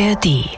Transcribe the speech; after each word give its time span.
ARD. 0.00 0.48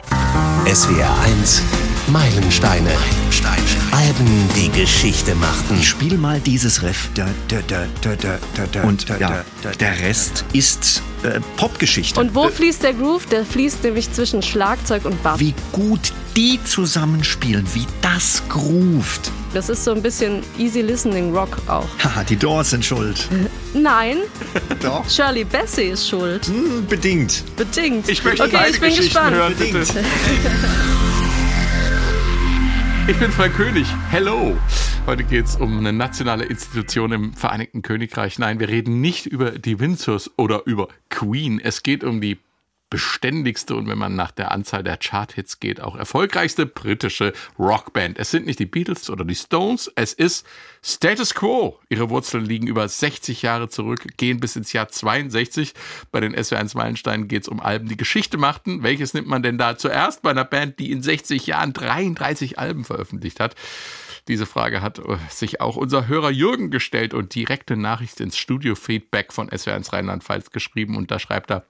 SWR 0.73 1.19
1 1.25 1.63
Meilensteine. 2.07 2.89
Meilensteine. 2.89 3.61
Alben, 3.91 4.49
die 4.55 4.69
Geschichte 4.69 5.35
machten. 5.35 5.83
Spiel 5.83 6.17
mal 6.17 6.39
dieses 6.39 6.81
Riff. 6.81 7.09
Da, 7.13 7.27
da, 7.49 7.57
da, 7.67 7.85
da, 8.01 8.15
da, 8.15 8.39
da, 8.55 8.65
da, 8.71 8.83
Und 8.83 9.09
ja, 9.19 9.43
der 9.81 9.99
Rest 9.99 10.45
ist 10.53 11.03
äh, 11.23 11.41
Popgeschichte. 11.57 12.21
Und 12.21 12.33
wo 12.33 12.47
fließt 12.47 12.83
der 12.83 12.93
Groove? 12.93 13.25
Der 13.25 13.43
fließt 13.43 13.83
nämlich 13.83 14.13
zwischen 14.13 14.41
Schlagzeug 14.41 15.03
und 15.03 15.21
Bass. 15.23 15.41
wie 15.41 15.53
gut 15.73 16.13
die 16.37 16.63
zusammenspielen, 16.63 17.67
wie 17.73 17.85
das 18.01 18.43
groovt. 18.47 19.29
Das 19.53 19.67
ist 19.67 19.83
so 19.83 19.91
ein 19.91 20.01
bisschen 20.01 20.41
easy 20.57 20.79
listening 20.79 21.35
Rock 21.35 21.57
auch. 21.67 21.89
Haha, 22.01 22.23
die 22.23 22.37
Doors 22.37 22.69
sind 22.69 22.85
schuld. 22.85 23.27
Nein, 23.73 24.17
Doch. 24.81 25.09
Shirley 25.09 25.43
Bassey 25.43 25.89
ist 25.89 26.07
schuld. 26.07 26.45
Hm, 26.45 26.85
bedingt. 26.87 27.43
Bedingt. 27.55 28.07
Ich 28.07 28.23
möchte 28.23 28.43
okay, 28.43 28.69
ich 28.69 28.79
bin 28.79 28.95
gespannt. 28.95 29.35
hören, 29.35 29.55
bitte. 29.57 29.83
Ich 33.05 33.17
bin 33.19 33.29
Frank 33.33 33.53
König. 33.57 33.85
Hello. 34.11 34.55
Heute 35.05 35.25
geht 35.25 35.43
es 35.43 35.57
um 35.57 35.77
eine 35.77 35.91
nationale 35.91 36.45
Institution 36.45 37.11
im 37.11 37.33
Vereinigten 37.33 37.81
Königreich. 37.81 38.39
Nein, 38.39 38.61
wir 38.61 38.69
reden 38.69 39.01
nicht 39.01 39.25
über 39.25 39.51
die 39.51 39.81
Windsors 39.81 40.31
oder 40.37 40.65
über 40.67 40.87
Queen. 41.09 41.59
Es 41.59 41.83
geht 41.83 42.05
um 42.05 42.21
die 42.21 42.37
beständigste 42.89 43.75
und 43.75 43.89
wenn 43.89 43.97
man 43.97 44.15
nach 44.15 44.31
der 44.31 44.51
Anzahl 44.51 44.83
der 44.83 44.97
Charthits 44.97 45.59
geht, 45.59 45.81
auch 45.81 45.97
erfolgreichste 45.97 46.65
britische 46.65 47.33
Rockband. 47.59 48.17
Es 48.19 48.31
sind 48.31 48.45
nicht 48.45 48.59
die 48.59 48.67
Beatles 48.67 49.09
oder 49.09 49.25
die 49.25 49.35
Stones, 49.35 49.91
es 49.95 50.13
ist 50.13 50.45
Status 50.85 51.33
Quo. 51.33 51.79
Ihre 51.87 52.09
Wurzeln 52.09 52.43
liegen 52.43 52.67
über 52.67 52.85
60 52.85 53.41
Jahre 53.41 53.69
zurück, 53.69 54.05
gehen 54.17 54.41
bis 54.41 54.57
ins 54.57 54.73
Jahr 54.73 54.89
62. 54.89 55.73
Bei 56.11 56.19
den 56.19 56.35
SW1 56.35 56.75
Meilensteinen 56.75 57.29
geht 57.29 57.43
es 57.43 57.47
um 57.47 57.61
Alben, 57.61 57.87
die 57.87 57.95
Geschichte 57.95 58.37
machten. 58.37 58.83
Welches 58.83 59.13
nimmt 59.13 59.29
man 59.29 59.43
denn 59.43 59.57
da 59.57 59.77
zuerst 59.77 60.21
bei 60.23 60.31
einer 60.31 60.43
Band, 60.43 60.79
die 60.79 60.91
in 60.91 61.01
60 61.01 61.47
Jahren 61.47 61.71
33 61.71 62.59
Alben 62.59 62.83
veröffentlicht 62.83 63.39
hat? 63.39 63.55
Diese 64.27 64.45
Frage 64.45 64.81
hat 64.81 64.99
äh, 64.99 65.17
sich 65.29 65.61
auch 65.61 65.77
unser 65.77 66.07
Hörer 66.07 66.31
Jürgen 66.31 66.69
gestellt 66.69 67.13
und 67.13 67.33
direkte 67.33 67.77
Nachricht 67.77 68.19
ins 68.19 68.37
Studio-Feedback 68.37 69.31
von 69.31 69.49
SW1 69.49 69.93
Rheinland-Pfalz 69.93 70.51
geschrieben. 70.51 70.97
Und 70.97 71.11
da 71.11 71.19
schreibt 71.19 71.49
er, 71.49 71.65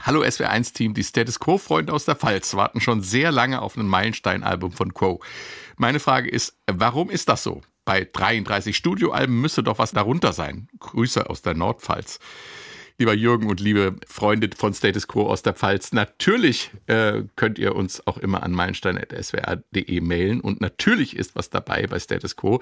Hallo 0.00 0.22
SW1-Team, 0.22 0.94
die 0.94 1.04
Status 1.04 1.38
Quo-Freunde 1.38 1.92
aus 1.92 2.06
der 2.06 2.16
Pfalz 2.16 2.54
warten 2.54 2.80
schon 2.80 3.02
sehr 3.02 3.30
lange 3.30 3.60
auf 3.60 3.76
ein 3.76 3.86
Meilenstein-Album 3.86 4.72
von 4.72 4.94
Quo. 4.94 5.20
Meine 5.76 6.00
Frage 6.00 6.30
ist, 6.30 6.56
warum 6.66 7.10
ist 7.10 7.28
das 7.28 7.42
so? 7.42 7.60
Bei 7.84 8.08
33 8.10 8.76
Studioalben 8.76 9.40
müsste 9.40 9.62
doch 9.62 9.78
was 9.78 9.92
darunter 9.92 10.32
sein. 10.32 10.68
Grüße 10.78 11.28
aus 11.28 11.42
der 11.42 11.54
Nordpfalz. 11.54 12.20
Lieber 13.02 13.14
Jürgen 13.14 13.50
und 13.50 13.58
liebe 13.58 13.96
Freunde 14.06 14.48
von 14.56 14.72
Status 14.74 15.08
Quo 15.08 15.26
aus 15.26 15.42
der 15.42 15.54
Pfalz, 15.54 15.90
natürlich 15.92 16.70
äh, 16.86 17.24
könnt 17.34 17.58
ihr 17.58 17.74
uns 17.74 18.06
auch 18.06 18.16
immer 18.16 18.44
an 18.44 18.52
meilenstein.swr.de 18.52 20.00
mailen 20.00 20.40
und 20.40 20.60
natürlich 20.60 21.16
ist 21.16 21.34
was 21.34 21.50
dabei 21.50 21.88
bei 21.88 21.98
Status 21.98 22.36
Quo. 22.36 22.60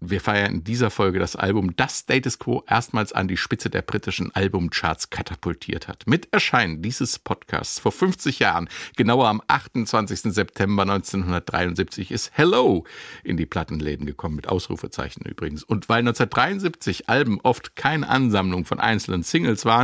Wir 0.00 0.20
feiern 0.20 0.54
in 0.54 0.62
dieser 0.62 0.90
Folge 0.90 1.18
das 1.18 1.34
Album, 1.34 1.74
das 1.74 1.98
Status 1.98 2.38
Quo 2.38 2.62
erstmals 2.68 3.12
an 3.12 3.26
die 3.26 3.36
Spitze 3.36 3.68
der 3.68 3.82
britischen 3.82 4.32
Albumcharts 4.32 5.10
katapultiert 5.10 5.88
hat. 5.88 6.06
Mit 6.06 6.28
Erscheinen 6.32 6.82
dieses 6.82 7.18
Podcasts 7.18 7.80
vor 7.80 7.90
50 7.90 8.38
Jahren, 8.38 8.68
genauer 8.96 9.26
am 9.26 9.42
28. 9.48 10.32
September 10.32 10.82
1973, 10.82 12.12
ist 12.12 12.30
Hello 12.34 12.84
in 13.24 13.36
die 13.36 13.46
Plattenläden 13.46 14.06
gekommen, 14.06 14.36
mit 14.36 14.46
Ausrufezeichen 14.48 15.24
übrigens. 15.24 15.64
Und 15.64 15.88
weil 15.88 15.98
1973 15.98 17.08
Alben 17.08 17.40
oft 17.42 17.74
keine 17.74 18.08
Ansammlung 18.08 18.64
von 18.64 18.78
einzelnen 18.78 19.24
Singles 19.24 19.64
waren, 19.64 19.79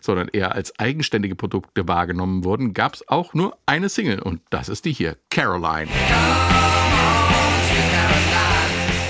sondern 0.00 0.28
eher 0.28 0.54
als 0.54 0.78
eigenständige 0.78 1.34
Produkte 1.34 1.88
wahrgenommen 1.88 2.44
wurden, 2.44 2.74
gab 2.74 2.94
es 2.94 3.08
auch 3.08 3.34
nur 3.34 3.56
eine 3.66 3.88
Single 3.88 4.20
und 4.20 4.40
das 4.50 4.68
ist 4.68 4.84
die 4.84 4.92
hier, 4.92 5.16
Caroline. 5.30 5.90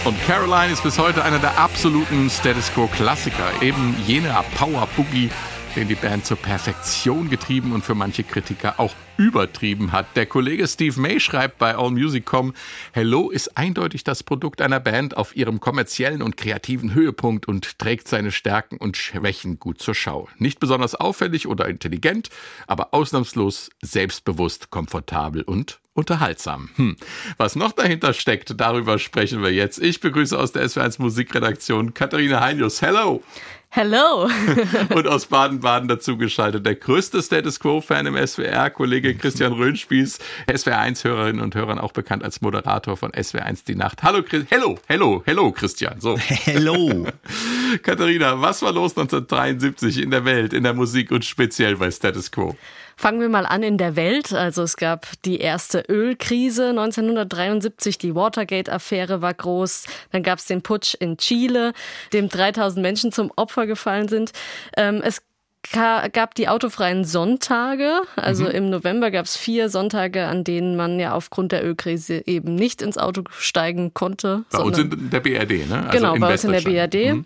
Und 0.05 0.17
Caroline 0.27 0.73
ist 0.73 0.83
bis 0.83 0.99
heute 0.99 1.23
einer 1.23 1.39
der 1.39 1.59
absoluten 1.59 2.31
Status 2.31 2.73
Quo 2.73 2.87
Klassiker, 2.87 3.51
eben 3.61 3.95
jener 4.07 4.43
Power 4.57 4.89
Boogie, 4.97 5.29
den 5.77 5.89
die 5.89 5.95
Band 5.95 6.27
zur 6.27 6.37
Perfektion 6.37 7.31
getrieben 7.31 7.73
und 7.73 7.85
für 7.85 7.95
manche 7.95 8.25
Kritiker 8.25 8.75
auch 8.79 8.95
übertrieben 9.17 9.93
hat. 9.93 10.07
Der 10.17 10.27
Kollege 10.27 10.67
Steve 10.67 10.99
May 10.99 11.21
schreibt 11.21 11.59
bei 11.59 11.77
AllMusic.com, 11.77 12.55
Hello 12.93 13.31
ist 13.31 13.57
eindeutig 13.57 14.03
das 14.03 14.23
Produkt 14.23 14.63
einer 14.63 14.81
Band 14.81 15.17
auf 15.17 15.37
ihrem 15.37 15.61
kommerziellen 15.61 16.23
und 16.23 16.37
kreativen 16.37 16.95
Höhepunkt 16.95 17.47
und 17.47 17.79
trägt 17.79 18.09
seine 18.09 18.33
Stärken 18.33 18.79
und 18.79 18.97
Schwächen 18.97 19.61
gut 19.61 19.81
zur 19.81 19.95
Schau. 19.95 20.29
Nicht 20.39 20.59
besonders 20.59 20.95
auffällig 20.95 21.47
oder 21.47 21.69
intelligent, 21.69 22.31
aber 22.67 22.93
ausnahmslos 22.93 23.71
selbstbewusst, 23.83 24.71
komfortabel 24.71 25.43
und 25.43 25.81
unterhaltsam. 25.93 26.71
Hm. 26.77 26.97
Was 27.37 27.57
noch 27.57 27.73
dahinter 27.73 28.15
steckt, 28.15 28.59
darüber 28.59 28.99
sprechen 28.99 29.43
wir 29.43 29.53
jetzt. 29.53 29.79
Ich 29.79 30.01
begrüße 30.01 30.39
aus 30.39 30.53
der 30.53 30.67
SW1 30.67 31.01
Musikredaktion 31.01 31.95
Katharina 31.95 32.41
Heinius. 32.41 32.81
Hello! 32.81 33.23
Hello. 33.73 34.29
Und 34.95 35.07
aus 35.07 35.27
Baden-Baden 35.27 35.87
dazu 35.87 36.17
geschaltet 36.17 36.67
der 36.67 36.75
größte 36.75 37.23
Status 37.23 37.61
Quo-Fan 37.61 38.05
im 38.07 38.17
SWR, 38.27 38.69
Kollege 38.69 39.15
Christian 39.15 39.53
Röhnspieß, 39.53 40.19
SWR1-Hörerinnen 40.49 41.41
und 41.41 41.55
Hörern 41.55 41.79
auch 41.79 41.93
bekannt 41.93 42.25
als 42.25 42.41
Moderator 42.41 42.97
von 42.97 43.13
SWR1 43.13 43.65
Die 43.69 43.77
Nacht. 43.77 44.03
Hallo, 44.03 44.25
Chris 44.25 44.47
hello, 44.49 44.77
hello, 44.89 45.23
hello, 45.25 45.53
Christian. 45.53 46.01
So. 46.01 46.19
Hello. 46.45 47.07
Katharina, 47.85 48.41
was 48.41 48.61
war 48.63 48.73
los 48.73 48.97
1973 48.99 50.03
in 50.03 50.11
der 50.11 50.25
Welt, 50.25 50.53
in 50.53 50.65
der 50.65 50.75
Musik 50.75 51.13
und 51.13 51.25
speziell 51.25 51.77
bei 51.77 51.93
Status 51.93 52.33
Quo? 52.33 52.57
Fangen 53.01 53.23
wir 53.23 53.31
mal 53.31 53.47
an 53.47 53.63
in 53.63 53.79
der 53.79 53.97
Welt. 53.97 54.35
Also 54.35 54.63
es 54.63 54.77
gab 54.77 55.07
die 55.25 55.39
erste 55.39 55.81
Ölkrise 55.89 56.69
1973, 56.69 57.97
die 57.97 58.15
Watergate-Affäre 58.15 59.23
war 59.23 59.33
groß. 59.33 59.87
Dann 60.13 60.23
gab 60.23 60.39
es 60.39 60.45
den 60.45 60.61
Putsch 60.61 60.93
in 61.01 61.17
Chile, 61.17 61.73
dem 62.13 62.29
3000 62.29 62.83
Menschen 62.83 63.11
zum 63.11 63.33
Opfer 63.37 63.67
gefallen 63.67 64.09
sind. 64.09 64.33
Ähm, 64.77 65.01
es 65.03 65.23
gab 65.73 66.35
die 66.35 66.49
autofreien 66.49 67.05
Sonntage. 67.07 68.03
Also 68.17 68.45
Mhm. 68.45 68.51
im 68.51 68.69
November 68.71 69.11
gab 69.11 69.25
es 69.25 69.35
vier 69.35 69.71
Sonntage, 69.71 70.27
an 70.27 70.45
denen 70.45 70.77
man 70.77 71.01
ja 71.01 71.15
aufgrund 71.15 71.53
der 71.53 71.65
Ölkrise 71.65 72.23
eben 72.27 72.55
nicht 72.55 72.83
ins 72.83 72.99
Auto 72.99 73.23
steigen 73.31 73.95
konnte. 73.95 74.45
Bei 74.51 74.59
uns 74.59 74.77
in 74.79 75.09
der 75.11 75.21
BRD, 75.21 75.67
ne? 75.67 75.85
Also 75.87 75.97
genau, 75.99 76.17
bei 76.19 76.33
uns 76.33 76.45
in 76.45 76.53
der. 76.53 76.61
BRD. 76.61 77.15
Mhm. 77.15 77.25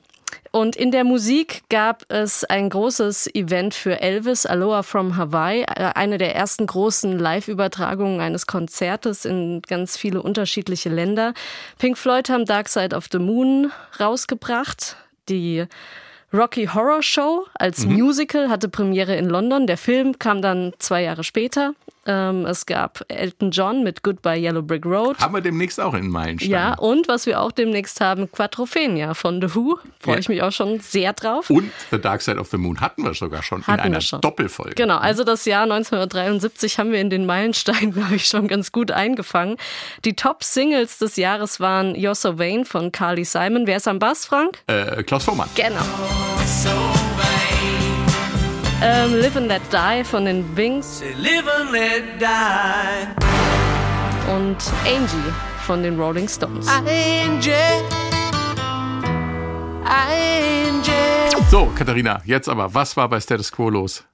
Und 0.50 0.76
in 0.76 0.90
der 0.90 1.04
Musik 1.04 1.62
gab 1.68 2.04
es 2.08 2.44
ein 2.44 2.70
großes 2.70 3.34
Event 3.34 3.74
für 3.74 4.00
Elvis, 4.00 4.46
Aloha 4.46 4.82
from 4.82 5.16
Hawaii, 5.16 5.62
äh, 5.62 5.92
eine 5.94 6.18
der 6.18 6.34
ersten 6.34 6.66
großen 6.66 7.18
Live-Übertragungen 7.18 8.20
eines 8.20 8.46
Konzertes 8.46 9.24
in 9.24 9.62
ganz 9.62 9.96
viele 9.96 10.22
unterschiedliche 10.22 10.88
Länder. 10.88 11.34
Pink 11.78 11.98
Floyd 11.98 12.28
haben 12.30 12.44
Dark 12.44 12.68
Side 12.68 12.94
of 12.94 13.06
the 13.10 13.18
Moon 13.18 13.72
rausgebracht. 13.98 14.96
Die 15.28 15.64
Rocky 16.32 16.66
Horror 16.66 17.02
Show 17.02 17.46
als 17.54 17.86
Mhm. 17.86 17.94
Musical 17.94 18.48
hatte 18.48 18.68
Premiere 18.68 19.16
in 19.16 19.28
London. 19.28 19.66
Der 19.66 19.76
Film 19.76 20.18
kam 20.18 20.42
dann 20.42 20.72
zwei 20.78 21.02
Jahre 21.02 21.24
später. 21.24 21.74
Ähm, 22.06 22.44
es 22.46 22.66
gab 22.66 23.04
Elton 23.08 23.50
John 23.50 23.82
mit 23.82 24.02
Goodbye 24.02 24.38
Yellow 24.38 24.62
Brick 24.62 24.84
Road. 24.84 25.18
Haben 25.18 25.34
wir 25.34 25.40
demnächst 25.40 25.80
auch 25.80 25.94
in 25.94 26.08
Meilenstein. 26.08 26.50
Ja, 26.50 26.74
und 26.74 27.08
was 27.08 27.26
wir 27.26 27.40
auch 27.40 27.52
demnächst 27.52 28.00
haben, 28.00 28.30
Quadrophenia 28.30 29.14
von 29.14 29.40
The 29.40 29.54
Who. 29.54 29.78
Freue 30.00 30.14
Ja. 30.14 30.20
ich 30.20 30.28
mich 30.28 30.42
auch 30.42 30.52
schon 30.52 30.80
sehr 30.80 31.12
drauf. 31.12 31.50
Und 31.50 31.70
The 31.90 32.00
Dark 32.00 32.22
Side 32.22 32.38
of 32.38 32.48
the 32.50 32.56
Moon 32.58 32.80
hatten 32.80 33.04
wir 33.04 33.14
sogar 33.14 33.42
schon 33.42 33.62
Hatten 33.66 33.80
in 33.80 33.86
einer 33.86 34.00
schon. 34.00 34.20
Doppelfolge. 34.20 34.74
Genau, 34.74 34.98
also 34.98 35.24
das 35.24 35.44
Jahr 35.44 35.62
1973 35.64 36.78
haben 36.78 36.92
wir 36.92 37.00
in 37.00 37.10
den 37.10 37.26
Meilensteinen, 37.26 37.92
glaube 37.94 38.16
ich, 38.16 38.26
schon 38.26 38.48
ganz 38.48 38.72
gut 38.72 38.90
eingefangen. 38.90 39.56
Die 40.04 40.14
Top-Singles 40.14 40.98
des 40.98 41.16
Jahres 41.16 41.60
waren 41.60 41.94
You're 41.94 42.14
So 42.14 42.38
Vain 42.38 42.64
von 42.64 42.92
Carly 42.92 43.24
Simon. 43.24 43.66
Wer 43.66 43.76
ist 43.78 43.88
am 43.88 43.98
Bass, 43.98 44.26
Frank? 44.26 44.58
Äh, 44.66 45.02
Klaus 45.02 45.24
Vormann. 45.24 45.48
Genau. 45.54 45.80
Ähm, 48.86 49.18
Live 49.18 49.34
and 49.36 49.48
Let 49.48 49.62
Die 49.72 50.04
von 50.04 50.26
den 50.26 50.54
Wings 50.54 51.02
Live 51.16 51.46
and 51.48 51.70
let 51.70 52.20
die. 52.20 53.08
und 54.30 54.58
Angie 54.84 55.32
von 55.64 55.82
den 55.82 55.98
Rolling 55.98 56.28
Stones. 56.28 56.68
Angel. 56.68 57.54
Angel. 59.84 61.48
So, 61.50 61.72
Katharina, 61.74 62.20
jetzt 62.26 62.46
aber, 62.46 62.74
was 62.74 62.94
war 62.98 63.08
bei 63.08 63.20
Status 63.20 63.50
Quo 63.50 63.70
los? 63.70 64.04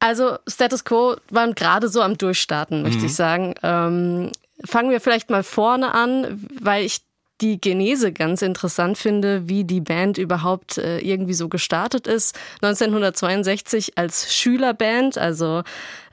Also 0.00 0.38
Status 0.48 0.84
Quo 0.84 1.14
waren 1.30 1.54
gerade 1.54 1.88
so 1.88 2.02
am 2.02 2.18
Durchstarten, 2.18 2.82
möchte 2.82 3.06
ich 3.06 3.14
sagen. 3.14 3.54
Ähm, 3.62 4.32
fangen 4.64 4.90
wir 4.90 5.00
vielleicht 5.00 5.30
mal 5.30 5.44
vorne 5.44 5.94
an, 5.94 6.44
weil 6.60 6.84
ich 6.84 7.02
die 7.40 7.60
Genese 7.60 8.12
ganz 8.12 8.42
interessant 8.42 8.98
finde, 8.98 9.48
wie 9.48 9.64
die 9.64 9.80
Band 9.80 10.18
überhaupt 10.18 10.78
äh, 10.78 10.98
irgendwie 10.98 11.34
so 11.34 11.48
gestartet 11.48 12.06
ist. 12.06 12.38
1962 12.62 13.96
als 13.96 14.34
Schülerband, 14.34 15.18
also 15.18 15.62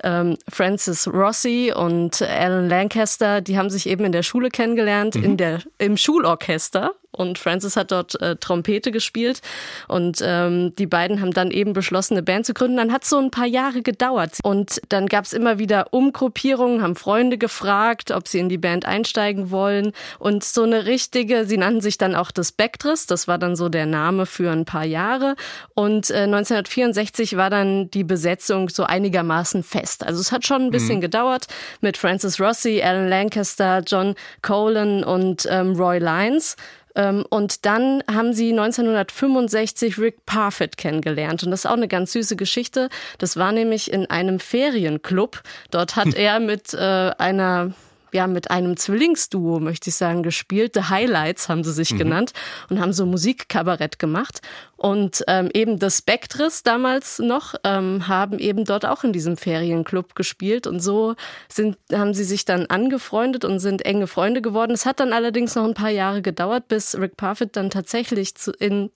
ähm, 0.04 0.38
Francis 0.48 1.08
Rossi 1.08 1.74
und 1.76 2.22
Alan 2.22 2.70
Lancaster, 2.70 3.42
die 3.42 3.58
haben 3.58 3.70
sich 3.70 3.88
eben 3.88 4.06
in 4.06 4.12
der 4.12 4.24
Schule 4.24 4.50
kennengelernt, 4.50 5.16
in 5.16 5.38
der, 5.38 5.62
im 5.78 5.98
Schulorchester. 5.98 6.92
und 7.12 7.40
Francis 7.40 7.76
hat 7.76 7.92
dort 7.92 8.22
äh, 8.22 8.36
Trompete 8.36 8.92
gespielt 8.92 9.42
und 9.88 10.20
ähm, 10.22 10.76
die 10.76 10.86
beiden 10.86 11.20
haben 11.20 11.32
dann 11.32 11.50
eben 11.50 11.74
beschlossen, 11.74 12.14
eine 12.14 12.22
Band 12.22 12.46
zu 12.46 12.54
gründen. 12.54 12.78
Dann 12.78 12.94
hat 12.94 13.04
es 13.04 13.10
so 13.10 13.18
ein 13.18 13.32
paar 13.32 13.48
Jahre 13.48 13.82
gedauert 13.82 14.38
und 14.44 14.80
dann 14.90 15.08
gab 15.08 15.26
es 15.26 15.34
immer 15.34 15.58
wieder 15.58 15.88
Umgruppierungen, 15.94 16.84
haben 16.84 16.96
Freunde 16.96 17.40
gefragt, 17.40 18.12
ob 18.12 18.28
sie 18.28 18.38
in 18.38 18.50
die 18.50 18.60
Band 18.60 18.86
einsteigen 18.86 19.50
wollen 19.50 19.94
und 20.20 20.44
so 20.44 20.62
eine 20.62 20.86
richtige, 20.86 21.46
sie 21.46 21.58
nannten 21.58 21.82
sich 21.82 21.98
dann 21.98 22.14
auch 22.14 22.30
das 22.30 22.50
Spectres, 22.50 23.08
das 23.08 23.28
war 23.28 23.40
dann 23.40 23.56
so 23.56 23.68
der 23.68 23.88
Name 23.88 24.28
für 24.28 24.52
ein 24.52 24.66
paar 24.66 24.86
Jahre 24.86 25.36
und 25.74 26.12
äh, 26.12 26.24
1964 26.24 27.36
war 27.36 27.50
dann 27.50 27.90
die 27.90 28.04
Besetzung 28.04 28.70
so 28.70 28.84
einigermaßen 28.84 29.64
fest. 29.64 29.87
Also 30.06 30.20
es 30.20 30.32
hat 30.32 30.46
schon 30.46 30.64
ein 30.64 30.72
bisschen 30.72 30.98
mhm. 30.98 31.02
gedauert 31.02 31.48
mit 31.82 31.98
Francis 31.98 32.40
Rossi, 32.40 32.82
Alan 32.82 33.10
Lancaster, 33.10 33.82
John 33.86 34.16
Colan 34.42 35.04
und 35.04 35.48
ähm, 35.50 35.74
Roy 35.74 36.00
Lyons. 36.00 36.56
Ähm, 36.96 37.26
und 37.30 37.66
dann 37.66 38.04
haben 38.12 38.34
sie 38.34 38.50
1965 38.50 40.00
Rick 40.00 40.26
Parfit 40.26 40.78
kennengelernt. 40.78 41.44
Und 41.44 41.52
das 41.52 41.62
ist 41.62 41.66
auch 41.68 41.74
eine 41.74 41.88
ganz 41.88 42.12
süße 42.14 42.36
Geschichte. 42.36 42.90
Das 43.20 43.38
war 43.38 43.52
nämlich 43.52 43.92
in 43.92 44.10
einem 44.10 44.40
Ferienclub. 44.40 45.44
Dort 45.72 45.96
hat 45.96 46.14
er 46.16 46.40
mit 46.40 46.74
äh, 46.74 46.78
einer 47.18 47.72
ja, 48.12 48.28
mit 48.28 48.52
einem 48.52 48.78
Zwillingsduo, 48.78 49.60
möchte 49.60 49.90
ich 49.90 49.96
sagen, 49.96 50.24
gespielt. 50.24 50.74
The 50.74 50.84
Highlights 50.90 51.50
haben 51.50 51.64
sie 51.64 51.74
sich 51.74 51.94
mhm. 51.94 51.98
genannt 51.98 52.34
und 52.70 52.80
haben 52.80 52.94
so 52.94 53.06
Musikkabarett 53.06 54.00
gemacht. 54.00 54.42
Und 54.78 55.24
ähm, 55.28 55.50
eben 55.54 55.80
The 55.80 55.90
Spectres 55.90 56.62
damals 56.62 57.18
noch 57.18 57.56
ähm, 57.64 58.08
haben 58.08 58.38
eben 58.38 58.64
dort 58.64 58.86
auch 58.86 59.04
in 59.04 59.12
diesem 59.12 59.36
Ferienclub 59.36 60.16
gespielt. 60.16 60.68
Und 60.68 60.82
so 60.82 61.16
sind, 61.50 61.78
haben 61.92 62.14
sie 62.14 62.24
sich 62.24 62.46
dann 62.46 62.68
angefreundet 62.68 63.44
und 63.44 63.60
sind 63.60 63.86
enge 63.86 64.06
Freunde 64.06 64.42
geworden. 64.42 64.72
Es 64.74 64.86
hat 64.86 65.00
dann 65.00 65.14
allerdings 65.14 65.56
noch 65.56 65.66
ein 65.66 65.74
paar 65.74 65.90
Jahre 65.90 66.22
gedauert, 66.22 66.68
bis 66.68 66.96
Rick 66.98 67.18
Parfit 67.18 67.56
dann 67.56 67.72
tatsächlich 67.72 68.36
zu, 68.36 68.52
in, 68.52 68.92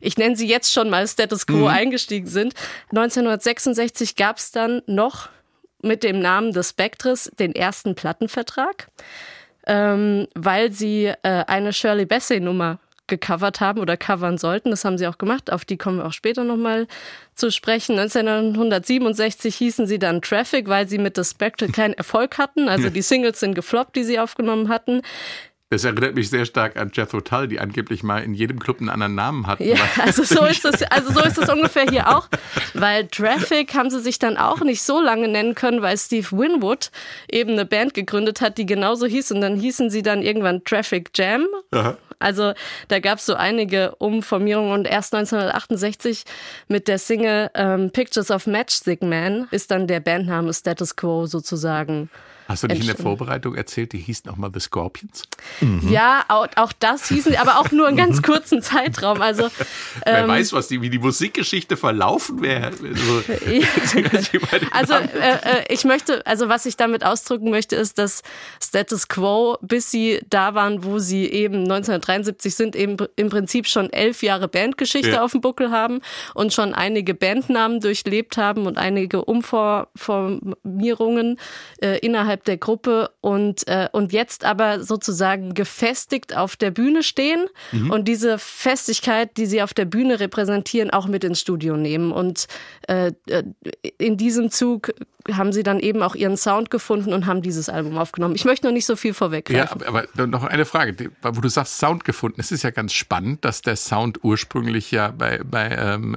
ich 0.00 0.16
nenne 0.16 0.36
sie 0.36 0.48
jetzt 0.48 0.72
schon 0.72 0.88
mal 0.88 1.06
Status 1.06 1.46
Quo 1.46 1.56
mhm. 1.56 1.66
eingestiegen 1.66 2.28
sind. 2.28 2.54
1966 2.90 4.16
gab 4.16 4.38
es 4.38 4.52
dann 4.52 4.82
noch 4.86 5.28
mit 5.82 6.02
dem 6.02 6.20
Namen 6.20 6.52
des 6.52 6.70
Spectres 6.70 7.30
den 7.38 7.54
ersten 7.54 7.94
Plattenvertrag, 7.94 8.88
ähm, 9.66 10.26
weil 10.34 10.72
sie 10.72 11.06
äh, 11.06 11.14
eine 11.22 11.72
Shirley 11.72 12.06
Bassey-Nummer 12.06 12.78
gecovert 13.06 13.60
haben 13.60 13.80
oder 13.80 13.96
covern 13.96 14.38
sollten. 14.38 14.70
Das 14.70 14.84
haben 14.84 14.98
sie 14.98 15.06
auch 15.06 15.18
gemacht. 15.18 15.52
Auf 15.52 15.64
die 15.64 15.76
kommen 15.76 15.98
wir 15.98 16.06
auch 16.06 16.12
später 16.12 16.44
nochmal 16.44 16.86
zu 17.34 17.50
sprechen. 17.50 17.98
1967 17.98 19.54
hießen 19.54 19.86
sie 19.86 19.98
dann 19.98 20.22
Traffic, 20.22 20.68
weil 20.68 20.88
sie 20.88 20.98
mit 20.98 21.16
The 21.16 21.24
Spectre 21.24 21.68
keinen 21.68 21.94
Erfolg 21.94 22.38
hatten. 22.38 22.68
Also 22.68 22.90
die 22.90 23.02
Singles 23.02 23.40
sind 23.40 23.54
gefloppt, 23.54 23.96
die 23.96 24.04
sie 24.04 24.18
aufgenommen 24.18 24.68
hatten. 24.68 25.02
Das 25.68 25.82
erinnert 25.82 26.14
mich 26.14 26.30
sehr 26.30 26.44
stark 26.44 26.76
an 26.76 26.92
Jethro 26.94 27.20
Tull, 27.20 27.48
die 27.48 27.58
angeblich 27.58 28.04
mal 28.04 28.22
in 28.22 28.34
jedem 28.34 28.60
Club 28.60 28.78
einen 28.78 28.88
anderen 28.88 29.16
Namen 29.16 29.48
hatten. 29.48 29.64
Ja, 29.64 29.76
also 30.00 30.22
so 30.22 30.44
ist 30.44 30.64
es, 30.64 30.84
also 30.84 31.12
so 31.12 31.20
ist 31.22 31.38
es 31.38 31.48
ungefähr 31.48 31.86
hier 31.90 32.08
auch, 32.08 32.28
weil 32.74 33.08
Traffic 33.08 33.74
haben 33.74 33.90
sie 33.90 34.00
sich 34.00 34.20
dann 34.20 34.36
auch 34.36 34.60
nicht 34.60 34.82
so 34.82 35.00
lange 35.00 35.26
nennen 35.26 35.56
können, 35.56 35.82
weil 35.82 35.98
Steve 35.98 36.30
Winwood 36.30 36.92
eben 37.28 37.52
eine 37.52 37.64
Band 37.64 37.94
gegründet 37.94 38.40
hat, 38.40 38.58
die 38.58 38.66
genauso 38.66 39.06
hieß 39.06 39.32
und 39.32 39.40
dann 39.40 39.56
hießen 39.56 39.90
sie 39.90 40.02
dann 40.02 40.22
irgendwann 40.22 40.62
Traffic 40.62 41.10
Jam. 41.16 41.46
Aha. 41.72 41.96
Also 42.20 42.52
da 42.86 43.00
gab 43.00 43.18
es 43.18 43.26
so 43.26 43.34
einige 43.34 43.96
Umformierungen 43.96 44.70
und 44.70 44.86
erst 44.86 45.14
1968 45.14 46.22
mit 46.68 46.86
der 46.86 46.98
Single 46.98 47.50
ähm, 47.54 47.90
Pictures 47.90 48.30
of 48.30 48.46
Matchstick 48.46 49.02
Man 49.02 49.48
ist 49.50 49.72
dann 49.72 49.88
der 49.88 49.98
Bandname 49.98 50.54
Status 50.54 50.94
Quo 50.94 51.26
sozusagen 51.26 52.08
Hast 52.46 52.62
du 52.62 52.68
nicht 52.68 52.80
in 52.80 52.86
der 52.86 52.96
Vorbereitung 52.96 53.56
erzählt, 53.56 53.92
die 53.92 53.98
hießen 53.98 54.30
auch 54.30 54.36
mal 54.36 54.52
The 54.54 54.60
Scorpions? 54.60 55.24
Mhm. 55.60 55.88
Ja, 55.88 56.24
auch, 56.28 56.46
auch, 56.54 56.72
das 56.72 57.08
hießen 57.08 57.32
sie, 57.32 57.38
aber 57.38 57.58
auch 57.58 57.72
nur 57.72 57.88
einen 57.88 57.96
ganz 57.96 58.22
kurzen 58.22 58.62
Zeitraum. 58.62 59.20
Also, 59.20 59.48
Wer 60.04 60.18
ähm, 60.18 60.28
weiß, 60.28 60.52
was 60.52 60.68
die, 60.68 60.80
wie 60.80 60.88
die 60.88 61.00
Musikgeschichte 61.00 61.76
verlaufen 61.76 62.42
wäre. 62.42 62.66
Also, 62.66 63.24
also 64.70 64.94
äh, 64.94 65.08
äh, 65.08 65.64
ich 65.70 65.84
möchte, 65.84 66.24
also 66.24 66.48
was 66.48 66.66
ich 66.66 66.76
damit 66.76 67.04
ausdrücken 67.04 67.50
möchte, 67.50 67.74
ist, 67.74 67.98
dass 67.98 68.22
Status 68.62 69.08
Quo, 69.08 69.58
bis 69.60 69.90
sie 69.90 70.20
da 70.30 70.54
waren, 70.54 70.84
wo 70.84 71.00
sie 71.00 71.26
eben 71.26 71.62
1973 71.62 72.54
sind, 72.54 72.76
eben 72.76 72.96
im 73.16 73.28
Prinzip 73.28 73.66
schon 73.66 73.92
elf 73.92 74.22
Jahre 74.22 74.46
Bandgeschichte 74.46 75.10
ja. 75.10 75.24
auf 75.24 75.32
dem 75.32 75.40
Buckel 75.40 75.72
haben 75.72 76.00
und 76.34 76.52
schon 76.52 76.74
einige 76.74 77.14
Bandnamen 77.14 77.80
durchlebt 77.80 78.36
haben 78.36 78.66
und 78.66 78.78
einige 78.78 79.24
Umformierungen 79.24 81.40
äh, 81.80 81.98
innerhalb 81.98 82.35
innerhalb 82.36 82.44
der 82.44 82.56
Gruppe 82.56 83.10
und, 83.20 83.66
äh, 83.68 83.88
und 83.92 84.12
jetzt 84.12 84.44
aber 84.44 84.80
sozusagen 84.82 85.54
gefestigt 85.54 86.36
auf 86.36 86.56
der 86.56 86.70
Bühne 86.70 87.02
stehen 87.02 87.46
mhm. 87.72 87.90
und 87.90 88.06
diese 88.06 88.38
Festigkeit, 88.38 89.36
die 89.36 89.46
sie 89.46 89.62
auf 89.62 89.74
der 89.74 89.84
Bühne 89.84 90.20
repräsentieren, 90.20 90.90
auch 90.90 91.06
mit 91.06 91.24
ins 91.24 91.40
Studio 91.40 91.76
nehmen. 91.76 92.12
Und 92.12 92.46
äh, 92.88 93.12
äh 93.28 93.42
in 93.98 94.16
diesem 94.16 94.50
Zug 94.50 94.92
haben 95.32 95.52
sie 95.52 95.62
dann 95.62 95.80
eben 95.80 96.02
auch 96.02 96.14
ihren 96.14 96.36
Sound 96.36 96.70
gefunden 96.70 97.12
und 97.12 97.26
haben 97.26 97.42
dieses 97.42 97.68
Album 97.68 97.98
aufgenommen. 97.98 98.34
Ich 98.34 98.44
möchte 98.44 98.66
noch 98.66 98.72
nicht 98.72 98.86
so 98.86 98.96
viel 98.96 99.14
vorweggreifen. 99.14 99.80
Ja, 99.80 99.86
aber, 99.86 100.06
aber 100.12 100.26
noch 100.26 100.44
eine 100.44 100.64
Frage, 100.64 101.10
wo 101.22 101.40
du 101.40 101.48
sagst 101.48 101.78
Sound 101.78 102.04
gefunden. 102.04 102.40
Es 102.40 102.52
ist 102.52 102.62
ja 102.62 102.70
ganz 102.70 102.92
spannend, 102.92 103.44
dass 103.44 103.62
der 103.62 103.76
Sound 103.76 104.22
ursprünglich 104.22 104.90
ja 104.90 105.08
bei, 105.08 105.40
bei 105.44 105.68
ähm, 105.70 106.16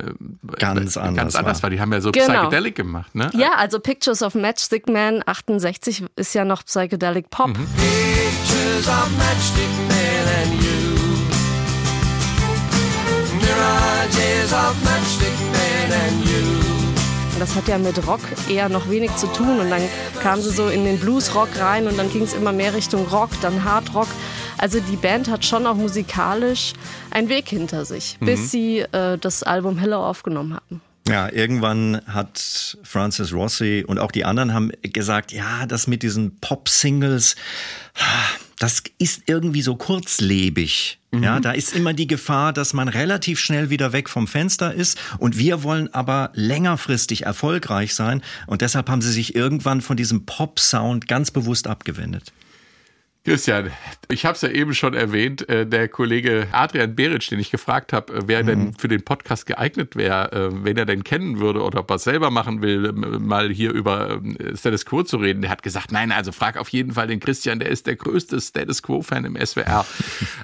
ganz, 0.58 0.96
bei, 0.96 1.02
anders, 1.02 1.16
ganz 1.16 1.36
anders 1.36 1.58
war. 1.58 1.64
war. 1.64 1.70
Die 1.70 1.80
haben 1.80 1.94
ja 1.94 2.02
so 2.02 2.12
genau. 2.12 2.26
Psychedelic 2.26 2.76
gemacht, 2.76 3.16
ne? 3.16 3.30
Ja, 3.34 3.54
also 3.56 3.80
Pictures 3.80 4.22
of 4.22 4.36
Matchstick 4.36 4.88
Man 4.90 5.24
68 5.26 6.06
ist 6.16 6.34
ja 6.34 6.46
noch 6.46 6.64
Psychedelic 6.64 7.30
Pop. 7.30 7.50
Mhm. 7.50 7.68
Pictures 7.76 8.88
of 8.88 9.10
Matchstick 9.18 9.70
Man 9.88 10.28
and 10.42 10.64
you 10.64 10.80
Mirages 13.40 14.54
of 14.54 14.84
Matchstick 14.84 15.40
Man 15.52 15.92
and 15.92 16.26
you 16.26 16.49
das 17.40 17.56
hat 17.56 17.68
ja 17.68 17.78
mit 17.78 18.08
Rock 18.08 18.22
eher 18.50 18.70
noch 18.70 18.90
wenig 18.90 19.16
zu 19.16 19.28
tun. 19.28 19.60
Und 19.60 19.70
dann 19.70 19.82
kamen 20.22 20.42
sie 20.42 20.52
so 20.52 20.68
in 20.68 20.86
den 20.86 21.00
Bluesrock 21.00 21.50
rein 21.60 21.88
und 21.88 21.98
dann 21.98 22.12
ging 22.12 22.24
es 22.24 22.34
immer 22.34 22.52
mehr 22.52 22.74
Richtung 22.74 23.08
Rock, 23.08 23.30
dann 23.42 23.64
Hardrock. 23.64 24.08
Also 24.58 24.80
die 24.80 24.98
Band 24.98 25.30
hat 25.30 25.46
schon 25.46 25.66
auch 25.66 25.76
musikalisch 25.76 26.74
einen 27.12 27.30
Weg 27.30 27.48
hinter 27.48 27.86
sich, 27.86 28.18
mhm. 28.20 28.26
bis 28.26 28.52
sie 28.52 28.80
äh, 28.80 29.18
das 29.18 29.44
Album 29.44 29.78
Hello 29.78 30.06
aufgenommen 30.06 30.56
hatten. 30.56 30.82
Ja, 31.10 31.32
irgendwann 31.32 32.02
hat 32.08 32.78
Francis 32.84 33.34
Rossi 33.34 33.84
und 33.86 34.00
auch 34.00 34.12
die 34.12 34.26
anderen 34.26 34.54
haben 34.54 34.72
gesagt, 34.82 35.32
ja, 35.32 35.66
das 35.66 35.88
mit 35.88 36.04
diesen 36.04 36.40
Pop-Singles, 36.40 37.36
das 38.60 38.84
ist 38.98 39.24
irgendwie 39.26 39.62
so 39.62 39.76
kurzlebig. 39.76 41.00
Mhm. 41.12 41.24
Ja, 41.24 41.40
da 41.40 41.52
ist 41.52 41.76
immer 41.76 41.94
die 41.94 42.08
Gefahr, 42.08 42.54
dass 42.54 42.74
man 42.74 42.88
relativ 42.88 43.40
schnell 43.40 43.70
wieder 43.70 43.94
weg 43.94 44.10
vom 44.10 44.28
Fenster 44.28 44.74
ist. 44.74 45.00
Und 45.18 45.38
wir 45.38 45.64
wollen 45.64 45.92
aber 45.94 46.30
längerfristig 46.34 47.24
erfolgreich 47.24 47.96
sein. 47.96 48.22
Und 48.46 48.62
deshalb 48.62 48.90
haben 48.90 49.02
sie 49.02 49.12
sich 49.12 49.34
irgendwann 49.34 49.82
von 49.82 49.98
diesem 49.98 50.26
Pop-Sound 50.26 51.08
ganz 51.08 51.32
bewusst 51.32 51.68
abgewendet. 51.68 52.32
Christian, 53.26 53.70
ich 54.08 54.26
habe 54.26 54.36
es 54.36 54.42
ja 54.42 54.50
eben 54.50 54.74
schon 54.74 54.94
erwähnt, 54.94 55.48
äh, 55.50 55.68
der 55.68 55.90
Kollege 55.90 56.48
Adrian 56.54 56.96
Beritsch, 56.96 57.30
den 57.30 57.40
ich 57.40 57.52
gefragt 57.52 57.92
habe, 57.92 58.14
äh, 58.14 58.22
wer 58.26 58.44
mhm. 58.44 58.48
denn 58.48 58.74
für 58.76 58.88
den 58.88 59.04
Podcast 59.04 59.46
geeignet 59.46 59.98
wäre, 59.98 60.32
äh, 60.32 60.64
wenn 60.64 60.78
er 60.78 60.86
denn 60.86 61.04
kennen 61.04 61.40
würde 61.40 61.62
oder 61.62 61.80
ob 61.80 61.92
er 61.92 61.96
es 61.96 62.06
selber 62.06 62.32
machen 62.32 62.62
will, 62.62 62.94
mal 62.94 63.50
hier 63.50 63.72
über 63.74 64.22
Status 64.56 64.86
Quo 64.86 65.04
zu 65.04 65.18
reden. 65.18 65.42
Der 65.42 65.52
hat 65.52 65.64
gesagt, 65.64 65.92
nein, 65.92 66.14
also 66.14 66.32
frag 66.32 66.58
auf 66.58 66.70
jeden 66.70 66.94
Fall 66.94 67.08
den 67.08 67.20
Christian, 67.20 67.60
der 67.60 67.70
ist 67.70 67.88
der 67.88 67.98
größte 67.98 68.40
Status 68.40 68.82
Quo-Fan 68.84 69.26
im 69.26 69.36
SWR. 69.36 69.86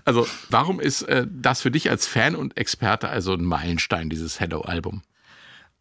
Also 0.03 0.27
warum 0.49 0.79
ist 0.79 1.05
das 1.27 1.61
für 1.61 1.71
dich 1.71 1.89
als 1.89 2.05
Fan 2.05 2.35
und 2.35 2.57
Experte 2.57 3.09
also 3.09 3.33
ein 3.33 3.43
Meilenstein, 3.43 4.09
dieses 4.09 4.39
Hello-Album? 4.39 5.01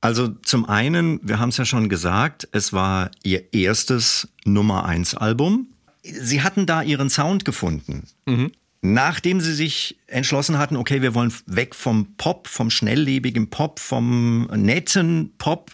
Also 0.01 0.29
zum 0.29 0.69
einen, 0.69 1.19
wir 1.23 1.39
haben 1.39 1.49
es 1.49 1.57
ja 1.57 1.65
schon 1.65 1.89
gesagt, 1.89 2.49
es 2.53 2.73
war 2.73 3.11
ihr 3.23 3.53
erstes 3.53 4.29
Nummer 4.45 4.85
1 4.85 5.15
Album. 5.15 5.74
Sie 6.04 6.42
hatten 6.42 6.66
da 6.66 6.82
ihren 6.82 7.11
Sound 7.11 7.44
gefunden. 7.44 8.06
Mhm. 8.26 8.52
Nachdem 8.87 9.40
sie 9.40 9.54
sich 9.54 9.96
entschlossen 10.08 10.58
hatten, 10.58 10.76
okay, 10.76 11.00
wir 11.00 11.14
wollen 11.14 11.32
weg 11.46 11.75
vom 11.75 12.16
Pop, 12.16 12.49
vom 12.49 12.68
schnelllebigen 12.68 13.49
Pop, 13.49 13.80
vom 13.80 14.44
netten 14.54 15.32
Pop, 15.38 15.70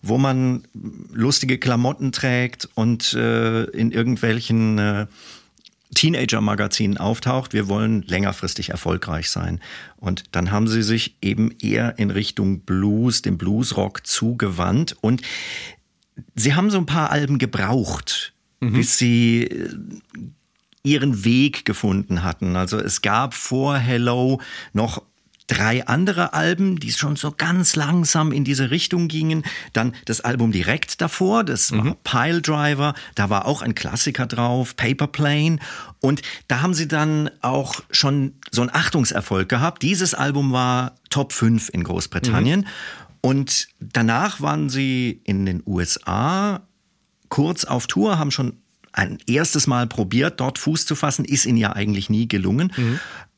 wo 0.00 0.16
man 0.16 0.66
lustige 1.12 1.58
Klamotten 1.58 2.10
trägt 2.10 2.70
und 2.74 3.12
äh, 3.12 3.64
in 3.64 3.92
irgendwelchen 3.92 4.78
äh, 4.78 5.06
Teenager-Magazinen 5.94 6.98
auftaucht. 6.98 7.52
Wir 7.52 7.68
wollen 7.68 8.02
längerfristig 8.02 8.70
erfolgreich 8.70 9.30
sein. 9.30 9.60
Und 9.96 10.24
dann 10.32 10.50
haben 10.50 10.68
sie 10.68 10.82
sich 10.82 11.16
eben 11.22 11.50
eher 11.60 11.98
in 11.98 12.10
Richtung 12.10 12.60
Blues, 12.60 13.22
dem 13.22 13.38
Bluesrock 13.38 14.06
zugewandt. 14.06 14.96
Und 15.00 15.22
sie 16.34 16.54
haben 16.54 16.70
so 16.70 16.78
ein 16.78 16.86
paar 16.86 17.10
Alben 17.10 17.38
gebraucht, 17.38 18.33
mhm. 18.70 18.72
bis 18.72 18.98
sie 18.98 19.44
äh, 19.44 19.68
ihren 20.82 21.24
Weg 21.24 21.64
gefunden 21.64 22.22
hatten. 22.22 22.56
Also 22.56 22.78
es 22.78 23.02
gab 23.02 23.34
vor 23.34 23.76
Hello 23.76 24.40
noch 24.72 25.02
drei 25.46 25.86
andere 25.86 26.32
Alben, 26.32 26.78
die 26.78 26.92
schon 26.92 27.16
so 27.16 27.32
ganz 27.36 27.76
langsam 27.76 28.32
in 28.32 28.44
diese 28.44 28.70
Richtung 28.70 29.08
gingen. 29.08 29.44
Dann 29.72 29.94
das 30.06 30.20
Album 30.22 30.52
direkt 30.52 31.00
davor, 31.00 31.44
das 31.44 31.72
war 31.72 31.96
Pile 32.04 32.40
Driver, 32.40 32.94
da 33.14 33.30
war 33.30 33.46
auch 33.46 33.60
ein 33.62 33.74
Klassiker 33.74 34.26
drauf, 34.26 34.76
Paper 34.76 35.06
Plane. 35.06 35.58
Und 36.00 36.22
da 36.48 36.62
haben 36.62 36.74
sie 36.74 36.88
dann 36.88 37.30
auch 37.42 37.80
schon 37.90 38.34
so 38.50 38.62
einen 38.62 38.70
Achtungserfolg 38.72 39.48
gehabt. 39.48 39.82
Dieses 39.82 40.14
Album 40.14 40.52
war 40.52 40.94
Top 41.10 41.32
5 41.32 41.70
in 41.70 41.84
Großbritannien. 41.84 42.66
Und 43.20 43.68
danach 43.80 44.40
waren 44.40 44.68
sie 44.68 45.20
in 45.24 45.46
den 45.46 45.62
USA 45.66 46.62
kurz 47.34 47.64
auf 47.64 47.88
Tour, 47.88 48.16
haben 48.16 48.30
schon 48.30 48.52
ein 48.92 49.18
erstes 49.26 49.66
Mal 49.66 49.88
probiert, 49.88 50.38
dort 50.38 50.56
Fuß 50.56 50.86
zu 50.86 50.94
fassen, 50.94 51.24
ist 51.24 51.46
ihnen 51.46 51.58
ja 51.58 51.72
eigentlich 51.72 52.08
nie 52.08 52.28
gelungen. 52.28 52.72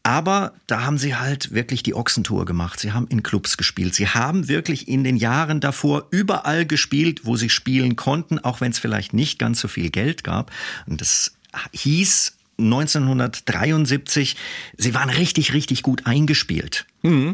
Aber 0.02 0.52
da 0.66 0.82
haben 0.82 0.98
sie 0.98 1.16
halt 1.16 1.54
wirklich 1.54 1.82
die 1.82 1.94
Ochsentour 1.94 2.44
gemacht. 2.44 2.78
Sie 2.78 2.92
haben 2.92 3.06
in 3.06 3.22
Clubs 3.22 3.56
gespielt. 3.56 3.94
Sie 3.94 4.06
haben 4.06 4.48
wirklich 4.48 4.86
in 4.86 5.02
den 5.02 5.16
Jahren 5.16 5.60
davor 5.60 6.08
überall 6.10 6.66
gespielt, 6.66 7.22
wo 7.24 7.36
sie 7.36 7.48
spielen 7.48 7.96
konnten, 7.96 8.38
auch 8.38 8.60
wenn 8.60 8.70
es 8.70 8.78
vielleicht 8.78 9.14
nicht 9.14 9.38
ganz 9.38 9.60
so 9.60 9.66
viel 9.66 9.88
Geld 9.88 10.24
gab. 10.24 10.52
Und 10.84 11.00
das 11.00 11.34
hieß 11.72 12.35
1973, 12.58 14.36
sie 14.76 14.94
waren 14.94 15.10
richtig, 15.10 15.52
richtig 15.52 15.82
gut 15.82 16.06
eingespielt. 16.06 16.86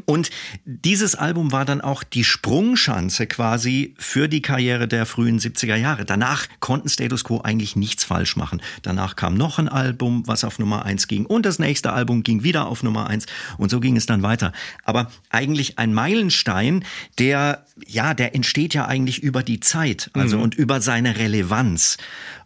Und 0.07 0.31
dieses 0.65 1.15
Album 1.15 1.53
war 1.53 1.65
dann 1.65 1.81
auch 1.81 2.03
die 2.03 2.25
Sprungschanze 2.25 3.27
quasi 3.27 3.95
für 3.97 4.29
die 4.29 4.43
Karriere 4.43 4.87
der 4.87 5.07
frühen 5.07 5.39
70er 5.39 5.77
Jahre. 5.77 6.05
Danach 6.05 6.47
konnten 6.61 6.89
Status 6.89 7.25
Quo 7.25 7.41
eigentlich 7.43 7.75
nichts 7.77 8.05
falsch 8.05 8.37
machen. 8.37 8.61
Danach 8.83 9.17
kam 9.17 9.35
noch 9.35 9.59
ein 9.59 9.69
Album, 9.69 10.25
was 10.27 10.45
auf 10.45 10.59
Nummer 10.59 10.85
eins 10.85 11.09
ging 11.09 11.25
und 11.25 11.47
das 11.47 11.59
nächste 11.59 11.93
Album 11.93 12.23
ging 12.23 12.43
wieder 12.43 12.67
auf 12.67 12.83
Nummer 12.83 13.07
eins 13.07 13.27
und 13.57 13.71
so 13.71 13.81
ging 13.81 13.97
es 13.97 14.07
dann 14.07 14.23
weiter. 14.23 14.53
Aber 14.85 15.11
eigentlich 15.31 15.79
ein 15.79 15.95
Meilenstein, 15.95 16.85
der, 17.19 17.65
ja, 17.87 18.13
der 18.13 18.35
entsteht 18.35 18.75
ja 18.75 18.87
eigentlich 18.87 19.23
über 19.23 19.43
die 19.43 19.61
Zeit, 19.61 20.11
also 20.13 20.39
und 20.39 20.55
über 20.55 20.81
seine 20.81 21.17
Relevanz. 21.17 21.97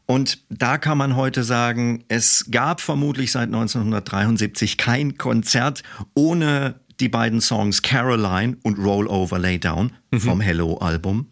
Und 0.06 0.44
da 0.48 0.78
kann 0.78 0.98
man 0.98 1.16
heute 1.16 1.42
sagen, 1.42 2.04
es 2.08 2.46
gab 2.50 2.80
vermutlich 2.80 3.32
seit 3.32 3.46
1973 3.48 4.76
kein 4.76 5.18
Konzert 5.18 5.82
ohne 6.14 6.80
die 7.00 7.08
beiden 7.08 7.40
Songs 7.40 7.82
Caroline 7.82 8.56
und 8.62 8.78
Roll 8.78 9.08
Over 9.08 9.38
Lay 9.38 9.58
Down 9.58 9.92
vom 10.16 10.40
Hello-Album. 10.40 11.26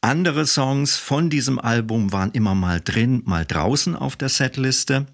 Andere 0.00 0.46
Songs 0.46 0.96
von 0.96 1.28
diesem 1.28 1.58
Album 1.58 2.12
waren 2.12 2.30
immer 2.32 2.54
mal 2.54 2.80
drin, 2.80 3.22
mal 3.26 3.44
draußen 3.44 3.96
auf 3.96 4.16
der 4.16 4.28
Setliste. 4.28 5.06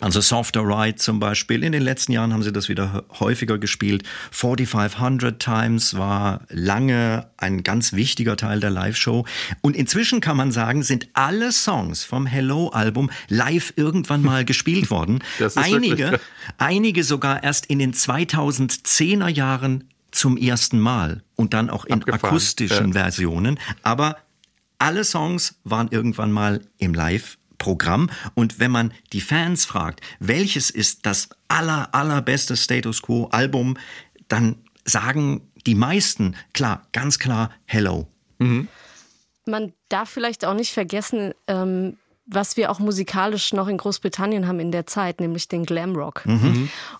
Also 0.00 0.20
Softer 0.20 0.60
Ride 0.62 0.96
zum 0.96 1.20
Beispiel. 1.20 1.64
In 1.64 1.72
den 1.72 1.82
letzten 1.82 2.12
Jahren 2.12 2.32
haben 2.34 2.42
sie 2.42 2.52
das 2.52 2.68
wieder 2.68 3.04
häufiger 3.18 3.56
gespielt. 3.56 4.02
4500 4.30 5.40
Times 5.40 5.96
war 5.96 6.42
lange 6.50 7.28
ein 7.38 7.62
ganz 7.62 7.94
wichtiger 7.94 8.36
Teil 8.36 8.60
der 8.60 8.70
Live-Show. 8.70 9.24
Und 9.62 9.74
inzwischen 9.74 10.20
kann 10.20 10.36
man 10.36 10.52
sagen, 10.52 10.82
sind 10.82 11.08
alle 11.14 11.50
Songs 11.52 12.04
vom 12.04 12.26
Hello-Album 12.26 13.10
live 13.28 13.72
irgendwann 13.76 14.22
mal 14.22 14.44
gespielt 14.44 14.90
worden. 14.90 15.20
Einige, 15.54 15.98
wirklich- 16.10 16.20
einige 16.58 17.02
sogar 17.04 17.42
erst 17.42 17.66
in 17.66 17.78
den 17.78 17.94
2010er 17.94 19.28
Jahren 19.28 19.84
zum 20.10 20.36
ersten 20.36 20.78
Mal 20.78 21.22
und 21.36 21.54
dann 21.54 21.70
auch 21.70 21.84
in 21.86 21.94
Abgefahren, 21.94 22.24
akustischen 22.34 22.88
ja. 22.88 22.92
Versionen. 22.92 23.58
Aber 23.82 24.18
alle 24.78 25.04
Songs 25.04 25.56
waren 25.64 25.88
irgendwann 25.90 26.30
mal 26.32 26.60
im 26.78 26.94
Live-Programm. 27.64 28.10
Und 28.34 28.60
wenn 28.60 28.70
man 28.70 28.92
die 29.12 29.20
Fans 29.20 29.64
fragt, 29.64 30.00
welches 30.20 30.70
ist 30.70 31.06
das 31.06 31.28
aller, 31.48 31.94
allerbeste 31.94 32.56
Status 32.56 33.02
Quo-Album, 33.02 33.76
dann 34.28 34.56
sagen 34.84 35.50
die 35.66 35.74
meisten, 35.74 36.36
klar, 36.52 36.86
ganz 36.92 37.18
klar, 37.18 37.50
Hello. 37.64 38.06
Man 39.46 39.72
darf 39.88 40.10
vielleicht 40.10 40.44
auch 40.44 40.54
nicht 40.54 40.72
vergessen, 40.72 41.32
ähm, 41.46 41.96
was 42.26 42.56
wir 42.56 42.70
auch 42.70 42.78
musikalisch 42.78 43.52
noch 43.52 43.68
in 43.68 43.76
Großbritannien 43.76 44.48
haben 44.48 44.58
in 44.58 44.72
der 44.72 44.86
Zeit, 44.86 45.20
nämlich 45.20 45.46
den 45.48 45.66
Glamrock. 45.66 46.24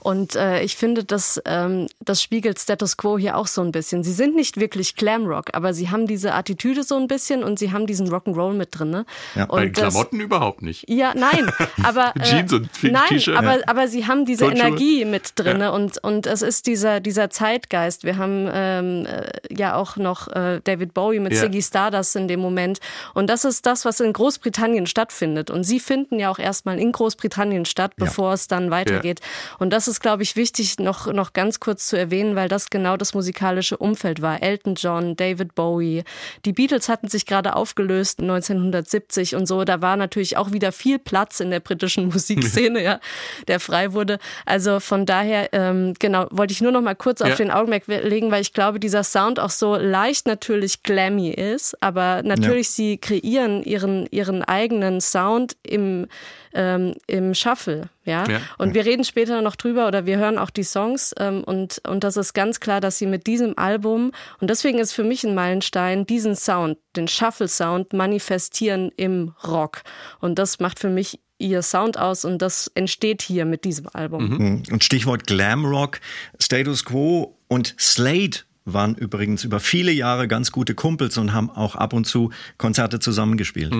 Und 0.00 0.36
äh, 0.36 0.62
ich 0.62 0.76
finde, 0.76 1.02
das, 1.02 1.40
ähm, 1.46 1.86
das 2.00 2.22
spiegelt 2.22 2.58
Status 2.58 2.98
Quo 2.98 3.16
hier 3.16 3.36
auch 3.38 3.46
so 3.46 3.62
ein 3.62 3.72
bisschen. 3.72 4.04
Sie 4.04 4.12
sind 4.12 4.36
nicht 4.36 4.60
wirklich 4.60 4.96
Glamrock, 4.96 5.54
aber 5.54 5.72
sie 5.72 5.88
haben 5.90 6.06
diese 6.06 6.34
Attitüde 6.34 6.82
so 6.82 6.96
ein 6.96 7.06
bisschen 7.08 7.42
und 7.42 7.58
sie 7.58 7.72
haben 7.72 7.86
diesen 7.86 8.06
Rock'n'Roll 8.08 8.52
mit 8.52 8.78
drin. 8.78 8.90
Ne? 8.90 9.06
Ja, 9.34 9.46
Bei 9.46 9.64
den 9.64 9.72
das- 9.72 9.94
Klamotten 9.94 10.20
überhaupt 10.20 10.60
nicht. 10.60 10.90
Ja, 10.90 11.14
nein, 11.14 11.50
aber 11.82 12.12
äh, 12.20 12.22
Jeans 12.24 12.52
und 12.52 12.68
nein, 12.82 13.22
aber 13.34 13.60
aber 13.66 13.88
sie 13.88 14.06
haben 14.06 14.26
diese 14.26 14.44
Turnschuhe. 14.44 14.66
Energie 14.66 15.04
mit 15.06 15.32
drinne 15.36 15.72
und 15.72 15.96
und 16.04 16.26
es 16.26 16.42
ist 16.42 16.66
dieser 16.66 17.00
dieser 17.00 17.30
Zeitgeist. 17.30 18.04
Wir 18.04 18.18
haben 18.18 18.46
ähm, 18.52 19.06
äh, 19.06 19.30
ja 19.50 19.74
auch 19.76 19.96
noch 19.96 20.28
äh, 20.28 20.60
David 20.64 20.92
Bowie 20.92 21.20
mit 21.20 21.32
Ja. 21.32 21.40
Ziggy 21.40 21.62
Stardust 21.62 22.14
in 22.16 22.28
dem 22.28 22.40
Moment 22.40 22.78
und 23.14 23.28
das 23.30 23.46
ist 23.46 23.64
das, 23.64 23.86
was 23.86 24.00
in 24.00 24.12
Großbritannien 24.12 24.86
stattfindet 24.86 25.13
und 25.50 25.64
sie 25.64 25.80
finden 25.80 26.18
ja 26.18 26.30
auch 26.30 26.38
erstmal 26.38 26.78
in 26.78 26.92
Großbritannien 26.92 27.64
statt, 27.64 27.92
bevor 27.96 28.32
es 28.32 28.48
dann 28.48 28.70
weitergeht. 28.70 29.20
Und 29.58 29.70
das 29.72 29.88
ist, 29.88 30.00
glaube 30.00 30.22
ich, 30.22 30.36
wichtig 30.36 30.78
noch 30.78 31.12
noch 31.12 31.32
ganz 31.32 31.60
kurz 31.60 31.86
zu 31.86 31.96
erwähnen, 31.98 32.36
weil 32.36 32.48
das 32.48 32.70
genau 32.70 32.96
das 32.96 33.14
musikalische 33.14 33.76
Umfeld 33.76 34.22
war. 34.22 34.42
Elton 34.42 34.74
John, 34.74 35.16
David 35.16 35.54
Bowie, 35.54 36.04
die 36.44 36.52
Beatles 36.52 36.88
hatten 36.88 37.08
sich 37.08 37.26
gerade 37.26 37.56
aufgelöst 37.56 38.20
1970 38.20 39.34
und 39.36 39.46
so. 39.46 39.64
Da 39.64 39.80
war 39.82 39.96
natürlich 39.96 40.36
auch 40.36 40.52
wieder 40.52 40.72
viel 40.72 40.98
Platz 40.98 41.40
in 41.40 41.50
der 41.50 41.60
britischen 41.60 42.08
Musikszene, 42.12 42.82
ja, 42.82 43.00
der 43.48 43.60
frei 43.60 43.92
wurde. 43.92 44.18
Also 44.46 44.80
von 44.80 45.06
daher, 45.06 45.48
ähm, 45.52 45.94
genau, 45.98 46.26
wollte 46.30 46.52
ich 46.52 46.60
nur 46.60 46.72
noch 46.72 46.82
mal 46.82 46.94
kurz 46.94 47.20
Ja. 47.20 47.26
auf 47.26 47.36
den 47.36 47.50
Augenmerk 47.50 47.86
legen, 47.86 48.30
weil 48.30 48.42
ich 48.42 48.52
glaube, 48.52 48.80
dieser 48.80 49.04
Sound 49.04 49.38
auch 49.40 49.50
so 49.50 49.76
leicht 49.76 50.26
natürlich 50.26 50.82
glammy 50.82 51.30
ist, 51.30 51.76
aber 51.82 52.22
natürlich 52.22 52.70
sie 52.70 52.98
kreieren 52.98 53.62
ihren 53.62 54.06
ihren 54.10 54.42
eigenen 54.42 55.00
Sound 55.10 55.56
im 55.62 56.06
ähm, 56.52 56.94
im 57.06 57.34
Shuffle, 57.34 57.88
ja. 58.04 58.28
Ja. 58.28 58.40
Und 58.58 58.74
wir 58.74 58.84
reden 58.84 59.04
später 59.04 59.42
noch 59.42 59.56
drüber 59.56 59.88
oder 59.88 60.06
wir 60.06 60.18
hören 60.18 60.38
auch 60.38 60.50
die 60.50 60.62
Songs 60.62 61.14
ähm, 61.18 61.42
und 61.44 61.80
und 61.86 62.04
das 62.04 62.16
ist 62.16 62.32
ganz 62.32 62.60
klar, 62.60 62.80
dass 62.80 62.98
sie 62.98 63.06
mit 63.06 63.26
diesem 63.26 63.58
Album 63.58 64.12
und 64.40 64.50
deswegen 64.50 64.78
ist 64.78 64.92
für 64.92 65.04
mich 65.04 65.24
ein 65.24 65.34
Meilenstein 65.34 66.06
diesen 66.06 66.36
Sound, 66.36 66.78
den 66.96 67.08
Shuffle 67.08 67.48
Sound 67.48 67.92
manifestieren 67.92 68.90
im 68.96 69.34
Rock 69.46 69.82
und 70.20 70.38
das 70.38 70.60
macht 70.60 70.78
für 70.78 70.90
mich 70.90 71.18
ihr 71.38 71.62
Sound 71.62 71.98
aus 71.98 72.24
und 72.24 72.40
das 72.40 72.70
entsteht 72.74 73.22
hier 73.22 73.44
mit 73.44 73.64
diesem 73.64 73.88
Album. 73.92 74.62
Und 74.70 74.84
Stichwort 74.84 75.26
Glamrock, 75.26 76.00
Status 76.38 76.84
Quo 76.84 77.36
und 77.48 77.74
Slade 77.78 78.38
waren 78.64 78.94
übrigens 78.94 79.44
über 79.44 79.60
viele 79.60 79.92
Jahre 79.92 80.26
ganz 80.26 80.50
gute 80.50 80.74
Kumpels 80.74 81.18
und 81.18 81.32
haben 81.32 81.50
auch 81.50 81.74
ab 81.74 81.92
und 81.92 82.06
zu 82.06 82.30
Konzerte 82.56 82.98
zusammengespielt. 82.98 83.72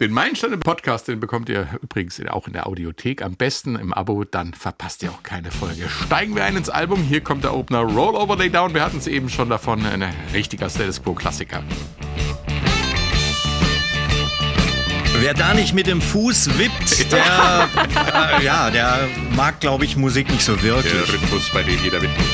Den 0.00 0.12
Meilenstein 0.12 0.54
im 0.54 0.60
Podcast, 0.60 1.08
den 1.08 1.20
bekommt 1.20 1.50
ihr 1.50 1.68
übrigens 1.82 2.18
auch 2.30 2.46
in 2.46 2.54
der 2.54 2.66
Audiothek. 2.66 3.20
Am 3.20 3.36
besten 3.36 3.76
im 3.76 3.92
Abo, 3.92 4.24
dann 4.24 4.54
verpasst 4.54 5.02
ihr 5.02 5.10
auch 5.10 5.22
keine 5.22 5.50
Folge. 5.50 5.90
Steigen 5.90 6.34
wir 6.34 6.42
ein 6.44 6.56
ins 6.56 6.70
Album. 6.70 7.02
Hier 7.02 7.20
kommt 7.20 7.44
der 7.44 7.54
Opener 7.54 7.80
Roll 7.80 8.14
Over 8.16 8.38
Lay 8.38 8.48
Down. 8.48 8.72
Wir 8.72 8.82
hatten 8.82 8.96
es 8.96 9.06
eben 9.06 9.28
schon 9.28 9.50
davon. 9.50 9.84
Ein 9.84 10.02
richtiger 10.32 10.70
Status 10.70 11.02
Quo-Klassiker. 11.02 11.62
Wer 15.18 15.34
da 15.34 15.52
nicht 15.52 15.74
mit 15.74 15.86
dem 15.86 16.00
Fuß 16.00 16.58
wippt, 16.58 17.12
der, 17.12 17.68
äh, 18.38 18.42
ja, 18.42 18.70
der 18.70 19.06
mag, 19.36 19.60
glaube 19.60 19.84
ich, 19.84 19.98
Musik 19.98 20.30
nicht 20.30 20.42
so 20.42 20.62
wirklich. 20.62 20.94
Der 20.94 21.12
Rhythmus, 21.12 21.50
bei 21.52 21.62
dem 21.62 21.78
jeder 21.84 22.00
mit 22.00 22.08
muss. 22.16 22.26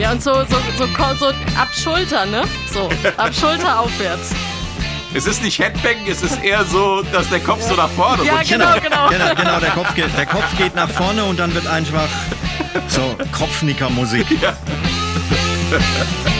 Ja, 0.00 0.10
und 0.10 0.20
so, 0.20 0.32
so, 0.46 0.56
so, 0.76 0.86
so 1.20 1.26
ab 1.56 1.68
Schulter, 1.72 2.26
ne? 2.26 2.42
So, 2.72 2.90
ab 3.16 3.32
Schulter 3.32 3.78
aufwärts. 3.78 4.34
Es 5.14 5.26
ist 5.26 5.42
nicht 5.42 5.58
Headbang, 5.58 5.96
es 6.08 6.22
ist 6.22 6.42
eher 6.42 6.64
so, 6.64 7.02
dass 7.12 7.28
der 7.28 7.40
Kopf 7.40 7.62
so 7.68 7.74
nach 7.74 7.90
vorne 7.90 8.24
Ja, 8.24 8.36
rutscht. 8.36 8.50
genau, 8.50 8.72
genau. 8.82 9.08
Genau, 9.10 9.34
genau 9.34 9.60
der, 9.60 9.70
Kopf 9.70 9.94
geht, 9.94 10.16
der 10.16 10.26
Kopf 10.26 10.56
geht 10.56 10.74
nach 10.74 10.88
vorne 10.88 11.24
und 11.24 11.38
dann 11.38 11.52
wird 11.54 11.66
einfach 11.66 12.08
so 12.88 13.14
Kopfnicker-Musik. 13.32 14.26
When 15.70 16.31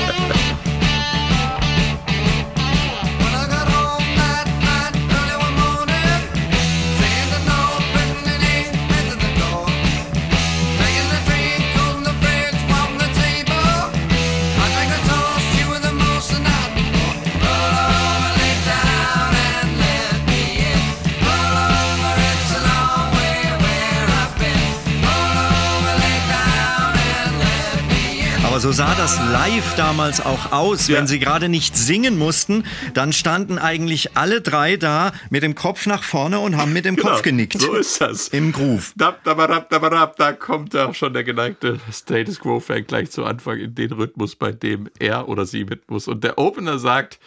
so 28.62 28.70
sah 28.70 28.94
das 28.94 29.18
live 29.32 29.74
damals 29.74 30.24
auch 30.24 30.52
aus. 30.52 30.86
Ja. 30.86 30.98
Wenn 30.98 31.08
sie 31.08 31.18
gerade 31.18 31.48
nicht 31.48 31.76
singen 31.76 32.16
mussten, 32.16 32.62
dann 32.94 33.12
standen 33.12 33.58
eigentlich 33.58 34.16
alle 34.16 34.40
drei 34.40 34.76
da 34.76 35.10
mit 35.30 35.42
dem 35.42 35.56
Kopf 35.56 35.86
nach 35.86 36.04
vorne 36.04 36.38
und 36.38 36.56
haben 36.56 36.72
mit 36.72 36.84
dem 36.84 36.96
Kopf 36.96 37.22
genickt. 37.22 37.54
Genau. 37.54 37.72
So 37.72 37.74
ist 37.74 38.00
das. 38.00 38.28
Im 38.28 38.52
Groove. 38.52 38.92
Dab, 38.94 39.24
dabarab, 39.24 39.68
dabarab, 39.68 40.14
da 40.14 40.32
kommt 40.32 40.76
auch 40.76 40.94
schon 40.94 41.12
der 41.12 41.24
geneigte 41.24 41.80
Status 41.92 42.38
Quo-Fan 42.38 42.86
gleich 42.86 43.10
zu 43.10 43.24
Anfang 43.24 43.58
in 43.58 43.74
den 43.74 43.90
Rhythmus, 43.90 44.36
bei 44.36 44.52
dem 44.52 44.88
er 45.00 45.28
oder 45.28 45.44
sie 45.44 45.64
mit 45.64 45.90
muss. 45.90 46.06
Und 46.06 46.22
der 46.22 46.38
Opener 46.38 46.78
sagt, 46.78 47.18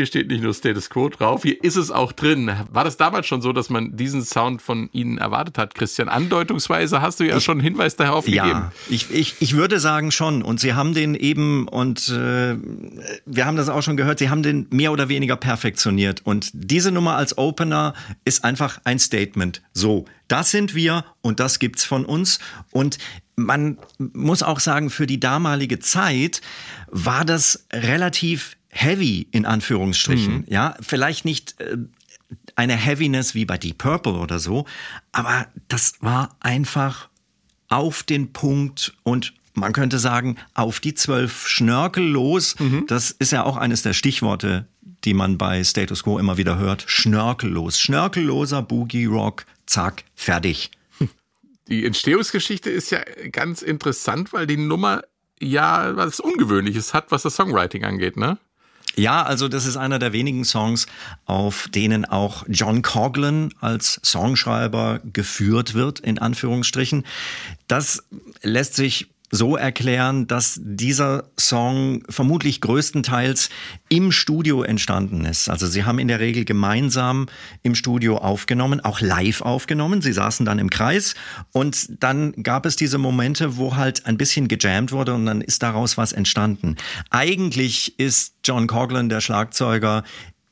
hier 0.00 0.06
steht 0.06 0.28
nicht 0.28 0.42
nur 0.42 0.54
Status 0.54 0.88
Quo 0.88 1.10
drauf, 1.10 1.42
hier 1.42 1.62
ist 1.62 1.76
es 1.76 1.90
auch 1.90 2.12
drin. 2.12 2.50
War 2.70 2.84
das 2.84 2.96
damals 2.96 3.26
schon 3.26 3.42
so, 3.42 3.52
dass 3.52 3.68
man 3.68 3.98
diesen 3.98 4.24
Sound 4.24 4.62
von 4.62 4.88
Ihnen 4.92 5.18
erwartet 5.18 5.58
hat, 5.58 5.74
Christian? 5.74 6.08
Andeutungsweise 6.08 7.02
hast 7.02 7.20
du 7.20 7.24
ja 7.24 7.38
schon 7.38 7.58
einen 7.58 7.64
Hinweis 7.64 7.96
darauf 7.96 8.24
gegeben. 8.24 8.48
Ja, 8.48 8.72
ich, 8.88 9.10
ich, 9.10 9.34
ich 9.40 9.56
würde 9.56 9.78
sagen 9.78 10.10
schon. 10.10 10.40
Und 10.40 10.58
Sie 10.58 10.72
haben 10.72 10.94
den 10.94 11.14
eben, 11.14 11.68
und 11.68 12.08
äh, 12.08 12.56
wir 13.26 13.44
haben 13.44 13.58
das 13.58 13.68
auch 13.68 13.82
schon 13.82 13.98
gehört, 13.98 14.20
Sie 14.20 14.30
haben 14.30 14.42
den 14.42 14.68
mehr 14.70 14.90
oder 14.90 15.10
weniger 15.10 15.36
perfektioniert. 15.36 16.22
Und 16.24 16.48
diese 16.54 16.92
Nummer 16.92 17.16
als 17.16 17.36
Opener 17.36 17.92
ist 18.24 18.42
einfach 18.42 18.80
ein 18.84 18.98
Statement. 18.98 19.60
So, 19.74 20.06
das 20.28 20.50
sind 20.50 20.74
wir 20.74 21.04
und 21.20 21.40
das 21.40 21.58
gibt's 21.58 21.84
von 21.84 22.06
uns. 22.06 22.38
Und 22.70 22.96
man 23.36 23.76
muss 23.98 24.42
auch 24.42 24.60
sagen, 24.60 24.88
für 24.88 25.06
die 25.06 25.20
damalige 25.20 25.78
Zeit 25.78 26.40
war 26.90 27.26
das 27.26 27.66
relativ 27.70 28.56
heavy 28.70 29.26
in 29.30 29.44
Anführungsstrichen. 29.46 30.44
Ja, 30.48 30.76
vielleicht 30.80 31.24
nicht 31.24 31.60
äh, 31.60 31.76
eine 32.56 32.76
Heaviness 32.76 33.34
wie 33.34 33.44
bei 33.44 33.58
Deep 33.58 33.78
Purple 33.78 34.14
oder 34.14 34.38
so, 34.38 34.66
aber 35.12 35.46
das 35.68 35.94
war 36.00 36.36
einfach 36.40 37.08
auf 37.68 38.02
den 38.02 38.32
Punkt 38.32 38.94
und 39.02 39.34
man 39.54 39.72
könnte 39.72 39.98
sagen, 39.98 40.36
auf 40.54 40.80
die 40.80 40.94
zwölf 40.94 41.48
Schnörkel 41.48 42.04
los. 42.04 42.54
Das 42.86 43.10
ist 43.10 43.32
ja 43.32 43.44
auch 43.44 43.56
eines 43.56 43.82
der 43.82 43.92
Stichworte, 43.92 44.66
die 45.04 45.14
man 45.14 45.38
bei 45.38 45.62
Status 45.64 46.04
Quo 46.04 46.18
immer 46.18 46.36
wieder 46.36 46.56
hört. 46.56 46.84
Schnörkellos. 46.86 47.80
Schnörkelloser 47.80 48.62
Boogie 48.62 49.06
Rock. 49.06 49.44
Zack, 49.66 50.04
fertig. 50.14 50.70
Die 51.68 51.84
Entstehungsgeschichte 51.84 52.70
ist 52.70 52.90
ja 52.90 53.00
ganz 53.30 53.62
interessant, 53.62 54.32
weil 54.32 54.46
die 54.46 54.56
Nummer 54.56 55.02
ja 55.40 55.96
was 55.96 56.20
Ungewöhnliches 56.20 56.94
hat, 56.94 57.10
was 57.10 57.22
das 57.22 57.36
Songwriting 57.36 57.84
angeht, 57.84 58.16
ne? 58.16 58.38
Ja, 58.96 59.22
also 59.22 59.48
das 59.48 59.66
ist 59.66 59.76
einer 59.76 59.98
der 59.98 60.12
wenigen 60.12 60.44
Songs, 60.44 60.86
auf 61.24 61.68
denen 61.68 62.04
auch 62.04 62.44
John 62.48 62.82
Coughlin 62.82 63.54
als 63.60 64.00
Songschreiber 64.04 65.00
geführt 65.12 65.74
wird, 65.74 66.00
in 66.00 66.18
Anführungsstrichen. 66.18 67.06
Das 67.68 68.02
lässt 68.42 68.74
sich 68.74 69.08
so 69.30 69.56
erklären, 69.56 70.26
dass 70.26 70.60
dieser 70.62 71.30
Song 71.38 72.02
vermutlich 72.08 72.60
größtenteils 72.60 73.48
im 73.88 74.10
Studio 74.10 74.62
entstanden 74.62 75.24
ist. 75.24 75.48
Also 75.48 75.66
sie 75.66 75.84
haben 75.84 75.98
in 75.98 76.08
der 76.08 76.20
Regel 76.20 76.44
gemeinsam 76.44 77.26
im 77.62 77.74
Studio 77.74 78.18
aufgenommen, 78.18 78.80
auch 78.80 79.00
live 79.00 79.42
aufgenommen. 79.42 80.02
Sie 80.02 80.12
saßen 80.12 80.44
dann 80.44 80.58
im 80.58 80.68
Kreis 80.68 81.14
und 81.52 82.02
dann 82.02 82.32
gab 82.42 82.66
es 82.66 82.76
diese 82.76 82.98
Momente, 82.98 83.56
wo 83.56 83.76
halt 83.76 84.06
ein 84.06 84.18
bisschen 84.18 84.48
gejammt 84.48 84.90
wurde 84.90 85.14
und 85.14 85.26
dann 85.26 85.40
ist 85.40 85.62
daraus 85.62 85.96
was 85.96 86.12
entstanden. 86.12 86.76
Eigentlich 87.10 87.98
ist 87.98 88.34
John 88.44 88.66
Coughlin, 88.66 89.08
der 89.08 89.20
Schlagzeuger, 89.20 90.02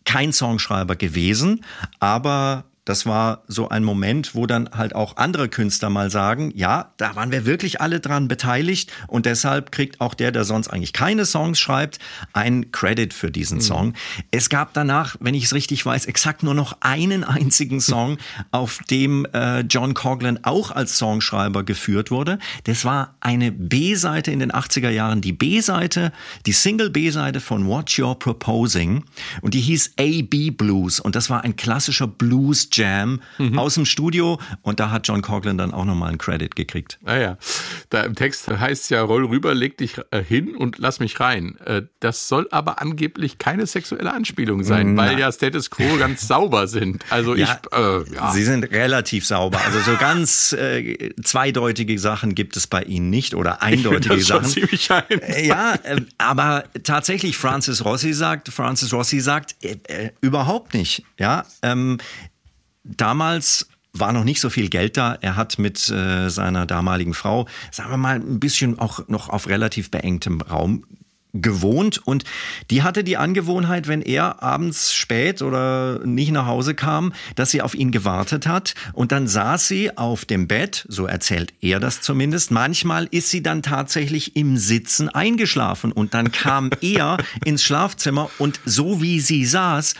kein 0.04 0.32
Songschreiber 0.32 0.96
gewesen, 0.96 1.64
aber 2.00 2.64
das 2.88 3.04
war 3.04 3.42
so 3.48 3.68
ein 3.68 3.84
Moment, 3.84 4.34
wo 4.34 4.46
dann 4.46 4.70
halt 4.70 4.94
auch 4.94 5.18
andere 5.18 5.50
Künstler 5.50 5.90
mal 5.90 6.10
sagen, 6.10 6.52
ja, 6.54 6.92
da 6.96 7.14
waren 7.16 7.30
wir 7.30 7.44
wirklich 7.44 7.82
alle 7.82 8.00
dran 8.00 8.28
beteiligt 8.28 8.90
und 9.08 9.26
deshalb 9.26 9.72
kriegt 9.72 10.00
auch 10.00 10.14
der, 10.14 10.32
der 10.32 10.44
sonst 10.44 10.68
eigentlich 10.68 10.94
keine 10.94 11.26
Songs 11.26 11.58
schreibt, 11.58 11.98
einen 12.32 12.72
Credit 12.72 13.12
für 13.12 13.30
diesen 13.30 13.60
Song. 13.60 13.92
Es 14.30 14.48
gab 14.48 14.72
danach, 14.72 15.16
wenn 15.20 15.34
ich 15.34 15.44
es 15.44 15.52
richtig 15.52 15.84
weiß, 15.84 16.06
exakt 16.06 16.42
nur 16.42 16.54
noch 16.54 16.78
einen 16.80 17.24
einzigen 17.24 17.82
Song, 17.82 18.16
auf 18.52 18.78
dem 18.90 19.26
äh, 19.34 19.60
John 19.60 19.92
Coughlin 19.92 20.44
auch 20.44 20.70
als 20.70 20.96
Songschreiber 20.96 21.64
geführt 21.64 22.10
wurde. 22.10 22.38
Das 22.64 22.86
war 22.86 23.16
eine 23.20 23.52
B-Seite 23.52 24.30
in 24.30 24.38
den 24.38 24.50
80er 24.50 24.88
Jahren, 24.88 25.20
die 25.20 25.34
B-Seite, 25.34 26.10
die 26.46 26.52
Single 26.52 26.88
B-Seite 26.88 27.40
von 27.40 27.66
What 27.66 27.90
You're 27.90 28.14
Proposing 28.14 29.04
und 29.42 29.52
die 29.52 29.60
hieß 29.60 29.92
A-B 29.98 30.52
Blues 30.52 31.00
und 31.00 31.16
das 31.16 31.28
war 31.28 31.44
ein 31.44 31.56
klassischer 31.56 32.06
Blues 32.06 32.70
Jam 32.78 33.20
aus 33.56 33.74
dem 33.74 33.84
Studio 33.84 34.38
und 34.62 34.80
da 34.80 34.90
hat 34.90 35.06
John 35.08 35.22
Coughlin 35.22 35.58
dann 35.58 35.72
auch 35.74 35.84
nochmal 35.84 36.08
einen 36.10 36.18
Credit 36.18 36.54
gekriegt. 36.56 36.98
Naja, 37.02 37.36
da 37.90 38.02
im 38.02 38.14
Text 38.14 38.48
heißt 38.48 38.90
ja, 38.90 39.02
roll 39.02 39.24
rüber, 39.26 39.54
leg 39.54 39.76
dich 39.78 39.96
äh, 40.10 40.22
hin 40.22 40.54
und 40.56 40.78
lass 40.78 41.00
mich 41.00 41.18
rein. 41.20 41.58
Äh, 41.64 41.82
Das 42.00 42.28
soll 42.28 42.46
aber 42.50 42.80
angeblich 42.80 43.38
keine 43.38 43.66
sexuelle 43.66 44.12
Anspielung 44.12 44.62
sein, 44.64 44.96
weil 44.96 45.18
ja 45.18 45.30
Status 45.32 45.70
Quo 45.70 45.96
ganz 45.98 46.26
sauber 46.28 46.68
sind. 46.68 47.04
Also 47.10 47.34
Ja, 47.34 47.60
ich, 47.70 47.76
äh, 47.76 48.14
ja. 48.14 48.30
Sie 48.32 48.44
sind 48.44 48.64
relativ 48.70 49.26
sauber. 49.26 49.60
Also 49.64 49.80
so 49.80 49.96
ganz 49.98 50.52
äh, 50.52 51.10
zweideutige 51.22 51.98
Sachen 51.98 52.34
gibt 52.34 52.56
es 52.56 52.66
bei 52.66 52.82
Ihnen 52.82 53.10
nicht 53.10 53.34
oder 53.34 53.56
ich 53.60 53.66
eindeutige 53.66 54.16
das 54.16 54.26
schon 54.26 54.44
Sachen. 54.44 54.50
ziemlich 54.52 54.90
ein. 54.90 55.04
Äh, 55.22 55.46
Ja, 55.46 55.74
äh, 55.82 56.00
aber 56.18 56.64
tatsächlich, 56.84 57.36
Francis 57.36 57.84
Rossi 57.84 58.12
sagt, 58.12 58.48
Francis 58.48 58.92
Rossi 58.92 59.20
sagt, 59.20 59.56
überhaupt 60.20 60.74
nicht. 60.74 61.02
Ja, 61.18 61.44
ähm, 61.62 61.98
damals 62.96 63.68
war 63.92 64.12
noch 64.12 64.24
nicht 64.24 64.40
so 64.40 64.50
viel 64.50 64.68
Geld 64.68 64.96
da. 64.96 65.16
Er 65.20 65.36
hat 65.36 65.58
mit 65.58 65.88
äh, 65.90 66.28
seiner 66.28 66.66
damaligen 66.66 67.14
Frau, 67.14 67.46
sagen 67.70 67.90
wir 67.90 67.96
mal, 67.96 68.16
ein 68.16 68.40
bisschen 68.40 68.78
auch 68.78 69.08
noch 69.08 69.28
auf 69.28 69.48
relativ 69.48 69.90
beengtem 69.90 70.40
Raum 70.40 70.84
gewohnt 71.34 71.98
und 71.98 72.24
die 72.70 72.82
hatte 72.82 73.04
die 73.04 73.18
Angewohnheit, 73.18 73.86
wenn 73.86 74.00
er 74.00 74.42
abends 74.42 74.94
spät 74.94 75.42
oder 75.42 76.04
nicht 76.06 76.32
nach 76.32 76.46
Hause 76.46 76.74
kam, 76.74 77.12
dass 77.34 77.50
sie 77.50 77.60
auf 77.60 77.74
ihn 77.74 77.90
gewartet 77.90 78.46
hat 78.46 78.74
und 78.94 79.12
dann 79.12 79.28
saß 79.28 79.68
sie 79.68 79.96
auf 79.96 80.24
dem 80.24 80.48
Bett, 80.48 80.86
so 80.88 81.06
erzählt 81.06 81.52
er 81.60 81.80
das 81.80 82.00
zumindest. 82.00 82.50
Manchmal 82.50 83.08
ist 83.10 83.28
sie 83.30 83.42
dann 83.42 83.62
tatsächlich 83.62 84.36
im 84.36 84.56
Sitzen 84.56 85.10
eingeschlafen 85.10 85.92
und 85.92 86.14
dann 86.14 86.32
kam 86.32 86.70
er 86.80 87.18
ins 87.44 87.62
Schlafzimmer 87.62 88.30
und 88.38 88.60
so 88.64 89.02
wie 89.02 89.20
sie 89.20 89.44
saß, 89.44 89.94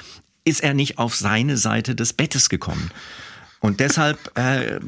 ist 0.48 0.62
er 0.62 0.74
nicht 0.74 0.98
auf 0.98 1.14
seine 1.14 1.56
Seite 1.56 1.94
des 1.94 2.12
Bettes 2.12 2.48
gekommen. 2.48 2.90
Und 3.60 3.80
deshalb 3.80 4.18
äh, 4.38 4.78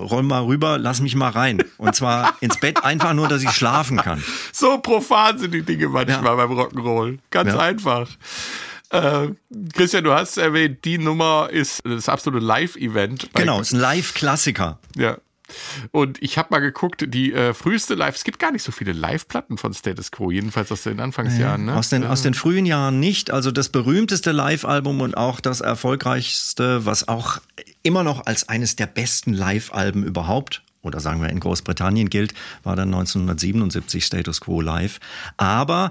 roll 0.00 0.24
mal 0.24 0.42
rüber, 0.44 0.78
lass 0.78 1.00
mich 1.00 1.14
mal 1.14 1.30
rein. 1.30 1.62
Und 1.78 1.94
zwar 1.94 2.34
ins 2.40 2.58
Bett, 2.58 2.82
einfach 2.84 3.12
nur, 3.14 3.28
dass 3.28 3.42
ich 3.42 3.50
schlafen 3.50 3.98
kann. 3.98 4.22
So 4.52 4.78
profan 4.78 5.38
sind 5.38 5.52
die 5.54 5.62
Dinge 5.62 5.88
manchmal 5.88 6.36
Ja. 6.36 6.46
beim 6.46 6.50
Rock'n'Roll. 6.52 7.18
Ganz 7.30 7.52
Ja. 7.52 7.58
einfach. 7.60 8.08
Äh, 8.90 9.28
Christian, 9.74 10.02
du 10.04 10.12
hast 10.12 10.38
erwähnt, 10.38 10.84
die 10.84 10.98
Nummer 10.98 11.48
ist 11.52 11.82
das 11.84 12.08
absolute 12.08 12.44
Live-Event. 12.44 13.30
Genau, 13.34 13.60
ist 13.60 13.72
ein 13.72 13.80
Live-Klassiker. 13.80 14.78
Ja. 14.96 15.18
Und 15.92 16.22
ich 16.22 16.38
habe 16.38 16.48
mal 16.50 16.60
geguckt, 16.60 17.04
die 17.08 17.32
äh, 17.32 17.54
früheste 17.54 17.94
Live, 17.94 18.16
es 18.16 18.24
gibt 18.24 18.38
gar 18.38 18.52
nicht 18.52 18.62
so 18.62 18.72
viele 18.72 18.92
Live-Platten 18.92 19.58
von 19.58 19.74
Status 19.74 20.10
Quo, 20.10 20.30
jedenfalls 20.30 20.72
aus 20.72 20.82
den 20.82 21.00
Anfangsjahren. 21.00 21.66
Ne? 21.66 21.76
Aus 21.76 21.88
den, 21.88 22.04
aus 22.04 22.22
den 22.22 22.34
frühen 22.34 22.66
Jahren 22.66 23.00
nicht. 23.00 23.30
Also 23.30 23.50
das 23.50 23.68
berühmteste 23.68 24.32
Live-Album 24.32 25.00
und 25.00 25.16
auch 25.16 25.40
das 25.40 25.60
erfolgreichste, 25.60 26.86
was 26.86 27.08
auch 27.08 27.38
immer 27.82 28.02
noch 28.02 28.26
als 28.26 28.48
eines 28.48 28.76
der 28.76 28.86
besten 28.86 29.32
Live-Alben 29.32 30.04
überhaupt 30.04 30.62
oder 30.82 31.00
sagen 31.00 31.20
wir 31.20 31.30
in 31.30 31.40
Großbritannien 31.40 32.08
gilt, 32.08 32.32
war 32.62 32.76
dann 32.76 32.94
1977 32.94 34.04
Status 34.04 34.40
Quo 34.40 34.60
Live. 34.60 35.00
Aber 35.36 35.90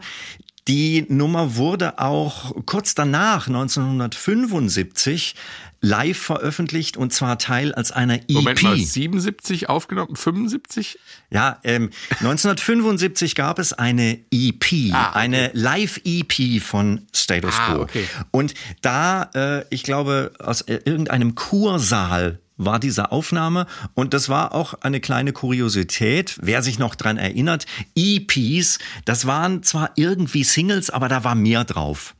die 0.67 1.05
Nummer 1.09 1.57
wurde 1.57 1.99
auch 1.99 2.55
kurz 2.65 2.95
danach, 2.95 3.47
1975, 3.47 5.35
live 5.81 6.17
veröffentlicht 6.17 6.97
und 6.97 7.13
zwar 7.13 7.37
Teil 7.37 7.73
als 7.73 7.91
einer 7.91 8.15
EP. 8.15 8.31
Moment 8.31 8.63
mal, 8.63 8.75
77 8.77 9.69
aufgenommen, 9.69 10.15
75? 10.15 10.97
Ja, 11.29 11.59
ähm, 11.63 11.89
1975 12.21 13.35
gab 13.35 13.59
es 13.59 13.73
eine 13.73 14.19
EP, 14.31 14.91
Ah, 14.93 15.09
okay. 15.09 15.19
eine 15.19 15.51
Live-EP 15.53 16.59
von 16.61 17.01
Status 17.13 17.53
Ah, 17.57 17.73
Quo. 17.73 17.81
okay. 17.83 18.05
Und 18.31 18.53
da, 18.81 19.29
äh, 19.33 19.65
ich 19.69 19.83
glaube, 19.83 20.31
aus 20.39 20.61
irgendeinem 20.61 21.35
Kursaal 21.35 22.39
war 22.57 22.79
diese 22.79 23.11
Aufnahme 23.11 23.67
und 23.95 24.13
das 24.13 24.29
war 24.29 24.55
auch 24.55 24.75
eine 24.75 25.01
kleine 25.01 25.33
Kuriosität, 25.33 26.37
wer 26.41 26.61
sich 26.63 26.79
noch 26.79 26.95
dran 26.95 27.17
erinnert, 27.17 27.65
EPs, 27.95 28.79
das 29.03 29.25
waren 29.27 29.61
zwar 29.63 29.91
irgendwie 29.97 30.43
Singles, 30.45 30.89
aber 30.89 31.09
da 31.09 31.23
war 31.23 31.35
mehr 31.35 31.65
drauf. 31.65 32.15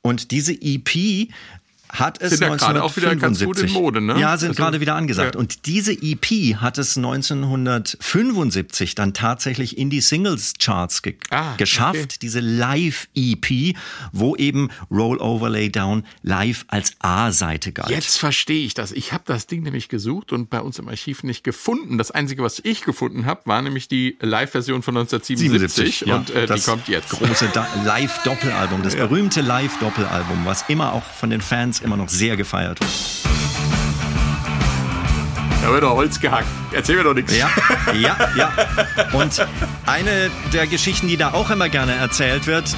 Und 0.00 0.30
diese 0.32 0.52
EP 0.52 1.28
hat 1.94 2.20
es 2.20 2.30
Sind 2.38 2.42
ja 2.42 2.54
gerade 2.56 2.82
auch 2.82 2.96
wieder 2.96 3.14
ganz 3.16 3.38
gut 3.42 3.58
in 3.58 3.64
1975 3.64 3.72
Mode, 3.72 4.00
ne? 4.00 4.20
Ja, 4.20 4.36
sind 4.36 4.50
Also, 4.50 4.62
gerade 4.62 4.80
wieder 4.80 4.94
angesagt. 4.94 5.34
ja. 5.34 5.40
Und 5.40 5.66
diese 5.66 5.92
EP 5.92 6.56
hat 6.56 6.76
es 6.78 6.96
1975 6.96 8.94
dann 8.94 9.14
tatsächlich 9.14 9.78
in 9.78 9.90
die 9.90 10.00
Singles-Charts 10.00 11.02
ge 11.02 11.14
Ah, 11.30 11.54
geschafft. 11.56 11.94
okay. 11.96 12.08
Diese 12.22 12.40
Live-EP, 12.40 13.76
wo 14.12 14.36
eben 14.36 14.70
Roll 14.90 15.18
Over 15.18 15.50
Lay 15.50 15.70
Down 15.70 16.04
live 16.22 16.64
als 16.68 16.94
A-Seite 17.00 17.72
galt. 17.72 17.90
Jetzt 17.90 18.18
verstehe 18.18 18.64
ich 18.66 18.74
das. 18.74 18.92
Ich 18.92 19.12
habe 19.12 19.24
das 19.26 19.46
Ding 19.46 19.62
nämlich 19.62 19.88
gesucht 19.88 20.32
und 20.32 20.50
bei 20.50 20.60
uns 20.60 20.78
im 20.78 20.88
Archiv 20.88 21.22
nicht 21.22 21.44
gefunden. 21.44 21.98
Das 21.98 22.10
Einzige, 22.10 22.42
was 22.42 22.60
ich 22.64 22.82
gefunden 22.82 23.26
habe, 23.26 23.42
war 23.44 23.62
nämlich 23.62 23.88
die 23.88 24.16
Live-Version 24.20 24.82
von 24.82 24.96
1977 24.96 26.00
ja, 26.06 26.16
und 26.16 26.30
äh, 26.30 26.42
die 26.42 26.46
das 26.46 26.66
kommt 26.66 26.88
jetzt. 26.88 27.10
Große 27.10 27.48
Da- 27.52 27.66
Live-Doppelalbum, 27.84 28.82
das 28.82 28.96
berühmte 28.96 29.40
Live-Doppelalbum, 29.40 30.44
was 30.44 30.64
immer 30.68 30.92
auch 30.92 31.04
von 31.04 31.30
den 31.30 31.40
Fans 31.40 31.80
immer 31.84 31.96
noch 31.96 32.08
sehr 32.08 32.36
gefeiert 32.36 32.80
wird. 32.80 32.90
Da 35.62 35.70
wird 35.72 35.82
doch 35.82 35.94
Holz 35.94 36.20
gehackt. 36.20 36.46
Erzähl 36.72 36.96
mir 36.96 37.04
doch 37.04 37.14
nichts. 37.14 37.34
Ja, 37.36 37.48
ja, 37.94 38.16
ja. 38.36 38.52
Und 39.12 39.46
eine 39.86 40.30
der 40.52 40.66
Geschichten, 40.66 41.08
die 41.08 41.16
da 41.16 41.32
auch 41.32 41.50
immer 41.50 41.68
gerne 41.68 41.94
erzählt 41.94 42.46
wird, 42.46 42.74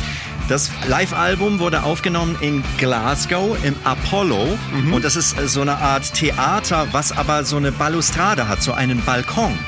das 0.48 0.70
Live-Album 0.86 1.58
wurde 1.58 1.82
aufgenommen 1.82 2.36
in 2.40 2.62
Glasgow 2.78 3.56
im 3.64 3.74
Apollo 3.82 4.56
und 4.92 5.04
das 5.04 5.16
ist 5.16 5.36
so 5.48 5.60
eine 5.60 5.78
Art 5.78 6.14
Theater, 6.14 6.86
was 6.92 7.10
aber 7.10 7.42
so 7.42 7.56
eine 7.56 7.72
Balustrade 7.72 8.46
hat, 8.46 8.62
so 8.62 8.72
einen 8.72 9.02
Balkon. 9.04 9.58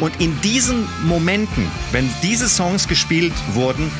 Und 0.00 0.20
in 0.20 0.40
diesen 0.40 0.88
Momenten, 1.04 1.68
wenn 1.92 2.10
diese 2.24 2.48
Songs 2.48 2.88
gespielt 2.88 3.32
wurden, 3.52 3.92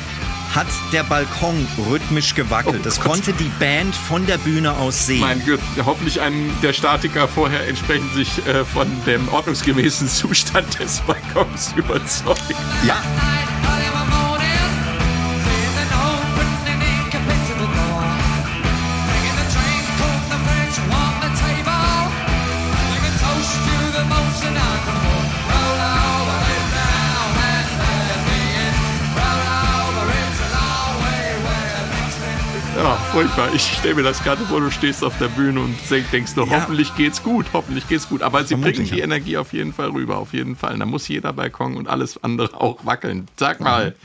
hat 0.55 0.67
der 0.93 1.03
Balkon 1.03 1.67
rhythmisch 1.89 2.33
gewackelt. 2.33 2.77
Oh 2.79 2.83
das 2.83 2.95
Gott. 3.01 3.11
konnte 3.11 3.33
die 3.33 3.51
Band 3.59 3.93
von 3.93 4.25
der 4.25 4.37
Bühne 4.37 4.71
aus 4.71 5.05
sehen. 5.05 5.19
Mein 5.19 5.45
Gott, 5.45 5.59
hoffentlich 5.85 6.21
einen 6.21 6.49
der 6.61 6.71
Statiker 6.71 7.27
vorher 7.27 7.67
entsprechend 7.67 8.13
sich 8.13 8.45
äh, 8.47 8.63
von 8.63 8.87
dem 9.05 9.27
ordnungsgemäßen 9.29 10.07
Zustand 10.07 10.79
des 10.79 11.01
Balkons 11.01 11.73
überzeugt. 11.75 12.41
Ja, 12.87 13.01
furchtbar. 33.15 33.53
Ich 33.53 33.61
stelle 33.61 33.95
mir 33.95 34.03
das 34.03 34.21
gerade 34.21 34.43
vor, 34.43 34.59
du 34.59 34.69
stehst 34.69 35.01
auf 35.01 35.17
der 35.19 35.29
Bühne 35.29 35.61
und 35.61 35.73
denk- 35.89 36.11
denkst 36.11 36.35
nur, 36.35 36.47
Ja. 36.47 36.59
hoffentlich 36.59 36.93
geht's 36.97 37.23
gut, 37.23 37.45
hoffentlich 37.53 37.87
geht's 37.87 38.09
gut. 38.09 38.21
Aber 38.21 38.43
sie 38.43 38.55
bringen 38.55 38.83
die 38.83 38.97
ja. 38.97 39.05
Energie 39.05 39.37
auf 39.37 39.53
jeden 39.53 39.71
Fall 39.71 39.91
rüber, 39.91 40.17
auf 40.17 40.33
jeden 40.33 40.57
Fall. 40.57 40.77
Da 40.77 40.85
muss 40.85 41.07
jeder 41.07 41.31
Balkon 41.31 41.77
und 41.77 41.87
alles 41.87 42.21
andere 42.21 42.53
auch 42.59 42.85
wackeln. 42.85 43.29
Sag 43.37 43.61
mal. 43.61 43.95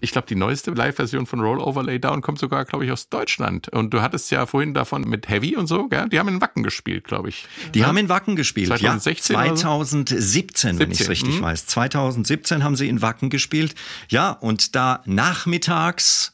Ich 0.00 0.10
glaube, 0.10 0.26
die 0.26 0.34
neueste 0.34 0.72
Live-Version 0.72 1.26
von 1.26 1.38
Roll 1.38 1.60
Over 1.60 1.84
Lay 1.84 2.00
Down 2.00 2.20
kommt 2.20 2.40
sogar, 2.40 2.64
glaube 2.64 2.84
ich, 2.84 2.90
aus 2.90 3.08
Deutschland. 3.10 3.68
Und 3.68 3.94
du 3.94 4.02
hattest 4.02 4.28
ja 4.32 4.44
vorhin 4.44 4.74
davon 4.74 5.02
mit 5.02 5.28
Heavy 5.28 5.54
und 5.54 5.68
so, 5.68 5.86
gell? 5.86 6.08
Die 6.08 6.18
haben 6.18 6.28
in 6.28 6.40
Wacken 6.40 6.64
gespielt, 6.64 7.04
glaube 7.04 7.28
ich. 7.28 7.46
Die 7.74 7.84
haben 7.84 7.96
in 7.96 8.08
Wacken 8.08 8.34
gespielt. 8.34 8.68
2016 8.68 9.34
ja, 9.34 9.42
oder 9.42 9.56
so? 9.56 9.62
2017, 9.62 10.80
wenn 10.80 10.90
ich 10.90 11.00
es 11.00 11.06
17, 11.06 11.10
richtig 11.28 11.40
mhm. 11.40 11.44
weiß. 11.44 11.66
2017 11.66 12.64
haben 12.64 12.74
sie 12.74 12.88
in 12.88 13.02
Wacken 13.02 13.30
gespielt. 13.30 13.76
Ja, 14.08 14.32
und 14.32 14.74
da 14.74 15.00
nachmittags 15.06 16.32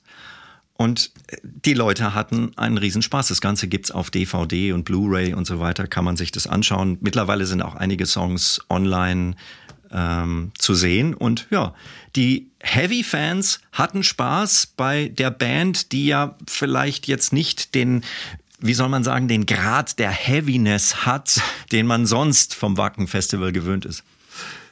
und 0.76 1.12
äh, 1.28 1.36
die 1.42 1.74
Leute 1.74 2.14
hatten 2.14 2.52
einen 2.56 2.78
Riesenspaß. 2.78 3.28
Das 3.28 3.40
Ganze 3.40 3.68
gibt's 3.68 3.90
auf 3.90 4.10
DVD 4.10 4.72
und 4.72 4.84
Blu-ray 4.84 5.34
und 5.34 5.46
so 5.46 5.58
weiter, 5.60 5.86
kann 5.86 6.04
man 6.04 6.16
sich 6.16 6.32
das 6.32 6.46
anschauen. 6.46 6.98
Mittlerweile 7.00 7.46
sind 7.46 7.62
auch 7.62 7.74
einige 7.74 8.06
Songs 8.06 8.60
online 8.68 9.36
ähm, 9.90 10.52
zu 10.58 10.74
sehen. 10.74 11.14
Und 11.14 11.46
ja, 11.50 11.74
die 12.14 12.50
Heavy-Fans 12.60 13.60
hatten 13.72 14.02
Spaß 14.02 14.74
bei 14.76 15.08
der 15.08 15.30
Band, 15.30 15.92
die 15.92 16.06
ja 16.06 16.36
vielleicht 16.46 17.06
jetzt 17.06 17.32
nicht 17.32 17.74
den 17.74 18.02
wie 18.58 18.72
soll 18.72 18.88
man 18.88 19.04
sagen, 19.04 19.28
den 19.28 19.44
Grad 19.44 19.98
der 19.98 20.10
Heaviness 20.10 21.04
hat, 21.04 21.42
den 21.72 21.86
man 21.86 22.06
sonst 22.06 22.54
vom 22.54 22.78
Wacken 22.78 23.06
Festival 23.06 23.52
gewöhnt 23.52 23.84
ist. 23.84 24.02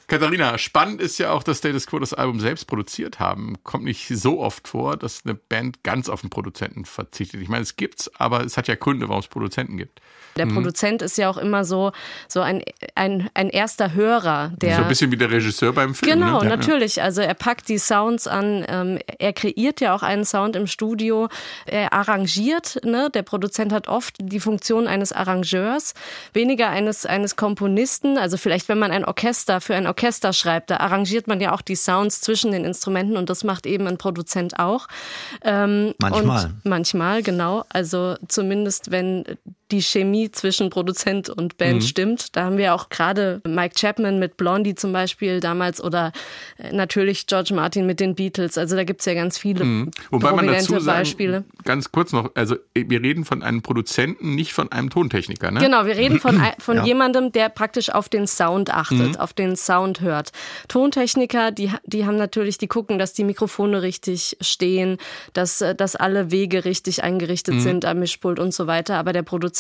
Katharina, 0.06 0.58
spannend 0.58 1.00
ist 1.00 1.18
ja 1.18 1.30
auch, 1.30 1.42
dass 1.42 1.58
Status 1.58 1.86
Quo 1.86 1.98
das 1.98 2.12
Album 2.12 2.38
selbst 2.38 2.66
produziert 2.66 3.20
haben. 3.20 3.56
Kommt 3.62 3.84
nicht 3.84 4.06
so 4.08 4.40
oft 4.40 4.68
vor, 4.68 4.96
dass 4.96 5.24
eine 5.24 5.34
Band 5.34 5.82
ganz 5.82 6.08
auf 6.10 6.20
den 6.20 6.30
Produzenten 6.30 6.84
verzichtet. 6.84 7.40
Ich 7.40 7.48
meine, 7.48 7.62
es 7.62 7.76
gibt's, 7.76 8.10
aber 8.16 8.44
es 8.44 8.56
hat 8.58 8.68
ja 8.68 8.74
Gründe, 8.74 9.08
warum 9.08 9.20
es 9.20 9.28
Produzenten 9.28 9.78
gibt. 9.78 10.00
Der 10.36 10.46
Produzent 10.46 11.02
ist 11.02 11.16
ja 11.18 11.30
auch 11.30 11.36
immer 11.36 11.64
so, 11.64 11.92
so 12.28 12.40
ein, 12.40 12.62
ein, 12.94 13.28
ein 13.34 13.48
erster 13.48 13.94
Hörer, 13.94 14.52
der. 14.56 14.76
So 14.76 14.82
ein 14.82 14.88
bisschen 14.88 15.12
wie 15.12 15.16
der 15.16 15.30
Regisseur 15.30 15.72
beim 15.72 15.94
Film. 15.94 16.12
Genau, 16.12 16.40
ne? 16.40 16.48
natürlich. 16.48 17.02
Also 17.02 17.20
er 17.20 17.34
packt 17.34 17.68
die 17.68 17.78
Sounds 17.78 18.26
an, 18.26 18.64
ähm, 18.68 18.98
er 19.18 19.32
kreiert 19.32 19.80
ja 19.80 19.94
auch 19.94 20.02
einen 20.02 20.24
Sound 20.24 20.56
im 20.56 20.66
Studio, 20.66 21.28
er 21.66 21.92
arrangiert, 21.92 22.80
ne? 22.84 23.10
Der 23.12 23.22
Produzent 23.22 23.72
hat 23.72 23.88
oft 23.88 24.16
die 24.18 24.40
Funktion 24.40 24.86
eines 24.86 25.12
Arrangeurs, 25.12 25.94
weniger 26.32 26.68
eines, 26.68 27.06
eines 27.06 27.36
Komponisten. 27.36 28.18
Also 28.18 28.36
vielleicht, 28.36 28.68
wenn 28.68 28.78
man 28.78 28.90
ein 28.90 29.04
Orchester 29.04 29.60
für 29.60 29.74
ein 29.74 29.86
Orchester 29.86 30.32
schreibt, 30.32 30.70
da 30.70 30.78
arrangiert 30.78 31.26
man 31.26 31.40
ja 31.40 31.52
auch 31.52 31.62
die 31.62 31.76
Sounds 31.76 32.20
zwischen 32.20 32.52
den 32.52 32.64
Instrumenten 32.64 33.16
und 33.16 33.30
das 33.30 33.44
macht 33.44 33.66
eben 33.66 33.86
ein 33.86 33.98
Produzent 33.98 34.58
auch. 34.58 34.88
Ähm, 35.42 35.94
Manchmal. 35.98 36.46
Und 36.46 36.64
manchmal, 36.64 37.22
genau. 37.22 37.64
Also 37.68 38.16
zumindest, 38.28 38.90
wenn 38.90 39.24
die 39.70 39.80
Chemie 39.82 40.30
zwischen 40.30 40.68
Produzent 40.70 41.28
und 41.30 41.56
Band 41.56 41.82
stimmt. 41.84 42.36
Da 42.36 42.44
haben 42.44 42.58
wir 42.58 42.74
auch 42.74 42.90
gerade 42.90 43.40
Mike 43.46 43.74
Chapman 43.78 44.18
mit 44.18 44.36
Blondie 44.36 44.74
zum 44.74 44.92
Beispiel 44.92 45.40
damals 45.40 45.82
oder 45.82 46.12
äh, 46.58 46.72
natürlich 46.72 47.26
George 47.26 47.54
Martin 47.54 47.86
mit 47.86 47.98
den 47.98 48.14
Beatles. 48.14 48.58
Also 48.58 48.76
da 48.76 48.84
gibt's 48.84 49.06
ja 49.06 49.14
ganz 49.14 49.38
viele 49.38 49.64
Wobei 50.10 50.32
man 50.32 50.46
dazu 50.46 50.78
sagen, 50.78 50.98
Beispiele. 51.00 51.44
ganz 51.64 51.90
kurz 51.90 52.12
noch, 52.12 52.30
also 52.34 52.56
wir 52.74 53.02
reden 53.02 53.24
von 53.24 53.42
einem 53.42 53.62
Produzenten, 53.62 54.34
nicht 54.34 54.52
von 54.52 54.70
einem 54.70 54.90
Tontechniker, 54.90 55.50
ne? 55.50 55.60
Genau, 55.60 55.86
wir 55.86 55.96
reden 55.96 56.20
von, 56.20 56.38
von 56.58 56.76
Ja. 56.76 56.84
jemandem, 56.84 57.32
der 57.32 57.48
praktisch 57.48 57.88
auf 57.90 58.08
den 58.10 58.26
Sound 58.26 58.68
achtet, 58.72 59.18
auf 59.18 59.32
den 59.32 59.56
Sound 59.56 60.00
hört. 60.02 60.32
Tontechniker, 60.68 61.52
die, 61.52 61.70
die 61.84 62.04
haben 62.04 62.16
natürlich, 62.16 62.58
die 62.58 62.66
gucken, 62.68 62.98
dass 62.98 63.14
die 63.14 63.24
Mikrofone 63.24 63.80
richtig 63.82 64.36
stehen, 64.40 64.98
dass, 65.32 65.60
äh, 65.62 65.74
dass 65.74 65.96
alle 65.96 66.30
Wege 66.30 66.64
richtig 66.66 67.02
eingerichtet 67.02 67.60
sind 67.62 67.84
am 67.86 68.00
Mischpult 68.00 68.38
und 68.38 68.52
so 68.52 68.66
weiter. 68.66 68.96
Aber 68.98 69.12
der 69.12 69.22
Produzent, 69.22 69.53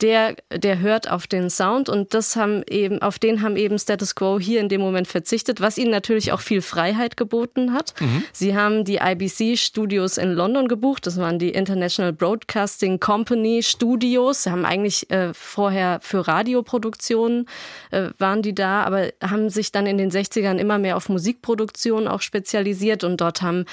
der, 0.00 0.36
der 0.50 0.80
hört 0.80 1.10
auf 1.10 1.26
den 1.26 1.48
Sound 1.50 1.88
und 1.88 2.12
das 2.12 2.36
haben 2.36 2.62
eben, 2.68 3.00
auf 3.00 3.18
den 3.18 3.42
haben 3.42 3.56
eben 3.56 3.78
Status 3.78 4.14
Quo 4.14 4.38
hier 4.38 4.60
in 4.60 4.68
dem 4.68 4.80
Moment 4.80 5.08
verzichtet, 5.08 5.60
was 5.60 5.78
ihnen 5.78 5.90
natürlich 5.90 6.32
auch 6.32 6.40
viel 6.40 6.62
Freiheit 6.62 7.16
geboten 7.16 7.72
hat. 7.72 7.94
Sie 8.32 8.56
haben 8.56 8.84
die 8.84 8.96
IBC 9.02 9.58
Studios 9.58 10.18
in 10.18 10.32
London 10.32 10.68
gebucht, 10.68 11.06
das 11.06 11.16
waren 11.16 11.38
die 11.38 11.50
International 11.50 12.12
Broadcasting 12.12 13.00
Company 13.00 13.62
Studios. 13.62 14.42
Sie 14.42 14.50
haben 14.50 14.64
eigentlich 14.64 15.10
äh, 15.10 15.32
vorher 15.32 15.98
für 16.02 16.26
Radioproduktionen 16.28 17.46
äh, 17.90 18.10
waren 18.18 18.42
die 18.42 18.54
da, 18.54 18.82
aber 18.82 19.08
haben 19.22 19.48
sich 19.48 19.72
dann 19.72 19.86
in 19.86 19.98
den 19.98 20.10
60ern 20.10 20.58
immer 20.58 20.78
mehr 20.78 20.96
auf 20.96 21.08
Musikproduktion 21.08 22.08
auch 22.08 22.20
spezialisiert 22.20 23.04
und 23.04 23.20
dort 23.20 23.42
haben 23.42 23.64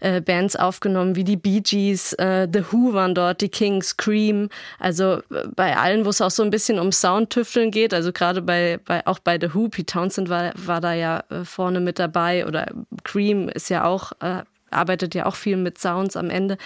äh, 0.00 0.20
Bands 0.20 0.56
aufgenommen 0.56 1.16
wie 1.16 1.24
die 1.24 1.36
Bee 1.36 1.60
Gees, 1.60 2.12
äh, 2.14 2.46
The 2.52 2.64
Who 2.70 2.92
waren 2.92 3.14
dort, 3.14 3.40
die 3.40 3.48
Kings, 3.48 3.96
Cream, 3.96 4.48
also 4.78 4.91
äh, 5.00 5.48
bei 5.54 5.76
allen, 5.76 6.04
wo 6.04 6.10
es 6.10 6.20
auch 6.20 6.30
so 6.30 6.42
ein 6.42 6.50
bisschen 6.50 6.78
um 6.78 6.92
Soundtüfteln 6.92 7.70
geht, 7.70 7.94
also 7.94 8.12
gerade 8.12 8.42
bei, 8.42 8.78
bei 8.84 9.06
auch 9.06 9.18
bei 9.18 9.38
The 9.40 9.54
Who, 9.54 9.68
Pete 9.68 9.92
Townsend 9.92 10.28
war, 10.28 10.52
war 10.56 10.80
da 10.80 10.92
ja 10.92 11.24
äh, 11.30 11.44
vorne 11.44 11.80
mit 11.80 11.98
dabei 11.98 12.46
oder 12.46 12.66
Cream 13.04 13.48
ist 13.48 13.70
ja 13.70 13.84
auch 13.84 14.12
äh, 14.20 14.42
arbeitet 14.72 15.14
ja 15.14 15.26
auch 15.26 15.34
viel 15.36 15.56
mit 15.56 15.78
Sounds 15.78 16.16
am 16.16 16.30
Ende. 16.30 16.58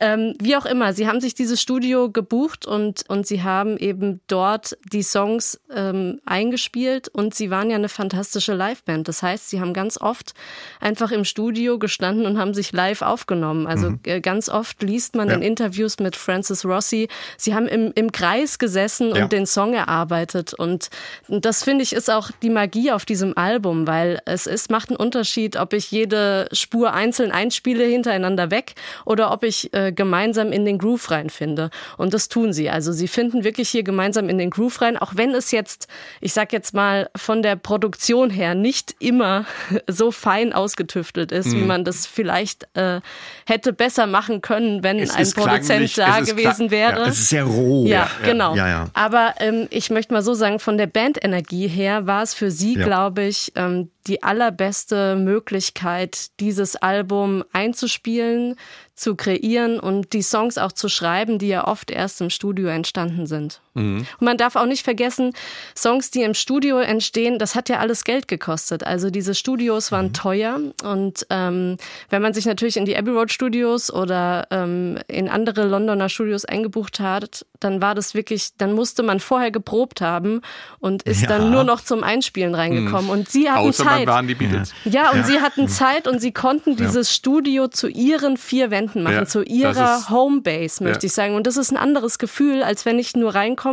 Ähm, 0.00 0.34
wie 0.40 0.56
auch 0.56 0.66
immer, 0.66 0.92
sie 0.92 1.08
haben 1.08 1.20
sich 1.20 1.34
dieses 1.34 1.60
Studio 1.60 2.10
gebucht 2.10 2.66
und, 2.66 3.04
und 3.08 3.26
sie 3.26 3.42
haben 3.42 3.76
eben 3.78 4.20
dort 4.26 4.76
die 4.92 5.02
Songs 5.02 5.60
ähm, 5.74 6.20
eingespielt 6.26 7.08
und 7.08 7.34
sie 7.34 7.50
waren 7.50 7.70
ja 7.70 7.76
eine 7.76 7.88
fantastische 7.88 8.54
Liveband. 8.54 9.08
Das 9.08 9.22
heißt, 9.22 9.50
sie 9.50 9.60
haben 9.60 9.72
ganz 9.74 10.00
oft 10.00 10.34
einfach 10.80 11.10
im 11.12 11.24
Studio 11.24 11.78
gestanden 11.78 12.26
und 12.26 12.38
haben 12.38 12.54
sich 12.54 12.72
live 12.72 13.02
aufgenommen. 13.02 13.66
Also 13.66 13.94
äh, 14.04 14.20
ganz 14.20 14.48
oft 14.48 14.82
liest 14.82 15.14
man 15.16 15.28
Ja. 15.28 15.34
in 15.36 15.42
Interviews 15.42 15.98
mit 15.98 16.16
Francis 16.16 16.64
Rossi, 16.64 17.08
sie 17.36 17.54
haben 17.54 17.66
im, 17.68 17.92
im 17.94 18.12
Kreis 18.12 18.58
gesessen 18.58 19.08
und 19.12 19.18
Ja. 19.18 19.26
den 19.28 19.46
Song 19.46 19.74
erarbeitet 19.74 20.54
und 20.54 20.88
das 21.28 21.62
finde 21.64 21.82
ich 21.82 21.92
ist 21.92 22.10
auch 22.10 22.30
die 22.42 22.50
Magie 22.50 22.92
auf 22.92 23.04
diesem 23.04 23.36
Album, 23.36 23.86
weil 23.86 24.20
es 24.24 24.46
ist, 24.46 24.70
macht 24.70 24.90
einen 24.90 24.96
Unterschied, 24.96 25.56
ob 25.56 25.72
ich 25.72 25.90
jede 25.90 26.48
Spur 26.52 26.92
einzeln 26.92 27.32
einspiele 27.46 27.84
hintereinander 27.84 28.50
weg 28.50 28.74
oder 29.04 29.32
ob 29.32 29.44
ich 29.44 29.72
äh, 29.72 29.92
gemeinsam 29.92 30.52
in 30.52 30.64
den 30.64 30.78
Groove 30.78 31.10
reinfinde. 31.10 31.70
Und 31.96 32.12
das 32.12 32.28
tun 32.28 32.52
sie. 32.52 32.68
Also 32.70 32.92
sie 32.92 33.08
finden 33.08 33.44
wirklich 33.44 33.68
hier 33.68 33.82
gemeinsam 33.84 34.28
in 34.28 34.38
den 34.38 34.50
Groove 34.50 34.80
rein, 34.82 34.96
auch 34.96 35.12
wenn 35.14 35.30
es 35.34 35.50
jetzt, 35.52 35.86
ich 36.20 36.32
sag 36.32 36.52
jetzt 36.52 36.74
mal, 36.74 37.08
von 37.16 37.42
der 37.42 37.56
Produktion 37.56 38.30
her 38.30 38.54
nicht 38.54 38.94
immer 38.98 39.44
so 39.86 40.10
fein 40.10 40.52
ausgetüftelt 40.52 41.32
ist, 41.32 41.52
wie 41.52 41.62
man 41.62 41.84
das 41.84 42.06
vielleicht 42.06 42.66
äh, 42.74 43.00
hätte 43.46 43.72
besser 43.72 44.06
machen 44.06 44.40
können, 44.40 44.82
wenn 44.82 44.98
Es 44.98 45.14
ein 45.14 45.30
Produzent 45.30 45.96
da 45.96 46.20
gewesen 46.20 46.70
wäre. 46.70 47.02
Es 47.06 47.18
ist 47.18 47.28
sehr 47.30 47.44
roh. 47.44 47.86
Ja, 47.86 48.10
genau. 48.24 48.54
Ja, 48.56 48.68
ja. 48.68 48.86
Aber 48.94 49.34
ähm, 49.38 49.68
ich 49.70 49.90
möchte 49.90 50.12
mal 50.12 50.22
so 50.22 50.34
sagen, 50.34 50.58
von 50.58 50.76
der 50.78 50.86
Bandenergie 50.88 51.68
her 51.68 52.06
war 52.06 52.22
es 52.22 52.34
für 52.34 52.50
sie, 52.50 52.74
Ja. 52.76 52.84
glaube 52.84 53.22
ich, 53.24 53.52
ähm, 53.54 53.90
die 54.06 54.22
allerbeste 54.22 55.16
Möglichkeit, 55.16 56.38
dieses 56.40 56.76
Album 56.76 57.44
einzuspielen, 57.52 58.56
zu 58.94 59.14
kreieren 59.14 59.78
und 59.80 60.12
die 60.12 60.22
Songs 60.22 60.58
auch 60.58 60.72
zu 60.72 60.88
schreiben, 60.88 61.38
die 61.38 61.48
ja 61.48 61.66
oft 61.66 61.90
erst 61.90 62.20
im 62.20 62.30
Studio 62.30 62.68
entstanden 62.68 63.26
sind. 63.26 63.60
Und 63.76 64.06
man 64.20 64.36
darf 64.36 64.56
auch 64.56 64.66
nicht 64.66 64.84
vergessen, 64.84 65.32
Songs, 65.76 66.10
die 66.10 66.22
im 66.22 66.34
Studio 66.34 66.78
entstehen, 66.78 67.38
das 67.38 67.54
hat 67.54 67.68
ja 67.68 67.78
alles 67.78 68.04
Geld 68.04 68.26
gekostet. 68.28 68.84
Also 68.84 69.10
diese 69.10 69.34
Studios 69.34 69.92
waren 69.92 70.12
teuer 70.12 70.58
und 70.84 71.26
ähm, 71.30 71.76
wenn 72.10 72.22
man 72.22 72.32
sich 72.34 72.46
natürlich 72.46 72.76
in 72.76 72.84
die 72.84 72.96
Abbey 72.96 73.10
Road 73.10 73.30
Studios 73.32 73.92
oder 73.92 74.46
ähm, 74.50 74.98
in 75.08 75.28
andere 75.28 75.66
Londoner 75.66 76.08
Studios 76.08 76.44
eingebucht 76.44 77.00
hat, 77.00 77.44
dann 77.60 77.80
war 77.82 77.94
das 77.94 78.14
wirklich, 78.14 78.50
dann 78.58 78.72
musste 78.72 79.02
man 79.02 79.20
vorher 79.20 79.50
geprobt 79.50 80.00
haben 80.00 80.40
und 80.78 81.02
ist 81.02 81.22
Ja. 81.22 81.28
dann 81.28 81.50
nur 81.50 81.64
noch 81.64 81.80
zum 81.82 82.02
Einspielen 82.04 82.54
reingekommen. 82.54 83.10
Und 83.10 83.28
sie 83.30 83.50
hatten 83.50 83.68
Außer 83.68 83.84
Zeit. 83.84 84.06
waren 84.06 84.26
die 84.28 84.34
Beatles. 84.34 84.72
Ja, 84.84 85.10
und 85.10 85.24
sie 85.26 85.40
hatten 85.40 85.68
Zeit 85.68 86.06
und 86.06 86.20
sie 86.20 86.32
konnten 86.32 86.76
dieses 86.76 87.12
Studio 87.14 87.68
zu 87.68 87.88
ihren 87.88 88.36
vier 88.36 88.70
Wänden 88.70 89.02
machen, 89.02 89.14
Ja, 89.16 89.24
zu 89.26 89.42
ihrer 89.42 90.08
Homebase, 90.10 90.84
möchte 90.84 91.06
Ja. 91.06 91.08
ich 91.08 91.12
sagen. 91.12 91.34
Und 91.34 91.46
das 91.46 91.56
ist 91.56 91.70
ein 91.70 91.76
anderes 91.76 92.18
Gefühl, 92.18 92.62
als 92.62 92.84
wenn 92.84 92.98
ich 92.98 93.16
nur 93.16 93.34
reinkomme, 93.34 93.65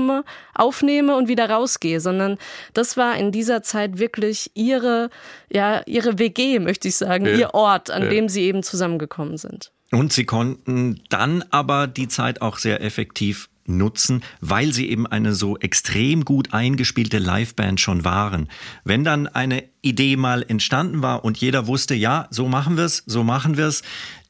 aufnehme 0.53 1.15
und 1.15 1.27
wieder 1.27 1.49
rausgehe, 1.49 1.99
sondern 1.99 2.38
das 2.73 2.97
war 2.97 3.15
in 3.17 3.32
dieser 3.32 3.63
Zeit 3.63 3.99
wirklich 3.99 4.51
ihre, 4.53 5.10
ja, 5.51 5.82
ihre 5.86 6.19
WG, 6.19 6.60
möchte 6.60 6.88
ich 6.88 6.95
sagen, 6.95 7.25
Ja. 7.25 7.36
ihr 7.36 7.53
Ort, 7.53 7.91
an 7.91 8.03
Ja. 8.03 8.10
dem 8.10 8.29
sie 8.29 8.41
eben 8.43 8.63
zusammengekommen 8.63 9.38
sind. 9.38 9.71
Und 9.91 10.12
sie 10.13 10.25
konnten 10.25 11.01
dann 11.10 11.43
aber 11.51 11.88
die 11.88 12.08
Zeit 12.08 12.41
auch 12.41 12.58
sehr 12.58 12.82
effektiv 12.82 13.49
nutzen, 13.65 14.23
weil 14.41 14.73
sie 14.73 14.89
eben 14.89 15.08
eine 15.08 15.34
so 15.34 15.58
extrem 15.58 16.25
gut 16.25 16.53
eingespielte 16.53 17.17
Liveband 17.19 17.79
schon 17.79 18.03
waren. 18.03 18.49
Wenn 18.84 19.03
dann 19.06 19.27
eine 19.27 19.63
Idee 19.82 20.17
mal 20.17 20.43
entstanden 20.47 21.01
war 21.01 21.23
und 21.23 21.38
jeder 21.38 21.65
wusste, 21.67 21.95
ja, 21.95 22.27
so 22.29 22.47
machen 22.49 22.75
wir 22.75 22.84
es, 22.86 23.03
so 23.06 23.23
machen 23.23 23.56
wir 23.56 23.67
es, 23.67 23.82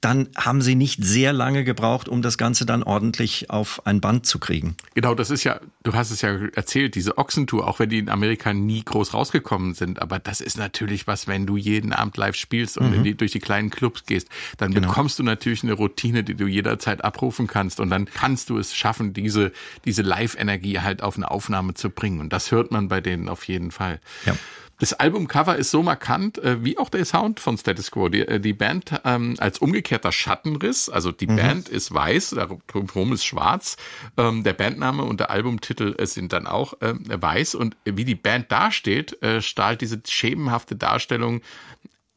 dann 0.03 0.27
haben 0.35 0.61
sie 0.61 0.75
nicht 0.75 1.03
sehr 1.03 1.31
lange 1.31 1.63
gebraucht, 1.63 2.09
um 2.09 2.21
das 2.21 2.37
Ganze 2.37 2.65
dann 2.65 2.83
ordentlich 2.83 3.49
auf 3.49 3.85
ein 3.87 4.01
Band 4.01 4.25
zu 4.25 4.37
kriegen. 4.37 4.75
Genau, 4.95 5.15
das 5.15 5.29
ist 5.29 5.45
ja, 5.45 5.61
du 5.83 5.93
hast 5.93 6.11
es 6.11 6.21
ja 6.21 6.37
erzählt, 6.53 6.95
diese 6.95 7.17
Ochsentour, 7.17 7.67
auch 7.67 7.79
wenn 7.79 7.89
die 7.89 7.99
in 7.99 8.09
Amerika 8.09 8.53
nie 8.53 8.83
groß 8.83 9.13
rausgekommen 9.13 9.73
sind, 9.73 10.01
aber 10.01 10.19
das 10.19 10.41
ist 10.41 10.57
natürlich 10.57 11.07
was, 11.07 11.27
wenn 11.27 11.45
du 11.45 11.55
jeden 11.55 11.93
Abend 11.93 12.17
live 12.17 12.35
spielst 12.35 12.77
und 12.77 12.93
in 12.93 13.03
die, 13.03 13.15
durch 13.15 13.31
die 13.31 13.39
kleinen 13.39 13.69
Clubs 13.69 14.05
gehst, 14.05 14.27
dann 14.57 14.73
bekommst 14.73 15.19
du 15.19 15.23
natürlich 15.23 15.63
eine 15.63 15.73
Routine, 15.73 16.23
die 16.23 16.35
du 16.35 16.47
jederzeit 16.47 17.03
abrufen 17.03 17.47
kannst 17.47 17.79
und 17.79 17.89
dann 17.89 18.05
kannst 18.05 18.49
du 18.49 18.57
es 18.57 18.75
schaffen, 18.75 19.13
diese, 19.13 19.53
diese 19.85 20.01
Live-Energie 20.01 20.79
halt 20.79 21.01
auf 21.01 21.15
eine 21.15 21.31
Aufnahme 21.31 21.75
zu 21.75 21.89
bringen 21.89 22.19
und 22.19 22.33
das 22.33 22.51
hört 22.51 22.71
man 22.71 22.89
bei 22.89 22.99
denen 22.99 23.29
auf 23.29 23.47
jeden 23.47 23.71
Fall. 23.71 24.01
Ja. 24.25 24.35
Das 24.83 24.91
Albumcover 24.91 25.55
ist 25.55 25.71
so 25.71 25.81
markant, 25.81 26.39
äh, 26.39 26.61
wie 26.65 26.77
auch 26.77 26.89
der 26.89 27.05
Sound 27.05 27.39
von 27.39 27.57
Status 27.57 27.89
Quo. 27.89 28.09
Die, 28.09 28.27
äh, 28.27 28.41
die 28.41 28.51
Band 28.51 28.99
ähm, 29.05 29.35
als 29.37 29.59
umgekehrter 29.59 30.11
Schattenriss, 30.11 30.89
also 30.89 31.13
die 31.13 31.25
Band 31.25 31.69
ist 31.69 31.93
weiß, 31.93 32.35
drumherum 32.67 33.13
ist 33.13 33.23
schwarz. 33.23 33.77
Ähm, 34.17 34.43
der 34.43 34.51
Bandname 34.51 35.03
und 35.03 35.21
der 35.21 35.29
Albumtitel 35.29 35.95
äh, 35.97 36.05
sind 36.05 36.33
dann 36.33 36.47
auch 36.47 36.73
äh, 36.81 36.95
weiß. 37.09 37.55
Und 37.55 37.77
wie 37.85 38.03
die 38.03 38.15
Band 38.15 38.51
dasteht, 38.51 39.23
äh, 39.23 39.41
strahlt 39.41 39.79
diese 39.79 40.01
schemenhafte 40.05 40.75
Darstellung 40.75 41.39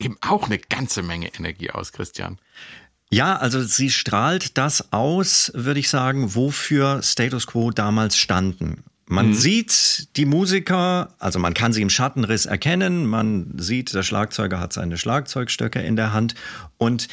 eben 0.01 0.17
auch 0.21 0.47
eine 0.47 0.59
ganze 0.59 1.05
Menge 1.05 1.33
Energie 1.39 1.71
aus, 1.71 1.93
Christian. 1.93 2.41
Ja, 3.13 3.37
also 3.37 3.63
sie 3.63 3.91
strahlt 3.91 4.59
das 4.59 4.93
aus, 4.93 5.53
würde 5.55 5.79
ich 5.79 5.89
sagen, 5.89 6.35
wofür 6.35 7.01
Status 7.05 7.47
Quo 7.47 7.71
damals 7.71 8.19
standen. 8.19 8.83
Man 9.09 9.35
sieht 9.35 10.09
die 10.17 10.25
Musiker, 10.25 11.15
also 11.21 11.39
man 11.39 11.55
kann 11.55 11.73
sie 11.73 11.83
im 11.83 11.91
Schattenriss 11.91 12.45
erkennen, 12.47 13.07
man 13.07 13.53
sieht, 13.57 13.95
der 13.95 14.03
Schlagzeuger 14.03 14.59
hat 14.59 14.73
seine 14.73 14.99
Schlagzeugstöcke 14.99 15.81
in 15.81 15.95
der 15.95 16.13
Hand 16.13 16.35
und 16.77 17.07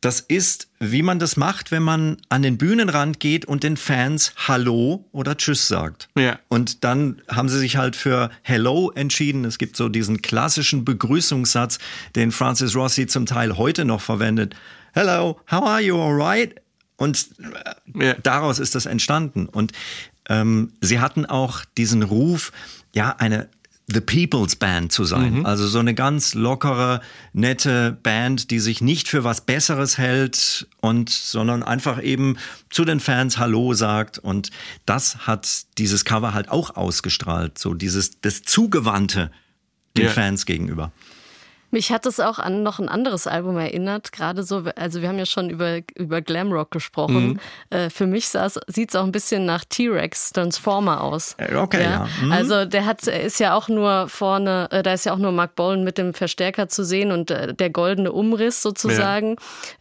das 0.00 0.20
ist, 0.20 0.68
wie 0.78 1.02
man 1.02 1.18
das 1.18 1.36
macht, 1.36 1.72
wenn 1.72 1.82
man 1.82 2.18
an 2.28 2.42
den 2.42 2.56
Bühnenrand 2.56 3.18
geht 3.18 3.44
und 3.46 3.64
den 3.64 3.76
Fans 3.76 4.32
Hallo 4.46 5.04
oder 5.10 5.36
Tschüss 5.36 5.66
sagt. 5.66 6.08
Ja. 6.16 6.38
Und 6.48 6.84
dann 6.84 7.20
haben 7.28 7.48
sie 7.48 7.58
sich 7.58 7.76
halt 7.76 7.96
für 7.96 8.30
Hello 8.42 8.92
entschieden. 8.94 9.44
Es 9.44 9.58
gibt 9.58 9.76
so 9.76 9.88
diesen 9.88 10.22
klassischen 10.22 10.84
Begrüßungssatz, 10.84 11.78
den 12.14 12.30
Francis 12.30 12.76
Rossi 12.76 13.08
zum 13.08 13.26
Teil 13.26 13.56
heute 13.58 13.84
noch 13.84 14.00
verwendet. 14.00 14.54
Hello, 14.92 15.40
how 15.50 15.64
are 15.64 15.80
you, 15.80 16.00
alright? 16.00 16.54
Und 16.96 17.30
äh, 17.98 18.06
Ja. 18.08 18.14
daraus 18.22 18.60
ist 18.60 18.76
das 18.76 18.86
entstanden. 18.86 19.46
Und 19.46 19.72
ähm, 20.28 20.72
sie 20.80 21.00
hatten 21.00 21.26
auch 21.26 21.64
diesen 21.76 22.02
Ruf, 22.02 22.52
ja, 22.94 23.16
eine 23.18 23.48
The 23.90 24.02
People's 24.02 24.54
Band 24.56 24.92
zu 24.92 25.04
sein. 25.04 25.46
Also 25.46 25.66
so 25.66 25.78
eine 25.78 25.94
ganz 25.94 26.34
lockere, 26.34 27.00
nette 27.32 27.92
Band, 28.02 28.50
die 28.50 28.60
sich 28.60 28.82
nicht 28.82 29.08
für 29.08 29.24
was 29.24 29.40
Besseres 29.40 29.96
hält 29.96 30.68
und, 30.82 31.08
sondern 31.08 31.62
einfach 31.62 32.02
eben 32.02 32.36
zu 32.68 32.84
den 32.84 33.00
Fans 33.00 33.38
Hallo 33.38 33.72
sagt. 33.72 34.18
Und 34.18 34.50
das 34.84 35.26
hat 35.26 35.48
dieses 35.78 36.04
Cover 36.04 36.34
halt 36.34 36.50
auch 36.50 36.76
ausgestrahlt. 36.76 37.56
So 37.56 37.72
dieses, 37.72 38.20
das 38.20 38.42
Zugewandte 38.42 39.30
den 39.96 40.04
Ja. 40.04 40.10
Fans 40.10 40.44
gegenüber. 40.44 40.92
Mich 41.70 41.92
hat 41.92 42.06
es 42.06 42.18
auch 42.20 42.38
an 42.38 42.62
noch 42.62 42.78
ein 42.78 42.88
anderes 42.88 43.26
Album 43.26 43.56
erinnert, 43.58 44.12
gerade 44.12 44.42
so, 44.42 44.64
also 44.76 45.02
wir 45.02 45.08
haben 45.08 45.18
ja 45.18 45.26
schon 45.26 45.50
über, 45.50 45.78
über 45.96 46.20
Glamrock 46.20 46.70
gesprochen. 46.70 47.40
Äh, 47.70 47.90
für 47.90 48.06
mich 48.06 48.28
sieht 48.28 48.90
es 48.90 48.96
auch 48.96 49.04
ein 49.04 49.12
bisschen 49.12 49.44
nach 49.46 49.64
T-Rex 49.64 50.32
Transformer 50.32 51.02
aus. 51.02 51.34
Äh, 51.38 51.54
okay, 51.56 51.82
ja. 51.82 52.08
Mhm. 52.22 52.32
Also 52.32 52.64
der 52.64 52.86
hat, 52.86 53.06
ist 53.06 53.38
ja 53.40 53.54
auch 53.54 53.68
nur 53.68 54.08
vorne, 54.08 54.68
äh, 54.70 54.82
da 54.82 54.92
ist 54.92 55.04
ja 55.06 55.12
auch 55.12 55.18
nur 55.18 55.32
Mark 55.32 55.54
Bolan 55.56 55.84
mit 55.84 55.98
dem 55.98 56.14
Verstärker 56.14 56.68
zu 56.68 56.84
sehen 56.84 57.12
und 57.12 57.30
äh, 57.30 57.54
der 57.54 57.70
goldene 57.70 58.12
Umriss 58.12 58.62
sozusagen. 58.62 59.36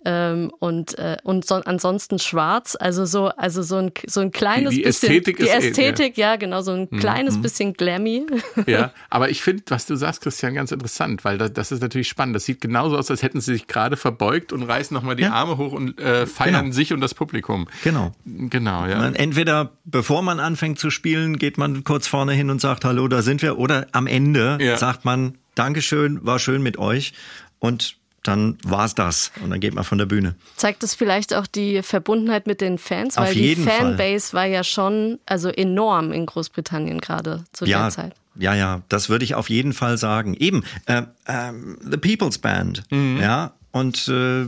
Ähm, 0.06 0.52
und 0.60 0.78
und, 0.78 0.96
und 1.24 1.46
so, 1.46 1.56
ansonsten 1.56 2.20
schwarz, 2.20 2.78
also 2.80 3.06
so, 3.06 3.28
also 3.30 3.64
so 3.64 3.78
ein, 3.78 3.92
so 4.06 4.20
ein 4.22 4.32
kleines 4.32 4.72
Die- 4.72 4.78
die 4.78 4.84
bisschen. 4.84 5.10
Ästhetik 5.10 5.38
die 5.38 5.44
ist 5.44 5.50
eh- 5.50 5.68
Ästhetik, 5.70 6.18
ja, 6.18 6.36
genau, 6.36 6.62
so 6.62 6.72
ein 6.72 6.90
kleines 6.90 7.42
bisschen 7.42 7.74
glammy. 7.74 8.26
Ja, 8.68 8.92
aber 9.10 9.30
ich 9.30 9.42
finde, 9.42 9.64
was 9.70 9.86
du 9.88 9.96
sagst, 9.96 10.22
Christian, 10.22 10.54
ganz 10.54 10.72
interessant, 10.72 11.26
weil 11.26 11.38
das, 11.38 11.54
das 11.54 11.72
ist 11.72 11.77
natürlich 11.82 12.08
spannend. 12.08 12.36
Das 12.36 12.46
sieht 12.46 12.62
genauso 12.62 12.98
aus, 12.98 13.10
als 13.12 13.24
hätten 13.24 13.42
sie 13.42 13.54
sich 13.54 13.68
gerade 13.68 13.98
verbeugt 13.98 14.54
und 14.54 14.64
reißen 14.64 14.94
nochmal 14.94 15.16
die 15.16 15.24
Ja. 15.24 15.32
Arme 15.34 15.58
hoch 15.58 15.72
und 15.74 16.00
äh, 16.00 16.26
feiern 16.26 16.64
Genau. 16.66 16.74
sich 16.76 16.94
und 16.94 17.02
das 17.02 17.14
Publikum. 17.14 17.68
Genau. 17.84 18.12
Genau, 18.26 18.86
ja. 18.86 18.98
Man, 18.98 19.16
entweder 19.16 19.72
bevor 19.86 20.22
man 20.22 20.40
anfängt 20.40 20.80
zu 20.80 20.90
spielen, 20.90 21.38
geht 21.38 21.58
man 21.58 21.84
kurz 21.84 22.08
vorne 22.08 22.34
hin 22.34 22.50
und 22.50 22.62
sagt, 22.62 22.86
hallo, 22.86 23.08
da 23.08 23.22
sind 23.22 23.42
wir. 23.42 23.58
Oder 23.58 23.88
am 23.92 24.08
Ende 24.08 24.58
Ja. 24.62 24.78
sagt 24.78 25.06
man, 25.06 25.38
Dankeschön, 25.56 26.20
war 26.26 26.40
schön 26.40 26.62
mit 26.62 26.78
euch. 26.78 27.14
Und 27.60 27.98
dann 28.24 28.58
war's 28.64 28.94
das. 28.94 29.32
Und 29.42 29.52
dann 29.52 29.60
geht 29.62 29.74
man 29.74 29.84
von 29.86 29.98
der 29.98 30.06
Bühne. 30.06 30.36
Zeigt 30.58 30.84
es 30.84 30.94
vielleicht 30.94 31.34
auch 31.34 31.48
die 31.48 31.82
Verbundenheit 31.82 32.46
mit 32.46 32.60
den 32.62 32.78
Fans, 32.78 33.18
Auf 33.18 33.26
weil 33.28 33.34
die 33.34 33.40
jeden 33.42 33.64
Fall. 33.64 33.74
Fanbase 33.96 34.34
war 34.34 34.46
ja 34.46 34.64
schon 34.66 35.18
also 35.26 35.48
enorm 35.50 36.12
in 36.12 36.26
Großbritannien 36.26 37.00
gerade 37.00 37.46
zu 37.54 37.66
Ja, 37.66 37.84
der 37.84 37.90
Zeit. 37.92 38.16
Ja, 38.40 38.56
ja, 38.56 38.82
das 38.90 39.10
würde 39.10 39.26
ich 39.26 39.36
auf 39.36 39.50
jeden 39.50 39.74
Fall 39.74 39.98
sagen. 39.98 40.36
Eben, 40.40 40.64
äh, 40.86 41.04
ähm, 41.28 41.78
The 41.90 41.98
People's 41.98 42.38
Band, 42.38 42.84
Mhm. 42.92 43.20
ja, 43.22 43.54
und 43.72 44.08
äh, 44.08 44.46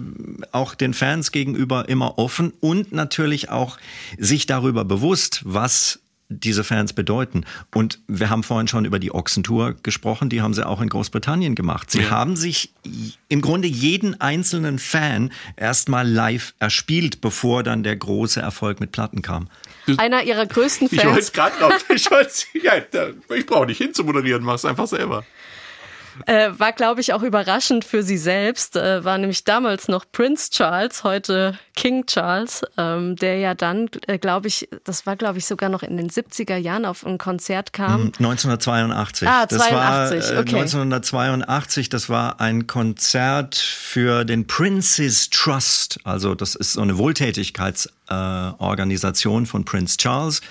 auch 0.51 0.73
den 0.75 0.93
Fans 0.93 1.31
gegenüber 1.31 1.87
immer 1.87 2.17
offen 2.17 2.51
und 2.61 2.91
natürlich 2.91 3.49
auch 3.49 3.77
sich 4.17 4.45
darüber 4.47 4.85
bewusst, 4.85 5.41
was 5.45 5.99
diese 6.29 6.63
Fans 6.63 6.93
bedeuten. 6.93 7.43
Und 7.73 7.99
wir 8.07 8.29
haben 8.29 8.43
vorhin 8.43 8.67
schon 8.67 8.85
über 8.85 8.99
die 8.99 9.13
Ochsentour 9.13 9.75
gesprochen, 9.81 10.29
die 10.29 10.41
haben 10.41 10.53
sie 10.53 10.65
auch 10.65 10.79
in 10.79 10.87
Großbritannien 10.89 11.55
gemacht. 11.55 11.89
Sie 11.89 12.09
haben 12.09 12.35
sich 12.35 12.71
im 13.27 13.41
Grunde 13.41 13.67
jeden 13.67 14.21
einzelnen 14.21 14.77
Fan 14.77 15.31
erstmal 15.57 16.07
live 16.07 16.53
erspielt, 16.59 17.19
bevor 17.21 17.63
dann 17.63 17.83
der 17.83 17.95
große 17.95 18.39
Erfolg 18.39 18.79
mit 18.79 18.91
Platten 18.91 19.21
kam. 19.23 19.49
Einer 19.97 20.23
ihrer 20.23 20.45
größten 20.45 20.87
Ich 20.91 20.97
wollte 20.97 21.09
Fans. 21.09 21.23
es 21.25 21.33
gerade 21.33 21.57
drauf. 21.57 21.85
Ich, 21.89 22.63
ja, 22.63 22.73
ich 23.35 23.45
brauche 23.45 23.65
nicht 23.65 23.79
hinzumoderieren, 23.79 24.43
mach's 24.43 24.65
einfach 24.65 24.87
selber. 24.87 25.25
Äh, 26.25 26.49
war, 26.57 26.73
glaube 26.73 27.01
ich, 27.01 27.13
auch 27.13 27.23
überraschend 27.23 27.85
für 27.85 28.03
sie 28.03 28.17
selbst. 28.17 28.75
Äh, 28.75 29.03
war 29.03 29.17
nämlich 29.17 29.43
damals 29.43 29.87
noch 29.87 30.05
Prince 30.11 30.51
Charles, 30.51 31.03
heute 31.03 31.57
King 31.75 32.05
Charles, 32.05 32.63
ähm, 32.77 33.15
der 33.15 33.37
ja 33.37 33.53
dann, 33.53 33.89
äh, 34.07 34.17
glaube 34.17 34.47
ich, 34.47 34.67
das 34.83 35.05
war, 35.05 35.15
glaube 35.15 35.37
ich, 35.39 35.45
sogar 35.45 35.69
noch 35.69 35.83
in 35.83 35.95
den 35.97 36.09
70er 36.09 36.57
Jahren 36.57 36.85
auf 36.85 37.05
ein 37.05 37.17
Konzert 37.17 37.71
kam. 37.73 38.11
1982. 38.19 39.27
Ah, 39.27 39.45
das 39.45 39.59
war 39.59 39.69
82, 39.69 40.17
äh, 40.17 40.21
okay. 40.39 40.55
1982, 40.55 41.89
das 41.89 42.09
war 42.09 42.41
ein 42.41 42.67
Konzert 42.67 43.55
für 43.55 44.25
den 44.25 44.47
Prince's 44.47 45.29
Trust. 45.29 45.99
Also 46.03 46.35
das 46.35 46.55
ist 46.55 46.73
so 46.73 46.81
eine 46.81 46.97
Wohltätigkeitsorganisation 46.97 49.43
äh, 49.43 49.45
von 49.45 49.63
Prince 49.65 49.97
Charles. 49.97 50.41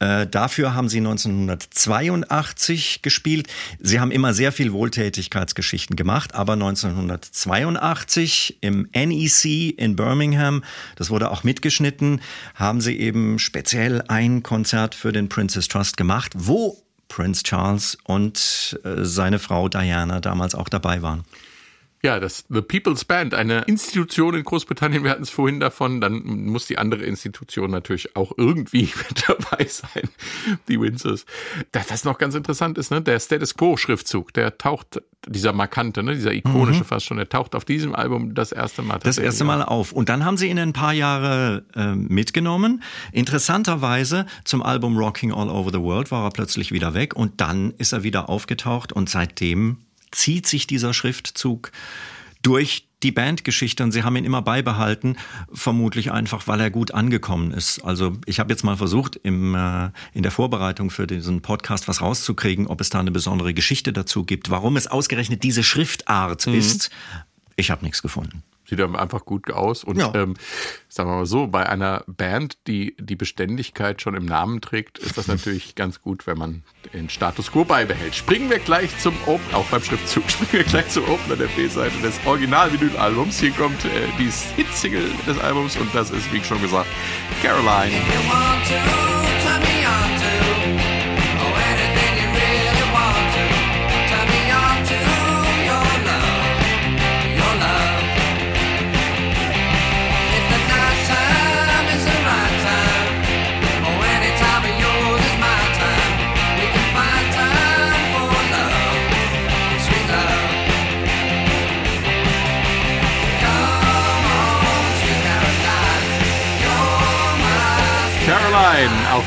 Äh, 0.00 0.26
dafür 0.26 0.74
haben 0.74 0.88
sie 0.88 0.98
1982 0.98 3.02
gespielt. 3.02 3.46
Sie 3.78 4.00
haben 4.00 4.10
immer 4.10 4.34
sehr 4.34 4.50
viel 4.50 4.72
Wohltätigkeitsgeschichten 4.72 5.94
gemacht, 5.94 6.34
aber 6.34 6.54
1982 6.54 8.58
im 8.62 8.88
NEC 8.94 9.78
in 9.78 9.94
Birmingham, 9.96 10.64
das 10.96 11.10
wurde 11.10 11.30
auch 11.30 11.44
mitgeschnitten, 11.44 12.22
haben 12.54 12.80
sie 12.80 12.98
eben 12.98 13.38
speziell 13.38 14.02
ein 14.08 14.42
Konzert 14.42 14.94
für 14.94 15.12
den 15.12 15.28
Princess 15.28 15.68
Trust 15.68 15.98
gemacht, 15.98 16.32
wo 16.34 16.82
Prince 17.08 17.42
Charles 17.42 17.98
und 18.04 18.80
äh, 18.84 19.04
seine 19.04 19.38
Frau 19.38 19.68
Diana 19.68 20.20
damals 20.20 20.54
auch 20.54 20.70
dabei 20.70 21.02
waren. 21.02 21.24
Ja, 22.02 22.18
das 22.18 22.46
The 22.48 22.62
People's 22.62 23.04
Band, 23.04 23.34
eine 23.34 23.60
Institution 23.62 24.34
in 24.34 24.42
Großbritannien, 24.42 25.04
wir 25.04 25.10
hatten 25.10 25.22
es 25.22 25.28
vorhin 25.28 25.60
davon, 25.60 26.00
dann 26.00 26.22
muss 26.46 26.66
die 26.66 26.78
andere 26.78 27.04
Institution 27.04 27.70
natürlich 27.70 28.16
auch 28.16 28.32
irgendwie 28.38 28.84
mit 29.08 29.28
dabei 29.28 29.66
sein, 29.66 30.08
die 30.68 30.80
Windsors. 30.80 31.26
Das, 31.72 31.90
was 31.90 32.04
noch 32.04 32.16
ganz 32.16 32.34
interessant 32.34 32.78
ist, 32.78 32.90
ne, 32.90 33.02
der 33.02 33.20
Status 33.20 33.54
Quo-Schriftzug, 33.54 34.32
der 34.32 34.56
taucht, 34.56 35.02
dieser 35.28 35.52
markante, 35.52 36.02
ne, 36.02 36.14
dieser 36.14 36.32
ikonische 36.32 36.84
fast 36.84 37.04
schon, 37.04 37.18
der 37.18 37.28
taucht 37.28 37.54
auf 37.54 37.66
diesem 37.66 37.94
Album 37.94 38.34
das 38.34 38.52
erste 38.52 38.80
Mal. 38.80 38.98
Das 39.00 39.18
erste 39.18 39.44
Mal 39.44 39.62
auf. 39.62 39.92
Und 39.92 40.08
dann 40.08 40.24
haben 40.24 40.38
sie 40.38 40.48
ihn 40.48 40.58
ein 40.58 40.72
paar 40.72 40.94
Jahre 40.94 41.64
äh, 41.76 41.94
mitgenommen. 41.94 42.82
Interessanterweise 43.12 44.24
zum 44.44 44.62
Album 44.62 44.96
Rocking 44.96 45.32
All 45.34 45.50
Over 45.50 45.70
the 45.70 45.80
World 45.80 46.10
war 46.10 46.24
er 46.24 46.30
plötzlich 46.30 46.72
wieder 46.72 46.94
weg 46.94 47.14
und 47.14 47.42
dann 47.42 47.74
ist 47.76 47.92
er 47.92 48.02
wieder 48.04 48.30
aufgetaucht 48.30 48.94
und 48.94 49.10
seitdem 49.10 49.76
zieht 50.10 50.46
sich 50.46 50.66
dieser 50.66 50.94
Schriftzug 50.94 51.72
durch 52.42 52.86
die 53.02 53.12
Bandgeschichte 53.12 53.82
und 53.82 53.92
sie 53.92 54.02
haben 54.02 54.16
ihn 54.16 54.24
immer 54.24 54.42
beibehalten, 54.42 55.16
vermutlich 55.52 56.12
einfach, 56.12 56.46
weil 56.46 56.60
er 56.60 56.70
gut 56.70 56.92
angekommen 56.92 57.52
ist. 57.52 57.80
Also 57.80 58.12
ich 58.26 58.40
habe 58.40 58.52
jetzt 58.52 58.62
mal 58.62 58.76
versucht, 58.76 59.16
im, 59.16 59.54
äh, 59.54 59.90
in 60.12 60.22
der 60.22 60.30
Vorbereitung 60.30 60.90
für 60.90 61.06
diesen 61.06 61.40
Podcast 61.40 61.88
was 61.88 62.02
rauszukriegen, 62.02 62.66
ob 62.66 62.80
es 62.80 62.90
da 62.90 63.00
eine 63.00 63.10
besondere 63.10 63.54
Geschichte 63.54 63.92
dazu 63.92 64.24
gibt, 64.24 64.50
warum 64.50 64.76
es 64.76 64.86
ausgerechnet 64.86 65.42
diese 65.42 65.62
Schriftart 65.62 66.46
ist. 66.46 66.90
Ich 67.56 67.70
habe 67.70 67.84
nichts 67.84 68.02
gefunden. 68.02 68.42
Sieht 68.70 68.78
dann 68.78 68.94
einfach 68.94 69.24
gut 69.24 69.50
aus. 69.52 69.82
Und 69.82 69.98
Ja. 69.98 70.12
ähm, 70.14 70.34
sagen 70.88 71.10
wir 71.10 71.16
mal 71.16 71.26
so, 71.26 71.48
bei 71.48 71.68
einer 71.68 72.04
Band, 72.06 72.56
die 72.68 72.94
die 73.00 73.16
Beständigkeit 73.16 74.00
schon 74.00 74.14
im 74.14 74.24
Namen 74.24 74.60
trägt, 74.60 74.98
ist 74.98 75.18
das 75.18 75.26
natürlich 75.26 75.74
ganz 75.74 76.00
gut, 76.00 76.26
wenn 76.28 76.38
man 76.38 76.62
den 76.94 77.10
Status 77.10 77.50
quo 77.50 77.64
beibehält. 77.64 78.14
Springen 78.14 78.48
wir 78.48 78.60
gleich 78.60 78.96
zum 79.00 79.14
Opener, 79.26 79.58
auch 79.58 79.66
beim 79.66 79.82
Schriftzug, 79.82 80.22
springen 80.30 80.52
wir 80.52 80.62
gleich 80.64 80.88
zum 80.88 81.02
Opener 81.08 81.34
der 81.36 81.48
B-Seite 81.48 81.98
des 82.00 82.14
Original-Vinyl-Albums. 82.24 83.40
Hier 83.40 83.50
kommt 83.50 83.84
äh, 83.84 83.88
die 84.20 84.30
Hit-Single 84.56 85.10
des 85.26 85.38
Albums 85.40 85.76
und 85.76 85.92
das 85.92 86.10
ist, 86.12 86.32
wie 86.32 86.42
schon 86.44 86.62
gesagt, 86.62 86.86
Caroline. 87.42 87.90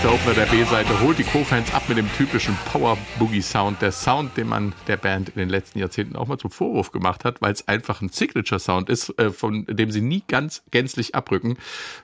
Der 0.04 0.12
Opener 0.12 0.34
der 0.34 0.46
B-Seite 0.48 1.00
holt 1.00 1.18
die 1.18 1.24
Co-Fans 1.24 1.74
ab 1.74 1.84
mit 1.88 1.98
dem 1.98 2.12
typischen 2.18 2.58
Power-Boogie-Sound. 2.74 3.82
Der 3.82 3.94
Sound, 3.94 4.36
den 4.36 4.50
man 4.50 4.74
der 4.88 4.98
Band 4.98 5.30
in 5.30 5.36
den 5.36 5.48
letzten 5.48 5.80
Jahrzehnten 5.80 6.18
auch 6.18 6.28
mal 6.28 6.38
zum 6.38 6.52
Vorwurf 6.52 6.92
gemacht 6.92 7.24
hat, 7.24 7.42
weil 7.42 7.54
es 7.54 7.70
einfach 7.70 8.02
ein 8.02 8.10
Signature-Sound 8.10 8.90
ist, 8.90 9.18
äh, 9.18 9.30
von 9.30 9.66
dem 9.66 9.92
sie 9.92 10.02
nie 10.02 10.22
ganz 10.28 10.62
gänzlich 10.72 11.16
abrücken. 11.16 11.58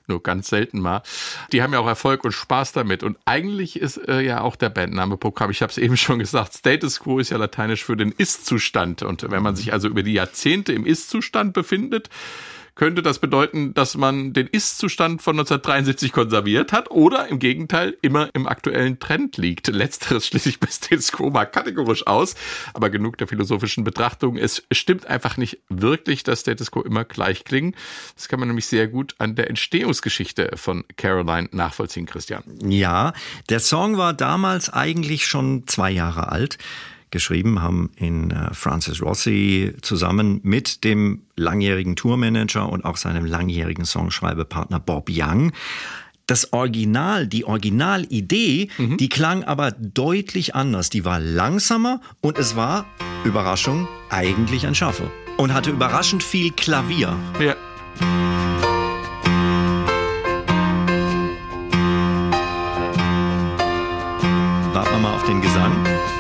Nur 0.08 0.24
ganz 0.24 0.48
selten 0.48 0.80
mal. 0.80 1.02
Die 1.52 1.62
haben 1.62 1.74
ja 1.74 1.80
auch 1.80 1.88
Erfolg 1.88 2.24
und 2.24 2.32
Spaß 2.32 2.72
damit. 2.72 3.04
Und 3.04 3.18
eigentlich 3.26 3.78
ist 3.78 3.98
äh, 4.08 4.22
ja 4.22 4.42
auch 4.42 4.56
der 4.56 4.70
Bandname 4.70 5.18
Programm, 5.18 5.52
ich 5.52 5.62
habe 5.62 5.72
es 5.72 5.78
eben 5.78 5.98
schon 5.98 6.20
gesagt, 6.20 6.54
Status 6.54 7.02
Quo 7.02 7.20
ist 7.20 7.32
ja 7.32 7.38
lateinisch 7.38 7.84
für 7.84 7.98
den 7.98 8.14
Ist-Zustand. 8.14 9.04
Und 9.04 9.30
wenn 9.30 9.44
man 9.44 9.58
sich 9.58 9.74
also 9.74 9.90
über 9.90 10.04
die 10.04 10.14
Jahrzehnte 10.14 10.72
im 10.72 10.86
Ist-Zustand 10.86 11.52
befindet, 11.52 12.10
könnte 12.80 13.02
das 13.02 13.20
bedeuten, 13.20 13.74
dass 13.74 13.98
man 13.98 14.32
den 14.32 14.48
Ist-Zustand 14.48 15.22
von 15.22 15.34
1973 15.34 16.14
konserviert 16.14 16.72
hat 16.72 16.90
oder 16.90 17.28
im 17.28 17.38
Gegenteil 17.38 17.98
immer 18.02 18.30
im 18.34 18.48
aktuellen 18.48 19.00
Trend 19.00 19.36
liegt. 19.36 19.68
Letzteres 19.68 20.26
schließe 20.28 20.48
ich 20.48 20.62
bei 20.62 20.68
Status 20.72 21.12
Quo 21.12 21.30
mal 21.30 21.44
kategorisch 21.44 22.08
aus, 22.08 22.36
aber 22.74 22.90
genug 22.90 23.18
der 23.18 23.28
philosophischen 23.28 23.84
Betrachtung. 23.84 24.38
Es 24.38 24.64
stimmt 24.72 25.08
einfach 25.08 25.36
nicht 25.36 25.60
wirklich, 25.68 26.24
dass 26.24 26.40
Status 26.40 26.72
Quo 26.72 26.82
immer 26.82 27.04
gleich 27.04 27.44
klingen. 27.44 27.76
Das 28.16 28.30
kann 28.30 28.40
man 28.40 28.48
nämlich 28.48 28.68
sehr 28.68 28.88
gut 28.88 29.14
an 29.18 29.36
der 29.36 29.50
Entstehungsgeschichte 29.50 30.52
von 30.56 30.86
Caroline 30.96 31.50
nachvollziehen, 31.52 32.06
Christian. 32.06 32.44
Ja, 32.64 33.12
der 33.50 33.60
Song 33.60 33.98
war 33.98 34.14
damals 34.14 34.70
eigentlich 34.70 35.28
schon 35.28 35.68
zwei 35.68 35.92
Jahre 35.92 36.32
alt. 36.32 36.58
Geschrieben 37.12 37.62
haben 37.62 37.90
ihn 37.98 38.30
äh, 38.32 38.54
Francis 38.54 39.02
Rossi 39.02 39.74
zusammen 39.82 40.40
mit 40.44 40.84
dem 40.84 41.24
langjährigen 41.36 41.96
Tourmanager 41.96 42.70
und 42.70 42.86
auch 42.86 42.98
seinem 42.98 43.26
langjährigen 43.26 43.86
Songschreibepartner 43.86 44.80
Bob 44.80 45.10
Young. 45.10 45.52
Das 46.28 46.54
Original, 46.54 47.26
die 47.26 47.46
Originalidee, 47.46 48.70
die 48.78 49.10
klang 49.10 49.44
aber 49.46 49.72
deutlich 49.72 50.54
anders. 50.54 50.92
Die 50.92 51.04
war 51.04 51.20
langsamer 51.20 52.02
und 52.22 52.38
es 52.38 52.56
war, 52.56 52.86
Überraschung, 53.24 53.88
eigentlich 54.12 54.68
ein 54.68 54.76
Shuffle. 54.76 55.10
Und 55.38 55.56
hatte 55.56 55.72
überraschend 55.72 56.22
viel 56.22 56.52
Klavier. 56.52 57.18
Ja. 57.40 57.56
Warten 64.72 64.92
wir 64.92 65.00
mal 65.00 65.16
auf 65.16 65.26
den 65.26 65.42
Gesang. 65.42 66.19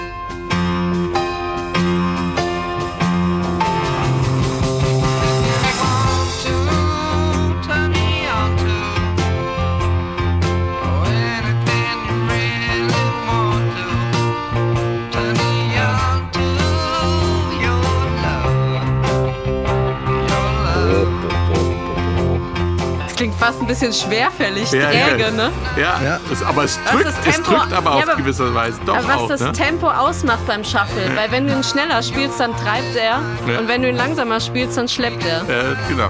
Fast 23.39 23.61
ein 23.61 23.67
bisschen 23.67 23.93
schwerfällig, 23.93 24.71
Ja, 24.71 24.87
träge, 24.89 25.23
ja. 25.23 25.31
ne? 25.31 25.51
Ja, 25.77 25.99
Ja. 26.03 26.19
Es, 26.31 26.43
aber 26.43 26.63
es 26.65 26.79
drückt, 26.91 27.05
das 27.05 27.13
es 27.25 27.35
Tempo- 27.35 27.51
drückt 27.51 27.73
aber 27.73 27.89
Ja, 27.91 27.95
auf 27.97 28.03
aber- 28.03 28.15
gewisse 28.17 28.53
Weise 28.53 28.79
doch 28.85 28.97
Aber 28.97 29.07
was 29.07 29.15
auch. 29.17 29.27
das 29.29 29.41
ne? 29.41 29.51
Tempo 29.53 29.87
ausmacht 29.89 30.45
beim 30.45 30.63
Shuffle, 30.63 31.11
weil 31.15 31.31
wenn 31.31 31.47
du 31.47 31.53
ihn 31.53 31.63
schneller 31.63 32.03
spielst, 32.03 32.39
dann 32.39 32.51
treibt 32.57 32.95
er 32.95 33.19
Ja. 33.51 33.59
und 33.59 33.67
wenn 33.67 33.81
du 33.81 33.89
ihn 33.89 33.95
langsamer 33.95 34.39
spielst, 34.39 34.77
dann 34.77 34.87
schleppt 34.87 35.23
er. 35.25 35.41
Äh, 35.49 35.75
genau. 35.87 36.09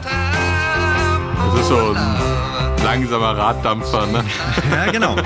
Das 1.51 1.61
ist 1.61 1.67
so 1.69 1.93
ein 1.95 2.83
langsamer 2.83 3.37
Raddampfer, 3.37 4.05
ne? 4.07 4.23
Ja, 4.85 4.91
genau. 4.91 5.15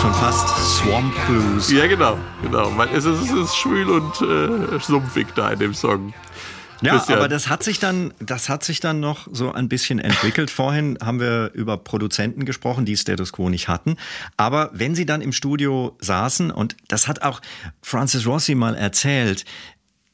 Schon 0.00 0.14
fast 0.14 0.48
Swamp 0.82 1.14
Blues. 1.26 1.70
Ja, 1.70 1.86
genau, 1.86 2.16
genau. 2.42 2.70
Es 2.94 3.04
ist, 3.04 3.20
es 3.20 3.30
ist 3.30 3.54
schwül 3.54 3.90
und 3.90 4.22
äh, 4.22 4.78
sumpfig 4.80 5.26
da 5.34 5.50
in 5.50 5.58
dem 5.58 5.74
Song. 5.74 6.14
Ja, 6.80 6.96
Christian. 6.96 7.18
aber 7.18 7.28
das 7.28 7.50
hat 7.50 7.62
sich 7.62 7.78
dann, 7.80 8.14
das 8.18 8.48
hat 8.48 8.64
sich 8.64 8.80
dann 8.80 8.98
noch 8.98 9.28
so 9.30 9.52
ein 9.52 9.68
bisschen 9.68 9.98
entwickelt. 9.98 10.50
Vorhin 10.50 10.96
haben 11.02 11.20
wir 11.20 11.50
über 11.52 11.76
Produzenten 11.76 12.46
gesprochen, 12.46 12.86
die 12.86 12.96
Status 12.96 13.32
Quo 13.32 13.50
nicht 13.50 13.68
hatten. 13.68 13.96
Aber 14.38 14.70
wenn 14.72 14.94
sie 14.94 15.04
dann 15.04 15.20
im 15.20 15.32
Studio 15.32 15.98
saßen, 16.00 16.50
und 16.50 16.76
das 16.88 17.08
hat 17.08 17.20
auch 17.20 17.42
Francis 17.82 18.26
Rossi 18.26 18.54
mal 18.54 18.74
erzählt, 18.74 19.44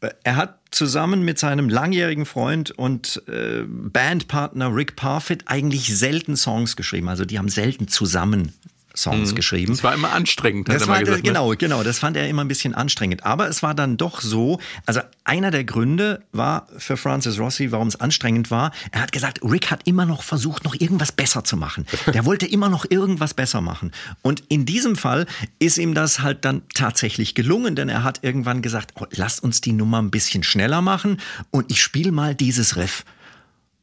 äh, 0.00 0.08
er 0.24 0.34
hat 0.34 0.58
zusammen 0.72 1.24
mit 1.24 1.38
seinem 1.38 1.68
langjährigen 1.68 2.26
Freund 2.26 2.72
und 2.72 3.22
äh, 3.28 3.62
Bandpartner 3.68 4.74
Rick 4.74 4.96
Parfitt 4.96 5.44
eigentlich 5.46 5.96
selten 5.96 6.36
Songs 6.36 6.74
geschrieben. 6.74 7.08
Also 7.08 7.24
die 7.24 7.38
haben 7.38 7.48
selten 7.48 7.86
zusammen 7.86 8.52
Songs 8.96 9.34
geschrieben. 9.34 9.72
Das 9.72 9.82
war 9.82 9.94
immer 9.94 10.12
anstrengend, 10.12 10.68
Das 10.68 10.82
er 10.82 10.88
mal 10.88 10.94
war, 10.94 11.00
gesagt. 11.00 11.22
ne? 11.22 11.28
genau, 11.28 11.54
genau, 11.56 11.82
das 11.82 11.98
fand 11.98 12.16
er 12.16 12.28
immer 12.28 12.42
ein 12.44 12.48
bisschen 12.48 12.74
anstrengend. 12.74 13.24
Aber 13.24 13.48
es 13.48 13.62
war 13.62 13.74
dann 13.74 13.96
doch 13.96 14.20
so, 14.20 14.58
also 14.86 15.00
einer 15.24 15.50
der 15.50 15.64
Gründe 15.64 16.22
war 16.32 16.66
für 16.78 16.96
Francis 16.96 17.38
Rossi, 17.38 17.72
warum 17.72 17.88
es 17.88 17.96
anstrengend 18.00 18.50
war, 18.50 18.72
er 18.92 19.02
hat 19.02 19.12
gesagt, 19.12 19.40
Rick 19.42 19.70
hat 19.70 19.82
immer 19.84 20.06
noch 20.06 20.22
versucht, 20.22 20.64
noch 20.64 20.74
irgendwas 20.78 21.12
besser 21.12 21.44
zu 21.44 21.56
machen. 21.56 21.86
Der 22.12 22.24
wollte 22.24 22.46
immer 22.46 22.68
noch 22.68 22.86
irgendwas 22.88 23.34
besser 23.34 23.60
machen. 23.60 23.92
Und 24.22 24.42
in 24.48 24.66
diesem 24.66 24.96
Fall 24.96 25.26
ist 25.58 25.78
ihm 25.78 25.94
das 25.94 26.20
halt 26.20 26.44
dann 26.44 26.62
tatsächlich 26.74 27.34
gelungen, 27.34 27.76
denn 27.76 27.88
er 27.88 28.02
hat 28.02 28.20
irgendwann 28.22 28.62
gesagt, 28.62 28.92
oh, 28.96 29.06
lasst 29.10 29.42
uns 29.42 29.60
die 29.60 29.72
Nummer 29.72 30.00
ein 30.00 30.10
bisschen 30.10 30.42
schneller 30.42 30.80
machen 30.82 31.20
und 31.50 31.70
ich 31.70 31.82
spiele 31.82 32.12
mal 32.12 32.34
dieses 32.34 32.76
Riff. 32.76 33.04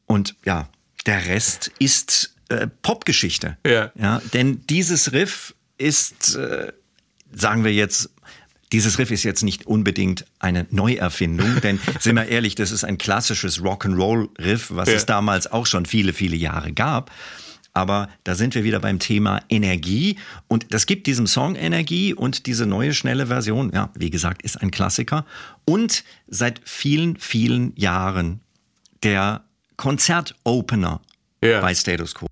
Und 0.06 0.34
ja, 0.44 0.68
der 1.06 1.26
Rest 1.26 1.70
ist 1.78 2.33
äh, 2.48 2.66
Popgeschichte. 2.82 3.56
Ja. 3.66 3.90
ja. 3.94 4.20
Denn 4.32 4.66
dieses 4.68 5.12
Riff 5.12 5.54
ist, 5.78 6.36
äh, 6.36 6.72
sagen 7.32 7.64
wir 7.64 7.72
jetzt, 7.72 8.10
dieses 8.72 8.98
Riff 8.98 9.10
ist 9.10 9.22
jetzt 9.22 9.42
nicht 9.42 9.66
unbedingt 9.66 10.24
eine 10.38 10.66
Neuerfindung, 10.70 11.60
denn 11.62 11.78
sind 12.00 12.16
wir 12.16 12.26
ehrlich, 12.26 12.54
das 12.54 12.70
ist 12.72 12.84
ein 12.84 12.98
klassisches 12.98 13.60
Rock'n'Roll-Riff, 13.60 14.70
was 14.74 14.88
Ja. 14.88 14.94
es 14.96 15.06
damals 15.06 15.46
auch 15.50 15.66
schon 15.66 15.86
viele, 15.86 16.12
viele 16.12 16.36
Jahre 16.36 16.72
gab. 16.72 17.10
Aber 17.76 18.08
da 18.22 18.36
sind 18.36 18.54
wir 18.54 18.62
wieder 18.62 18.78
beim 18.78 19.00
Thema 19.00 19.42
Energie 19.48 20.16
und 20.46 20.72
das 20.72 20.86
gibt 20.86 21.08
diesem 21.08 21.26
Song 21.26 21.56
Energie 21.56 22.14
und 22.14 22.46
diese 22.46 22.66
neue 22.66 22.94
schnelle 22.94 23.26
Version, 23.26 23.72
ja, 23.74 23.90
wie 23.96 24.10
gesagt, 24.10 24.42
ist 24.42 24.62
ein 24.62 24.70
Klassiker 24.70 25.26
und 25.64 26.04
seit 26.28 26.60
vielen, 26.64 27.16
vielen 27.16 27.74
Jahren 27.76 28.38
der 29.02 29.42
Konzertopener 29.76 31.00
Ja. 31.44 31.60
bei 31.60 31.74
Status 31.74 32.14
Quo. 32.14 32.26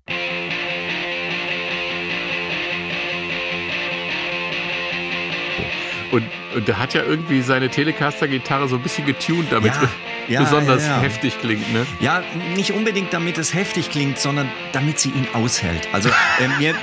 Und, 6.11 6.23
und 6.55 6.67
der 6.67 6.77
hat 6.77 6.93
ja 6.93 7.03
irgendwie 7.03 7.41
seine 7.41 7.69
Telecaster-Gitarre 7.69 8.67
so 8.67 8.75
ein 8.75 8.83
bisschen 8.83 9.05
getuned, 9.05 9.51
damit 9.51 9.73
Ja, 9.73 9.83
es 9.83 9.89
ja, 10.29 10.43
besonders 10.43 10.83
ja, 10.83 10.97
ja. 10.97 11.01
heftig 11.01 11.39
klingt. 11.39 11.73
Ne? 11.73 11.85
Ja, 11.99 12.23
nicht 12.55 12.71
unbedingt, 12.71 13.13
damit 13.13 13.37
es 13.37 13.53
heftig 13.53 13.89
klingt, 13.89 14.19
sondern 14.19 14.47
damit 14.71 14.99
sie 14.99 15.09
ihn 15.09 15.27
aushält. 15.33 15.87
Also 15.91 16.09
äh, 16.09 16.47
mir, 16.59 16.75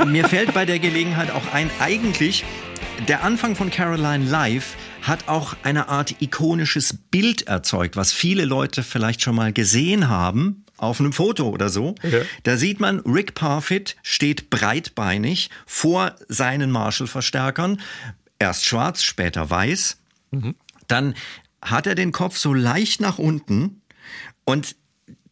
äh, 0.00 0.04
mir 0.04 0.28
fällt 0.28 0.52
bei 0.52 0.64
der 0.64 0.78
Gelegenheit 0.78 1.30
auch 1.30 1.52
ein, 1.52 1.70
eigentlich 1.78 2.44
der 3.08 3.22
Anfang 3.22 3.54
von 3.56 3.70
Caroline 3.70 4.24
Live 4.24 4.74
hat 5.02 5.28
auch 5.28 5.54
eine 5.62 5.88
Art 5.88 6.20
ikonisches 6.20 6.96
Bild 7.10 7.46
erzeugt, 7.46 7.96
was 7.96 8.12
viele 8.12 8.44
Leute 8.44 8.82
vielleicht 8.82 9.22
schon 9.22 9.36
mal 9.36 9.52
gesehen 9.52 10.08
haben 10.08 10.65
auf 10.76 11.00
einem 11.00 11.12
Foto 11.12 11.48
oder 11.48 11.68
so. 11.68 11.94
Da 12.42 12.56
sieht 12.56 12.80
man, 12.80 13.00
Rick 13.00 13.34
Parfit 13.34 13.96
steht 14.02 14.50
breitbeinig 14.50 15.50
vor 15.66 16.14
seinen 16.28 16.70
Marshall-Verstärkern. 16.70 17.80
Erst 18.38 18.66
schwarz, 18.66 19.02
später 19.02 19.48
weiß. 19.48 19.98
Dann 20.88 21.14
hat 21.62 21.86
er 21.86 21.94
den 21.94 22.12
Kopf 22.12 22.36
so 22.36 22.52
leicht 22.52 23.00
nach 23.00 23.18
unten 23.18 23.80
und 24.44 24.76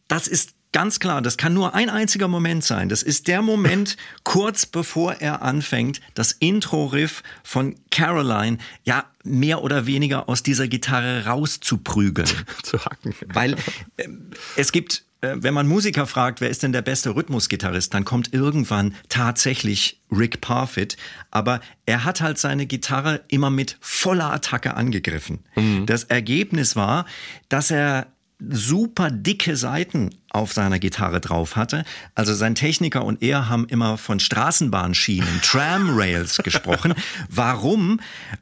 das 0.07 0.27
ist 0.27 0.55
ganz 0.75 0.99
klar, 0.99 1.21
das 1.21 1.37
kann 1.37 1.53
nur 1.53 1.73
ein 1.73 1.89
einziger 1.89 2.27
Moment 2.27 2.61
sein. 2.61 2.89
Das 2.89 3.01
ist 3.01 3.29
der 3.29 3.41
Moment 3.41 3.95
kurz 4.25 4.65
bevor 4.65 5.13
er 5.13 5.41
anfängt, 5.41 6.01
das 6.15 6.33
Intro-Riff 6.33 7.23
von 7.43 7.75
Caroline 7.91 8.57
ja 8.83 9.05
mehr 9.23 9.63
oder 9.63 9.85
weniger 9.85 10.27
aus 10.27 10.43
dieser 10.43 10.67
Gitarre 10.67 11.27
rauszuprügeln. 11.27 12.27
Zu 12.63 12.83
hacken. 12.83 13.15
Weil 13.33 13.55
ähm, 13.97 14.31
es 14.57 14.73
gibt, 14.73 15.04
äh, 15.04 15.04
wenn 15.21 15.53
man 15.53 15.67
Musiker 15.67 16.05
fragt, 16.07 16.41
wer 16.41 16.49
ist 16.49 16.63
denn 16.63 16.71
der 16.71 16.81
beste 16.81 17.15
Rhythmusgitarrist, 17.15 17.93
dann 17.93 18.05
kommt 18.05 18.33
irgendwann 18.33 18.95
tatsächlich 19.09 20.01
Rick 20.11 20.41
Parfit. 20.41 20.97
Aber 21.31 21.61
er 21.85 22.03
hat 22.03 22.21
halt 22.21 22.37
seine 22.37 22.65
Gitarre 22.65 23.21
immer 23.27 23.49
mit 23.49 23.77
voller 23.81 24.31
Attacke 24.31 24.75
angegriffen. 24.75 25.39
Das 25.85 26.03
Ergebnis 26.03 26.75
war, 26.75 27.05
dass 27.49 27.71
er 27.71 28.07
super 28.49 29.11
dicke 29.11 29.55
Seiten 29.55 30.09
auf 30.29 30.53
seiner 30.53 30.79
Gitarre 30.79 31.21
drauf 31.21 31.55
hatte. 31.55 31.85
Also 32.15 32.33
sein 32.33 32.55
Techniker 32.55 33.05
und 33.05 33.23
er 33.23 33.49
haben 33.49 33.65
immer 33.67 33.97
von 33.97 34.19
Straßenbahnschienen, 34.19 35.41
Tramrails 35.41 36.37
gesprochen. 36.43 36.93
Warum? 37.29 37.99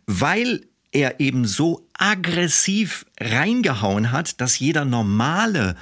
Weil 0.07 0.61
er 0.91 1.19
eben 1.19 1.45
so 1.45 1.87
aggressiv 1.97 3.05
reingehauen 3.19 4.11
hat, 4.11 4.41
dass 4.41 4.59
jeder 4.59 4.85
normale 4.85 5.75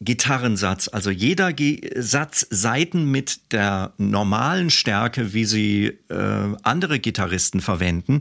Gitarrensatz, 0.00 0.88
also 0.88 1.10
jeder 1.10 1.52
Ge 1.52 1.90
Satz 2.00 2.46
Seiten 2.50 3.10
mit 3.10 3.52
der 3.52 3.92
normalen 3.98 4.70
Stärke, 4.70 5.32
wie 5.32 5.44
sie 5.44 5.86
äh, 6.08 6.56
andere 6.62 6.98
Gitarristen 6.98 7.60
verwenden, 7.60 8.20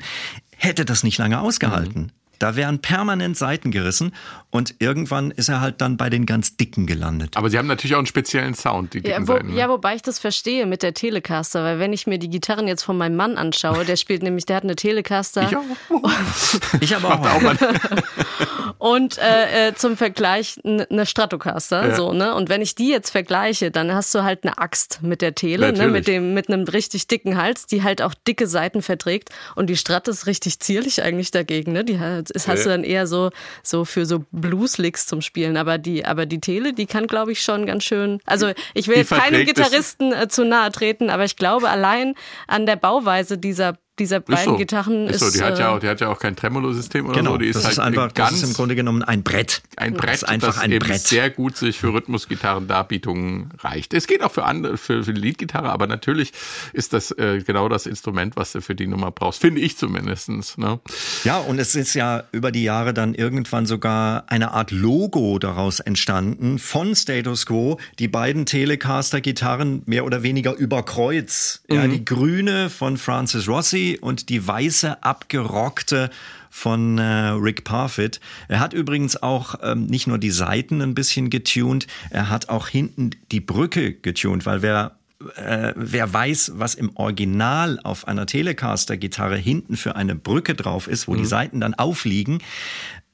hätte 0.55 0.85
das 0.85 1.03
nicht 1.03 1.17
lange 1.17 1.39
ausgehalten. 1.39 2.11
Da 2.39 2.55
wären 2.55 2.79
permanent 2.79 3.37
Seiten 3.37 3.71
gerissen 3.71 4.13
und 4.49 4.75
irgendwann 4.79 5.31
ist 5.31 5.49
er 5.49 5.61
halt 5.61 5.79
dann 5.81 5.97
bei 5.97 6.09
den 6.09 6.25
ganz 6.25 6.57
dicken 6.57 6.85
gelandet. 6.85 7.37
Aber 7.37 7.49
sie 7.49 7.57
haben 7.57 7.67
natürlich 7.67 7.93
auch 7.95 7.99
einen 7.99 8.05
speziellen 8.07 8.53
Sound, 8.53 8.93
die 8.93 9.01
dicken 9.01 9.21
Ja, 9.21 9.27
wo, 9.27 9.33
Seiten. 9.33 9.47
ne? 9.51 9.55
ja, 9.57 9.69
wobei 9.69 9.95
ich 9.95 10.01
das 10.01 10.19
verstehe 10.19 10.65
mit 10.65 10.83
der 10.83 10.93
Telecaster, 10.93 11.63
weil 11.63 11.79
wenn 11.79 11.93
ich 11.93 12.05
mir 12.07 12.19
die 12.19 12.29
Gitarren 12.29 12.67
jetzt 12.67 12.83
von 12.83 12.97
meinem 12.97 13.15
Mann 13.15 13.37
anschaue, 13.37 13.85
der 13.85 13.95
spielt 13.95 14.23
nämlich, 14.23 14.45
der 14.45 14.57
hat 14.57 14.63
eine 14.63 14.75
Telecaster 14.75 15.47
Ich 15.49 15.55
auch. 15.55 15.63
Ich 16.81 16.95
aber 16.95 17.13
auch. 17.19 17.25
Auch 17.35 17.41
mal. 17.41 17.57
und 18.77 19.17
äh, 19.17 19.69
äh, 19.69 19.73
zum 19.75 19.97
Vergleich 19.97 20.59
eine 20.63 21.05
Stratocaster, 21.05 21.89
Ja. 21.89 21.95
so 21.95 22.13
ne. 22.13 22.35
Und 22.35 22.49
wenn 22.49 22.61
ich 22.61 22.75
die 22.75 22.89
jetzt 22.89 23.09
vergleiche, 23.11 23.71
dann 23.71 23.93
hast 23.93 24.13
du 24.15 24.23
halt 24.23 24.43
eine 24.43 24.57
Axt 24.57 24.99
mit 25.01 25.21
der 25.21 25.35
Tele, 25.35 25.71
ne, 25.73 25.87
mit 25.87 26.07
dem 26.07 26.33
mit 26.33 26.49
einem 26.49 26.63
richtig 26.65 27.07
dicken 27.07 27.37
Hals, 27.37 27.65
die 27.65 27.83
halt 27.83 28.01
auch 28.01 28.13
dicke 28.27 28.47
Seiten 28.47 28.81
verträgt. 28.81 29.29
Und 29.55 29.69
die 29.69 29.77
Strat 29.77 30.07
ist 30.07 30.25
richtig 30.27 30.59
zierlich 30.59 31.01
eigentlich 31.03 31.31
dagegen, 31.31 31.71
ne. 31.73 31.83
Die 31.83 31.99
hat, 31.99 32.22
ist, 32.31 32.47
hast 32.47 32.59
Ja. 32.59 32.63
du 32.65 32.69
dann 32.71 32.83
eher 32.83 33.07
so 33.07 33.29
so 33.63 33.85
für 33.85 34.05
so 34.05 34.23
Blues-Licks 34.31 35.05
zum 35.07 35.21
Spielen. 35.21 35.57
Aber 35.57 35.77
die 35.77 36.05
aber 36.05 36.25
die 36.25 36.39
Tele, 36.39 36.73
die 36.73 36.85
kann, 36.85 37.07
glaube 37.07 37.31
ich, 37.31 37.41
schon 37.41 37.65
ganz 37.65 37.83
schön. 37.83 38.19
Also 38.25 38.51
ich 38.73 38.87
will 38.87 38.95
Die 38.95 38.99
jetzt 39.01 39.09
keinem. 39.11 39.45
Gitarristen 39.45 40.13
äh, 40.13 40.27
zu 40.27 40.45
nahe 40.45 40.71
treten, 40.71 41.09
aber 41.09 41.25
ich 41.25 41.35
glaube 41.35 41.69
allein 41.69 42.15
an 42.47 42.65
der 42.65 42.75
Bauweise 42.75 43.37
dieser 43.37 43.77
dieser 43.99 44.17
Ist 44.17 44.25
beiden 44.25 44.45
so. 44.45 44.57
Gitarren 44.57 45.07
ist 45.07 45.21
ist, 45.21 45.33
so. 45.33 45.39
Die 45.39 45.43
hat, 45.45 45.59
ja 45.59 45.67
äh, 45.67 45.75
auch, 45.75 45.79
die 45.79 45.87
hat 45.87 46.01
ja 46.01 46.07
auch 46.09 46.17
kein 46.17 46.35
Tremolo-System 46.35 47.05
oder 47.05 47.15
Genau, 47.15 47.33
so. 47.33 47.37
Die 47.37 47.45
ist 47.47 47.57
das 47.57 47.65
halt 47.65 47.73
ist 47.73 47.79
einfach, 47.79 48.11
das 48.11 48.29
ganz 48.29 48.41
ist 48.41 48.49
im 48.49 48.53
Grunde 48.55 48.75
genommen 48.75 49.03
ein 49.03 49.21
Brett. 49.21 49.61
ein 49.77 49.93
Brett, 49.93 50.09
das 50.09 50.23
ist 50.23 50.29
einfach 50.29 50.55
das 50.55 50.59
ein 50.59 50.71
eben 50.71 50.87
Brett. 50.87 51.01
sehr 51.01 51.29
gut 51.29 51.55
sich 51.57 51.77
für 51.77 51.93
Rhythmusgitarren-Darbietungen 51.93 53.51
reicht. 53.59 53.93
Es 53.93 54.07
geht 54.07 54.23
auch 54.23 54.31
für 54.31 54.45
andere, 54.45 54.77
für, 54.77 55.03
für 55.03 55.13
die 55.13 55.21
Leadgitarre, 55.21 55.69
aber 55.69 55.85
natürlich 55.85 56.33
ist 56.73 56.93
das 56.93 57.11
äh, 57.11 57.43
genau 57.45 57.69
das 57.69 57.85
Instrument, 57.85 58.35
was 58.35 58.51
du 58.53 58.61
für 58.61 58.73
die 58.73 58.87
Nummer 58.87 59.11
brauchst. 59.11 59.39
Finde 59.41 59.61
ich 59.61 59.77
zumindestens. 59.77 60.57
Ne? 60.57 60.79
Ja, 61.23 61.37
und 61.37 61.59
es 61.59 61.75
ist 61.75 61.93
ja 61.93 62.23
über 62.31 62.51
die 62.51 62.63
Jahre 62.63 62.95
dann 62.95 63.13
irgendwann 63.13 63.67
sogar 63.67 64.23
eine 64.27 64.53
Art 64.53 64.71
Logo 64.71 65.37
daraus 65.37 65.79
entstanden 65.79 66.57
von 66.57 66.95
Status 66.95 67.45
Quo. 67.45 67.79
Die 67.99 68.07
beiden 68.07 68.47
Telecaster-Gitarren 68.47 69.83
mehr 69.85 70.03
oder 70.05 70.23
weniger 70.23 70.55
über 70.55 70.81
Kreuz. 70.83 71.61
Ja, 71.69 71.85
die 71.87 72.03
grüne 72.03 72.71
von 72.71 72.97
Francis 72.97 73.47
Rossi 73.47 73.82
und 74.01 74.29
die 74.29 74.45
weiße 74.45 75.03
abgerockte 75.03 76.09
von 76.49 76.97
äh, 76.97 77.29
Rick 77.29 77.63
Parfit. 77.63 78.19
Er 78.47 78.59
hat 78.59 78.73
übrigens 78.73 79.21
auch 79.21 79.55
ähm, 79.63 79.87
nicht 79.87 80.07
nur 80.07 80.17
die 80.17 80.31
Seiten 80.31 80.81
ein 80.81 80.93
bisschen 80.93 81.29
getuned, 81.29 81.87
er 82.09 82.29
hat 82.29 82.49
auch 82.49 82.67
hinten 82.67 83.11
die 83.31 83.39
Brücke 83.39 83.93
getuned, 83.93 84.45
weil 84.45 84.61
wer 84.61 84.97
äh, 85.35 85.73
wer 85.75 86.11
weiß, 86.11 86.53
was 86.55 86.75
im 86.75 86.95
Original 86.95 87.79
auf 87.83 88.07
einer 88.07 88.25
Telecaster-Gitarre 88.25 89.37
hinten 89.37 89.77
für 89.77 89.95
eine 89.95 90.15
Brücke 90.15 90.53
drauf 90.53 90.87
ist, 90.87 91.07
wo 91.07 91.15
die 91.15 91.25
Seiten 91.25 91.61
dann 91.61 91.73
aufliegen, 91.73 92.39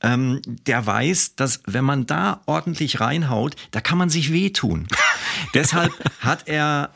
ähm, 0.02 0.42
der 0.66 0.86
weiß, 0.86 1.36
dass 1.36 1.62
wenn 1.66 1.86
man 1.86 2.06
da 2.06 2.42
ordentlich 2.46 3.00
reinhaut, 3.00 3.56
da 3.72 3.82
kann 3.82 3.98
man 3.98 4.10
sich 4.10 4.32
wehtun. 4.32 4.88
Deshalb 5.54 5.94
hat 6.20 6.48
er 6.48 6.92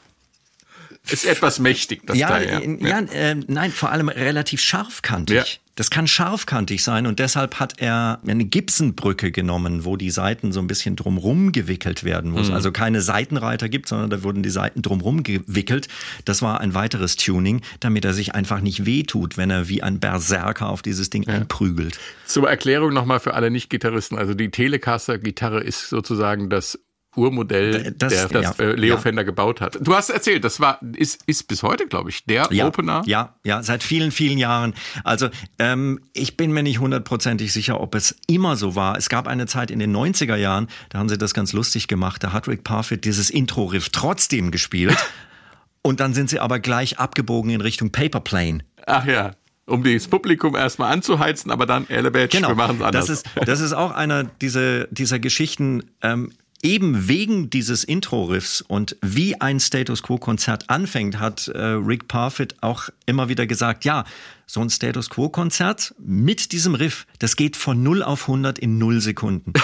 Ist 1.09 1.25
etwas 1.25 1.59
mächtig, 1.59 2.07
das 2.07 2.17
ja, 2.17 2.29
Teil. 2.29 2.77
ja, 2.81 2.99
äh, 2.99 3.35
nein, 3.35 3.71
vor 3.71 3.91
allem 3.91 4.07
relativ 4.07 4.61
scharfkantig. 4.61 5.35
Ja. 5.35 5.43
Das 5.75 5.89
kann 5.89 6.07
scharfkantig 6.07 6.83
sein 6.83 7.07
und 7.07 7.17
deshalb 7.19 7.59
hat 7.59 7.73
er 7.81 8.19
eine 8.25 8.45
Gibsonbrücke 8.45 9.31
genommen, 9.31 9.85
wo 9.85 9.97
die 9.97 10.11
Seiten 10.11 10.51
so 10.53 10.59
ein 10.61 10.67
bisschen 10.67 10.95
drumrum 10.95 11.51
gewickelt 11.51 12.03
werden, 12.03 12.33
wo 12.33 12.39
es 12.39 12.49
Mhm. 12.49 12.53
also 12.53 12.71
keine 12.71 13.01
Seitenreiter 13.01 13.67
gibt, 13.69 13.89
sondern 13.89 14.11
da 14.11 14.23
wurden 14.23 14.43
die 14.43 14.49
Seiten 14.51 14.81
drumrum 14.83 15.23
gewickelt. 15.23 15.87
Das 16.25 16.41
war 16.43 16.61
ein 16.61 16.73
weiteres 16.75 17.15
Tuning, 17.17 17.61
damit 17.79 18.05
er 18.05 18.13
sich 18.13 18.33
einfach 18.35 18.61
nicht 18.61 18.85
wehtut, 18.85 19.35
wenn 19.35 19.49
er 19.49 19.67
wie 19.67 19.81
ein 19.83 19.99
Berserker 19.99 20.69
auf 20.69 20.83
dieses 20.83 21.09
Ding 21.09 21.27
einprügelt. 21.27 21.99
Zur 22.27 22.47
Erklärung 22.47 22.93
nochmal 22.93 23.19
für 23.19 23.33
alle 23.33 23.49
Nicht-Gitarristen. 23.51 24.17
Also 24.17 24.35
die 24.35 24.51
Telecaster-Gitarre 24.51 25.59
ist 25.61 25.89
sozusagen 25.89 26.49
das 26.49 26.79
Urmodell, 27.15 27.93
Das- 27.97 28.27
der 28.29 28.41
das 28.41 28.57
ja, 28.57 28.63
äh, 28.65 28.73
Leo 28.75 28.95
ja. 28.95 28.99
Fender 29.01 29.23
gebaut 29.23 29.61
hat. 29.61 29.77
Du 29.81 29.93
hast 29.95 30.09
erzählt, 30.09 30.43
das 30.43 30.59
war 30.59 30.79
ist, 30.95 31.21
ist 31.27 31.47
bis 31.47 31.63
heute, 31.63 31.87
glaube 31.87 32.09
ich, 32.09 32.25
der 32.25 32.47
Ja, 32.51 32.67
Opener. 32.67 33.03
Ja, 33.05 33.35
ja, 33.43 33.61
seit 33.63 33.83
vielen, 33.83 34.11
vielen 34.11 34.37
Jahren. 34.37 34.73
Also 35.03 35.29
ähm, 35.59 35.99
ich 36.13 36.37
bin 36.37 36.51
mir 36.51 36.63
nicht 36.63 36.79
hundertprozentig 36.79 37.53
sicher, 37.53 37.79
ob 37.81 37.95
es 37.95 38.15
immer 38.27 38.55
so 38.55 38.75
war. 38.75 38.97
Es 38.97 39.09
gab 39.09 39.27
eine 39.27 39.45
Zeit 39.45 39.69
in 39.71 39.79
den 39.79 39.95
90er 39.95 40.35
Jahren, 40.35 40.67
da 40.89 40.99
haben 40.99 41.09
sie 41.09 41.17
das 41.17 41.33
ganz 41.33 41.53
lustig 41.53 41.87
gemacht. 41.87 42.23
Da 42.23 42.33
hat 42.33 42.47
Rick 42.47 42.63
Parfit 42.63 43.05
dieses 43.05 43.29
Intro-Riff 43.29 43.89
trotzdem 43.89 44.51
gespielt. 44.51 44.95
Und 45.81 45.99
dann 45.99 46.13
sind 46.13 46.29
sie 46.29 46.39
aber 46.39 46.59
gleich 46.59 46.97
abgebogen 46.97 47.51
in 47.51 47.59
Richtung 47.61 47.91
Paper 47.91 48.21
Plane. 48.21 48.59
Ach 48.85 49.05
ja, 49.05 49.31
um 49.65 49.83
das 49.83 50.07
Publikum 50.07 50.55
erstmal 50.55 50.91
anzuheizen, 50.93 51.51
aber 51.51 51.65
dann 51.65 51.89
Elebatch, 51.89 52.33
wir 52.33 52.55
machen 52.55 52.77
es 52.77 52.81
anders. 52.81 52.81
Genau. 52.81 52.91
Das 52.91 53.09
ist, 53.09 53.25
das 53.47 53.59
ist 53.59 53.73
auch 53.73 53.91
einer 53.91 54.23
dieser, 54.23 54.85
dieser 54.87 55.19
Geschichten, 55.19 55.83
ähm, 56.01 56.31
eben 56.63 57.07
wegen 57.07 57.49
dieses 57.49 57.83
Intro-Riffs 57.83 58.61
und 58.61 58.97
wie 59.01 59.39
ein 59.39 59.59
Status 59.59 60.01
Quo-Konzert 60.01 60.69
anfängt, 60.69 61.19
hat 61.19 61.49
äh, 61.49 61.59
Rick 61.59 62.07
Parfit 62.07 62.55
auch 62.61 62.89
immer 63.05 63.29
wieder 63.29 63.45
gesagt, 63.45 63.85
ja, 63.85 64.05
so 64.47 64.61
ein 64.61 64.69
Status 64.69 65.09
Quo-Konzert 65.09 65.93
mit 65.99 66.51
diesem 66.53 66.73
Riff, 66.73 67.05
das 67.19 67.35
geht 67.35 67.57
von 67.57 67.83
0 67.83 68.01
auf 68.01 68.23
100 68.23 68.57
in 68.57 68.77
0 68.77 69.01
Sekunden. 69.01 69.53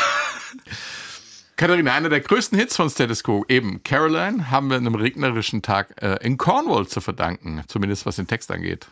Katharina, 1.56 1.94
einer 1.94 2.08
der 2.08 2.22
größten 2.22 2.58
Hits 2.58 2.78
von 2.78 2.90
Status 2.90 3.22
Quo, 3.22 3.44
eben 3.50 3.84
Caroline, 3.84 4.50
haben 4.50 4.70
wir 4.70 4.78
einem 4.78 4.96
regnerischen 4.96 5.62
Tag 5.62 6.02
äh, 6.02 6.16
in 6.26 6.38
Cornwall 6.38 6.88
zu 6.88 7.02
verdanken, 7.02 7.64
zumindest 7.68 8.06
was 8.06 8.16
den 8.16 8.28
Text 8.28 8.50
angeht. 8.50 8.88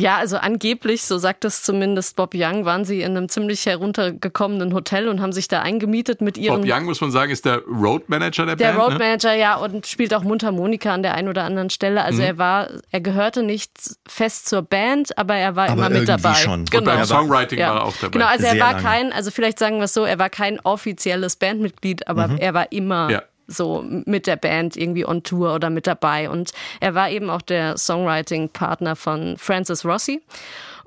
Ja, 0.00 0.16
also 0.16 0.36
angeblich, 0.36 1.02
so 1.02 1.18
sagt 1.18 1.44
es 1.44 1.62
zumindest 1.62 2.16
Bob 2.16 2.32
Young, 2.34 2.64
waren 2.64 2.84
sie 2.84 3.02
in 3.02 3.16
einem 3.16 3.28
ziemlich 3.28 3.66
heruntergekommenen 3.66 4.72
Hotel 4.74 5.08
und 5.08 5.20
haben 5.20 5.32
sich 5.32 5.48
da 5.48 5.60
eingemietet 5.62 6.20
mit 6.20 6.38
ihren. 6.38 6.60
Bob 6.62 6.70
Young, 6.70 6.84
muss 6.84 7.00
man 7.00 7.10
sagen, 7.10 7.30
ist 7.32 7.44
der 7.44 7.62
Roadmanager 7.66 8.46
der, 8.46 8.56
der 8.56 8.68
Band. 8.72 8.78
Road 8.78 8.92
ne? 8.94 8.98
Manager, 8.98 9.34
ja, 9.34 9.56
und 9.56 9.86
spielt 9.86 10.14
auch 10.14 10.22
Mundharmonika 10.22 10.92
an 10.92 11.02
der 11.02 11.14
einen 11.14 11.28
oder 11.28 11.44
anderen 11.44 11.70
Stelle. 11.70 12.00
Mhm. 12.00 12.06
Also 12.06 12.22
er 12.22 12.38
war, 12.38 12.68
er 12.90 13.00
gehörte 13.00 13.42
nicht 13.42 13.70
fest 14.06 14.48
zur 14.48 14.62
Band, 14.62 15.16
aber 15.18 15.34
er 15.34 15.56
war 15.56 15.68
Aber 15.68 15.86
immer 15.86 15.98
mit 15.98 16.08
dabei. 16.08 16.34
schon. 16.34 16.60
Und 16.60 16.74
Und 16.74 16.84
beim 16.84 16.98
Er 16.98 17.04
Songwriting 17.06 17.58
Ja. 17.58 17.70
war 17.70 17.76
er 17.76 17.84
auch 17.84 17.96
dabei. 18.00 18.12
Genau, 18.12 18.26
also 18.26 18.44
er 18.44 18.52
Sehr 18.52 18.60
war 18.62 18.72
lange. 18.72 18.82
kein, 18.84 19.12
also 19.12 19.30
vielleicht 19.30 19.58
sagen 19.58 19.76
wir 19.78 19.84
es 19.84 19.94
so, 19.94 20.04
er 20.04 20.18
war 20.18 20.30
kein 20.30 20.60
offizielles 20.60 21.36
Bandmitglied, 21.36 22.06
aber 22.08 22.30
er 22.38 22.54
war 22.54 22.70
immer 22.72 23.06
Mhm. 23.06 23.10
Ja. 23.10 23.22
So 23.48 23.82
mit 24.04 24.26
der 24.26 24.36
Band 24.36 24.76
irgendwie 24.76 25.06
on 25.06 25.22
Tour 25.22 25.54
oder 25.54 25.70
mit 25.70 25.86
dabei. 25.86 26.30
Und 26.30 26.52
er 26.80 26.94
war 26.94 27.10
eben 27.10 27.30
auch 27.30 27.42
der 27.42 27.76
Songwriting-Partner 27.78 28.94
von 28.94 29.36
Francis 29.38 29.84
Rossi. 29.84 30.20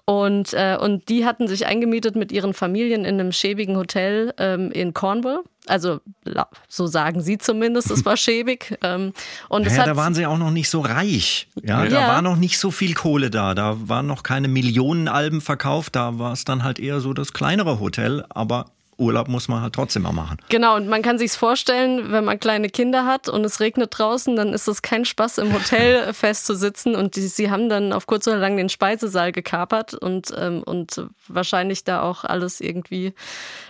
Und, 0.06 0.54
äh, 0.54 0.78
und 0.82 1.10
die 1.10 1.26
hatten 1.26 1.48
sich 1.48 1.66
eingemietet 1.68 2.16
mit 2.16 2.32
ihren 2.32 2.54
Familien 2.54 3.06
in 3.06 3.20
einem 3.20 3.32
schäbigen 3.32 3.78
Hotel 3.78 4.34
ähm, 4.40 4.72
in 4.72 4.94
Cornwall. 4.94 5.42
Also 5.68 6.00
so 6.68 6.88
sagen 6.88 7.22
sie 7.22 7.38
zumindest, 7.38 7.92
es 7.92 8.04
war 8.04 8.18
schäbig. 8.18 8.78
Ähm, 8.84 9.14
und 9.48 9.66
es 9.68 9.76
Ja, 9.76 9.82
hat, 9.84 9.88
da 9.88 9.96
waren 9.96 10.16
sie 10.16 10.26
auch 10.26 10.40
noch 10.40 10.50
nicht 10.52 10.70
so 10.70 10.82
reich. 10.82 11.48
Ja, 11.64 11.84
Ja. 11.84 11.90
da 11.90 12.08
war 12.08 12.22
noch 12.24 12.36
nicht 12.36 12.58
so 12.58 12.72
viel 12.72 12.94
Kohle 12.96 13.30
da. 13.30 13.54
Da 13.54 13.78
waren 13.88 14.08
noch 14.08 14.24
keine 14.24 14.48
Millionen 14.48 15.08
Alben 15.08 15.40
verkauft. 15.40 15.96
Da 15.96 16.18
war 16.18 16.34
es 16.34 16.46
dann 16.46 16.64
halt 16.64 16.80
eher 16.80 17.00
so 17.00 17.14
das 17.14 17.32
kleinere 17.32 17.80
Hotel. 17.80 18.26
Aber 18.30 18.66
Urlaub 19.02 19.28
muss 19.28 19.48
man 19.48 19.62
halt 19.62 19.74
trotzdem 19.74 20.04
mal 20.04 20.12
machen. 20.12 20.38
Genau, 20.50 20.76
und 20.76 20.88
man 20.88 21.02
kann 21.02 21.18
sich's 21.18 21.36
vorstellen, 21.36 22.12
wenn 22.12 22.24
man 22.24 22.40
kleine 22.40 22.70
Kinder 22.70 23.06
hat 23.06 23.28
und 23.28 23.44
es 23.44 23.60
regnet 23.60 23.98
draußen, 23.98 24.36
dann 24.36 24.54
ist 24.54 24.68
es 24.68 24.82
kein 24.84 25.06
Spaß, 25.06 25.40
im 25.40 25.52
Hotel 25.54 26.14
festzusitzen. 26.14 26.96
Und 26.96 27.16
die, 27.16 27.22
sie 27.22 27.50
haben 27.50 27.68
dann 27.68 27.94
auf 27.94 28.06
kurz 28.06 28.28
oder 28.28 28.38
lang 28.38 28.58
den 28.58 28.70
Speisesaal 28.70 29.32
gekapert 29.32 29.96
und, 29.96 30.32
ähm, 30.38 30.62
und 30.64 31.04
wahrscheinlich 31.28 31.84
da 31.84 32.04
auch 32.04 32.24
alles 32.24 32.62
irgendwie 32.62 33.14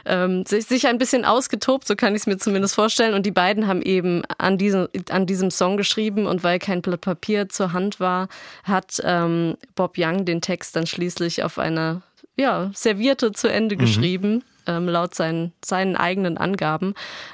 ähm, 0.06 0.46
sich, 0.46 0.66
sich 0.66 0.88
ein 0.88 0.98
bisschen 0.98 1.24
ausgetobt, 1.24 1.88
so 1.88 1.96
kann 1.96 2.14
ich 2.14 2.22
es 2.22 2.28
mir 2.28 2.38
zumindest 2.38 2.76
vorstellen. 2.76 3.14
Und 3.14 3.26
die 3.26 3.32
beiden 3.32 3.68
haben 3.68 3.82
eben 3.82 4.24
an 4.38 4.58
diesem, 4.58 4.90
an 5.10 5.26
diesem 5.26 5.50
Song 5.50 5.78
geschrieben 5.78 6.26
und 6.26 6.44
weil 6.44 6.60
kein 6.60 6.82
Blatt 6.82 7.02
Papier 7.02 7.48
zur 7.48 7.72
Hand 7.72 8.00
war, 8.00 8.28
hat 8.64 9.02
ähm, 9.04 9.56
Bob 9.76 9.94
Young 9.98 10.26
den 10.26 10.42
Text 10.42 10.76
dann 10.76 10.86
schließlich 10.86 11.44
auf 11.44 11.58
einer 11.58 12.02
ja, 12.36 12.72
Servierte 12.74 13.32
zu 13.32 13.48
Ende 13.48 13.78
geschrieben. 13.78 14.44
Ähm, 14.68 14.88
laut 14.88 15.16
seinen, 15.16 15.54
seinen 15.64 15.96
eigenen 15.96 16.38
Angaben. 16.38 16.94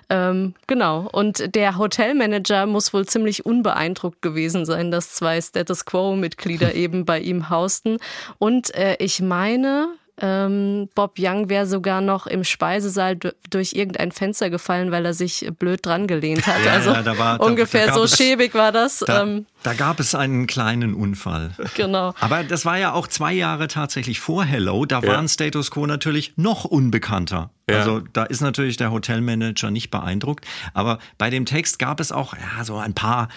Ähm, 0.10 0.54
genau. 0.66 1.10
Und 1.12 1.56
der 1.56 1.78
Hotelmanager 1.78 2.66
muss 2.66 2.94
wohl 2.94 3.06
ziemlich 3.06 3.46
unbeeindruckt 3.46 4.22
gewesen 4.22 4.66
sein, 4.66 4.92
dass 4.92 5.14
zwei 5.14 5.42
Status 5.42 5.86
Quo-Mitglieder 5.86 6.74
eben 6.76 7.06
bei 7.06 7.20
ihm 7.20 7.50
hausten. 7.50 7.98
Und 8.40 8.74
äh, 8.76 8.96
ich 9.00 9.22
meine, 9.22 9.90
ähm, 10.20 10.90
Bob 10.96 11.16
Young 11.20 11.50
wäre 11.50 11.66
sogar 11.68 12.02
noch 12.02 12.26
im 12.28 12.44
Speisesaal 12.44 13.16
du- 13.16 13.36
durch 13.50 13.74
irgendein 13.74 14.12
Fenster 14.12 14.50
gefallen, 14.50 14.92
weil 14.92 15.06
er 15.06 15.14
sich 15.14 15.48
blöd 15.60 15.86
dran 15.86 16.08
gelehnt 16.08 16.48
hat. 16.48 16.64
Ja, 16.66 16.72
also 16.74 16.92
ja, 16.92 17.02
da 17.04 17.18
war- 17.18 17.38
da- 17.38 17.46
ungefähr 17.46 17.82
da 17.82 17.88
gab 17.88 17.96
so 17.98 18.04
es- 18.06 18.18
schäbig 18.18 18.54
war 18.56 18.72
das. 18.72 19.00
Da, 19.06 19.22
ähm, 19.24 19.46
da 19.64 19.74
gab 19.74 20.00
es 20.00 20.16
einen 20.16 20.48
kleinen 20.48 20.94
Unfall. 20.96 21.52
genau. 21.76 22.14
Aber 22.20 22.44
das 22.44 22.66
war 22.66 22.78
ja 22.78 22.94
auch 22.94 23.08
zwei 23.08 23.34
Jahre 23.34 23.68
tatsächlich 23.68 24.20
vor 24.20 24.44
Hello. 24.44 24.86
Da 24.86 25.00
Ja. 25.02 25.08
war 25.08 25.18
ein 25.20 25.28
Status 25.30 25.72
Quo 25.72 25.86
natürlich 25.86 26.34
noch 26.36 26.66
unbekannter. 26.66 27.52
Ja. 27.70 27.80
Also 27.80 28.00
da 28.14 28.24
ist 28.24 28.40
natürlich 28.42 28.78
der 28.78 28.92
Hotelmanager 28.92 29.72
nicht 29.72 29.92
beeindruckt. 29.92 30.46
Aber 30.74 31.00
bei 31.18 31.30
dem 31.30 31.46
Text 31.46 31.80
gab 31.80 32.00
es 32.00 32.14
auch 32.14 32.34
ja, 32.34 32.64
so 32.64 32.78
ein 32.78 32.94
paar, 32.94 33.28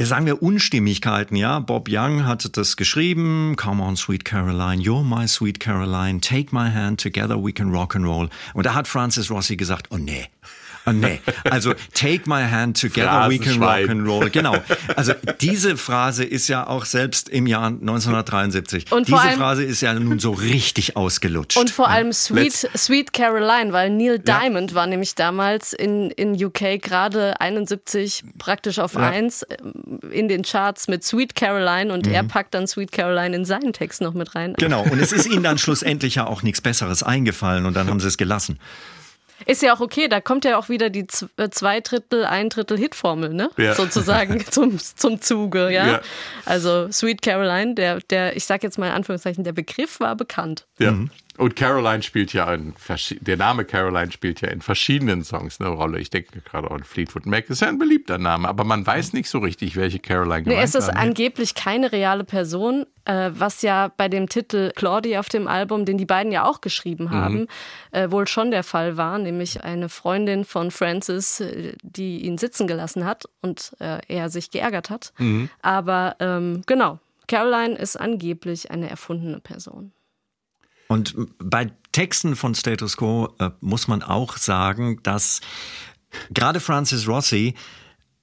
sagen 0.00 0.26
wir, 0.26 0.42
Unstimmigkeiten. 0.42 1.36
Ja, 1.36 1.60
Bob 1.60 1.88
Young 1.88 2.26
hatte 2.26 2.50
das 2.50 2.76
geschrieben. 2.76 3.54
Come 3.56 3.82
on, 3.82 3.96
sweet 3.96 4.24
Caroline, 4.24 4.82
you're 4.82 5.04
my 5.04 5.28
sweet 5.28 5.60
Caroline. 5.60 6.20
Take 6.20 6.48
my 6.52 6.70
hand, 6.70 7.00
together 7.00 7.42
we 7.42 7.52
can 7.52 7.70
rock 7.70 7.94
and 7.94 8.04
roll. 8.04 8.28
Und 8.54 8.66
da 8.66 8.74
hat 8.74 8.88
Francis 8.88 9.30
Rossi 9.30 9.56
gesagt, 9.56 9.88
oh 9.90 9.96
nee. 9.96 10.26
Oh 10.86 10.90
nee, 10.92 11.20
also 11.50 11.72
take 11.94 12.22
my 12.28 12.42
hand 12.42 12.78
together 12.80 13.28
we 13.28 13.38
can 13.38 13.62
rock 13.62 13.88
and 13.88 14.06
roll. 14.06 14.28
Genau. 14.30 14.56
Also 14.96 15.14
diese 15.40 15.76
Phrase 15.76 16.24
ist 16.24 16.48
ja 16.48 16.66
auch 16.66 16.84
selbst 16.84 17.28
im 17.28 17.46
Jahr 17.46 17.68
1973. 17.68 18.92
Und 18.92 19.08
diese 19.08 19.18
allem- 19.18 19.38
Phrase 19.38 19.64
ist 19.64 19.80
ja 19.80 19.94
nun 19.94 20.18
so 20.18 20.32
richtig 20.32 20.96
ausgelutscht. 20.96 21.56
Und 21.58 21.70
vor 21.70 21.88
allem 21.88 22.12
Sweet, 22.12 22.52
Let's- 22.52 22.68
Sweet 22.78 23.12
Caroline, 23.12 23.72
weil 23.72 23.90
Neil 23.90 24.18
Diamond 24.18 24.74
war 24.74 24.86
nämlich 24.86 25.14
damals 25.14 25.72
in, 25.72 26.10
in 26.10 26.34
UK 26.42 26.80
gerade 26.82 27.40
71 27.40 28.22
praktisch 28.38 28.78
auf 28.78 28.96
eins 28.96 29.44
ähm, 29.48 30.00
in 30.10 30.28
den 30.28 30.42
Charts 30.42 30.88
mit 30.88 31.04
Sweet 31.04 31.34
Caroline 31.34 31.92
und 31.92 32.06
er 32.06 32.24
packt 32.24 32.54
dann 32.54 32.66
Sweet 32.66 32.92
Caroline 32.92 33.34
in 33.34 33.44
seinen 33.44 33.72
Text 33.72 34.00
noch 34.00 34.14
mit 34.14 34.34
rein. 34.34 34.54
genau. 34.58 34.82
Und 34.82 35.00
es 35.00 35.12
ist 35.12 35.26
ihnen 35.30 35.42
dann 35.42 35.58
schlussendlich 35.58 36.16
ja 36.16 36.26
auch 36.26 36.42
nichts 36.42 36.60
Besseres 36.60 37.02
eingefallen 37.02 37.66
und 37.66 37.74
dann 37.74 37.88
haben 37.88 38.00
sie 38.00 38.08
es 38.08 38.16
gelassen. 38.18 38.58
Ist 39.46 39.62
ja 39.62 39.74
auch 39.74 39.80
okay, 39.80 40.08
da 40.08 40.20
kommt 40.20 40.44
ja 40.44 40.58
auch 40.58 40.68
wieder 40.68 40.90
die 40.90 41.06
äh, 41.36 41.50
zwei 41.50 41.80
Drittel, 41.80 42.24
ein 42.24 42.48
Drittel 42.48 42.78
Hitformel, 42.78 43.34
ne? 43.34 43.50
Ja. 43.56 43.74
Sozusagen 43.74 44.44
zum, 44.50 44.78
zum 44.78 45.20
Zuge, 45.20 45.70
ja? 45.70 45.86
Ja. 45.86 46.00
Also 46.44 46.90
Sweet 46.90 47.22
Caroline, 47.22 47.74
der, 47.74 48.00
der, 48.00 48.36
ich 48.36 48.44
sag 48.44 48.62
jetzt 48.62 48.78
mal 48.78 48.88
in 48.88 48.92
Anführungszeichen, 48.92 49.44
der 49.44 49.52
Begriff 49.52 50.00
war 50.00 50.16
bekannt. 50.16 50.66
Ja. 50.78 50.94
Und 51.36 51.56
Caroline 51.56 52.02
spielt 52.02 52.32
ja 52.32 52.52
in 52.54 52.74
der 53.20 53.36
Name 53.36 53.64
Caroline 53.64 54.12
spielt 54.12 54.40
ja 54.40 54.48
in 54.48 54.60
verschiedenen 54.60 55.24
Songs 55.24 55.60
eine 55.60 55.70
Rolle. 55.70 55.98
Ich 55.98 56.10
denke 56.10 56.40
gerade 56.40 56.70
an 56.70 56.84
Fleetwood 56.84 57.26
Mac. 57.26 57.46
Das 57.48 57.56
ist 57.56 57.60
ja 57.62 57.68
ein 57.68 57.78
beliebter 57.78 58.18
Name, 58.18 58.48
aber 58.48 58.62
man 58.62 58.86
weiß 58.86 59.14
nicht 59.14 59.28
so 59.28 59.38
richtig, 59.40 59.74
welche 59.74 59.98
Caroline 59.98 60.42
Nee, 60.42 60.50
gemeint 60.50 60.68
es 60.68 60.74
ist 60.76 60.88
angeblich 60.88 61.54
keine 61.54 61.90
reale 61.90 62.22
Person, 62.22 62.86
äh, 63.04 63.30
was 63.34 63.62
ja 63.62 63.90
bei 63.96 64.08
dem 64.08 64.28
Titel 64.28 64.70
Claudie 64.76 65.18
auf 65.18 65.28
dem 65.28 65.48
Album, 65.48 65.84
den 65.84 65.98
die 65.98 66.06
beiden 66.06 66.30
ja 66.30 66.44
auch 66.44 66.60
geschrieben 66.60 67.10
haben, 67.10 67.48
äh, 67.90 68.10
wohl 68.10 68.28
schon 68.28 68.52
der 68.52 68.62
Fall 68.62 68.96
war, 68.96 69.18
nämlich 69.18 69.64
eine 69.64 69.88
Freundin 69.88 70.44
von 70.44 70.70
Francis, 70.70 71.40
äh, 71.40 71.72
die 71.82 72.24
ihn 72.24 72.38
sitzen 72.38 72.68
gelassen 72.68 73.04
hat 73.04 73.24
und 73.42 73.74
äh, 73.80 73.98
er 74.06 74.30
sich 74.30 74.50
geärgert 74.50 74.88
hat. 74.90 75.12
Aber 75.62 76.16
ähm, 76.20 76.62
genau, 76.66 76.98
Caroline 77.26 77.76
ist 77.76 77.96
angeblich 77.96 78.70
eine 78.70 78.88
erfundene 78.88 79.40
Person. 79.40 79.92
Und 80.94 81.16
bei 81.38 81.72
Texten 81.90 82.36
von 82.36 82.54
Status 82.54 82.96
Quo 82.96 83.34
äh, 83.40 83.50
muss 83.60 83.88
man 83.88 84.04
auch 84.04 84.36
sagen, 84.36 85.00
dass 85.02 85.40
gerade 86.32 86.60
Francis 86.60 87.08
Rossi 87.08 87.54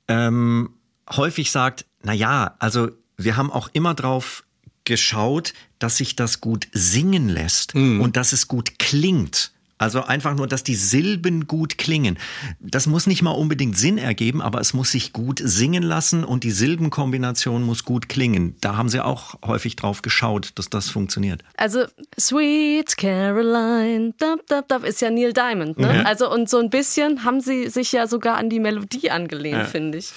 ähm, 0.08 0.70
häufig 1.10 1.52
sagt, 1.52 1.86
na 2.02 2.14
ja, 2.14 2.56
also 2.60 2.90
wir 3.18 3.36
haben 3.36 3.52
auch 3.52 3.68
immer 3.74 3.94
drauf 3.94 4.46
geschaut, 4.86 5.54
dass 5.80 5.98
sich 5.98 6.16
das 6.16 6.40
gut 6.40 6.70
singen 6.72 7.28
lässt 7.28 7.76
und 7.76 8.16
dass 8.16 8.32
es 8.32 8.48
gut 8.48 8.80
klingt. 8.80 9.52
Also 9.82 10.04
einfach 10.04 10.36
nur, 10.36 10.48
dass 10.48 10.64
die 10.64 10.76
Silben 10.76 11.48
gut 11.48 11.78
klingen. 11.78 12.18
Das 12.60 12.86
muss 12.88 13.08
nicht 13.08 13.22
mal 13.24 13.32
unbedingt 13.32 13.78
Sinn 13.78 13.98
ergeben, 13.98 14.42
aber 14.42 14.62
es 14.62 14.74
muss 14.74 14.92
sich 14.92 15.12
gut 15.12 15.42
singen 15.44 15.84
lassen 15.84 16.24
und 16.24 16.44
die 16.44 16.52
Silbenkombination 16.52 17.64
muss 17.64 17.84
gut 17.84 18.08
klingen. 18.08 18.56
Da 18.62 18.78
haben 18.78 18.90
sie 18.90 19.04
auch 19.04 19.36
häufig 19.46 19.76
drauf 19.76 20.02
geschaut, 20.02 20.52
dass 20.56 20.70
das 20.70 20.90
funktioniert. 20.90 21.44
Also 21.58 21.86
Sweet 22.20 22.96
Caroline, 22.98 24.14
dab, 24.18 24.46
dab, 24.48 24.68
dab, 24.68 24.84
ist 24.84 25.02
ja 25.02 25.10
Neil 25.10 25.34
Diamond, 25.34 25.80
ne? 25.80 25.96
Ja. 25.98 26.02
Also 26.04 26.32
und 26.32 26.50
so 26.50 26.60
ein 26.60 26.70
bisschen 26.70 27.24
haben 27.24 27.42
sie 27.42 27.68
sich 27.70 27.92
ja 27.92 28.06
sogar 28.08 28.38
an 28.38 28.50
die 28.50 28.60
Melodie 28.60 29.10
angelehnt, 29.12 29.58
Ja. 29.58 29.66
finde 29.66 29.98
ich. 29.98 30.12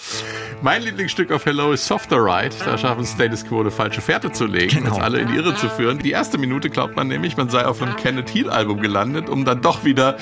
Mein 0.62 0.82
Lieblingsstück 0.82 1.32
auf 1.32 1.44
Hello 1.46 1.72
ist 1.72 1.86
Softer 1.86 2.16
Ride. 2.18 2.54
Da 2.64 2.76
schaffen 2.76 3.04
Status 3.06 3.44
Quo 3.44 3.60
eine 3.60 3.70
falsche 3.70 4.00
Fährte 4.00 4.30
zu 4.32 4.46
legen, 4.46 4.78
Genau. 4.84 4.94
uns 4.94 5.02
alle 5.02 5.20
in 5.20 5.28
die 5.28 5.34
Irre 5.36 5.54
zu 5.56 5.68
führen. 5.70 5.98
Die 6.00 6.10
erste 6.10 6.36
Minute 6.38 6.68
glaubt 6.70 6.96
man 6.96 7.08
nämlich, 7.08 7.36
man 7.36 7.48
sei 7.48 7.64
auf 7.66 7.80
einem 7.80 7.96
Kenneth 7.96 8.28
Hill 8.28 8.50
Album 8.50 8.80
gelandet, 8.80 9.28
um 9.28 9.44
dann 9.44 9.53
doch 9.54 9.84
wieder 9.84 10.16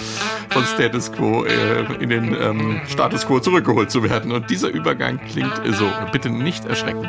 von 0.51 0.65
Status 0.65 1.13
Quo 1.13 1.45
äh, 1.45 1.85
in 2.01 2.11
den 2.11 2.35
ähm, 2.35 2.81
Status 2.89 3.27
Quo 3.27 3.41
zurückgeholt 3.41 3.91
zu 3.91 4.03
werden. 4.03 4.33
Und 4.33 4.51
dieser 4.51 4.69
Übergang 4.69 5.19
klingt 5.19 5.61
so. 5.73 5.91
Bitte 6.13 6.31
nicht 6.31 6.65
erschrecken. 6.65 7.09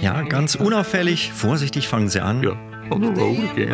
Ja, 0.00 0.22
ganz 0.22 0.54
unauffällig, 0.54 1.32
vorsichtig 1.32 1.88
fangen 1.88 2.08
sie 2.08 2.20
an. 2.20 2.42
ja, 2.42 2.56
on 2.90 3.00
the 3.02 3.20
road 3.20 3.38
again. 3.52 3.72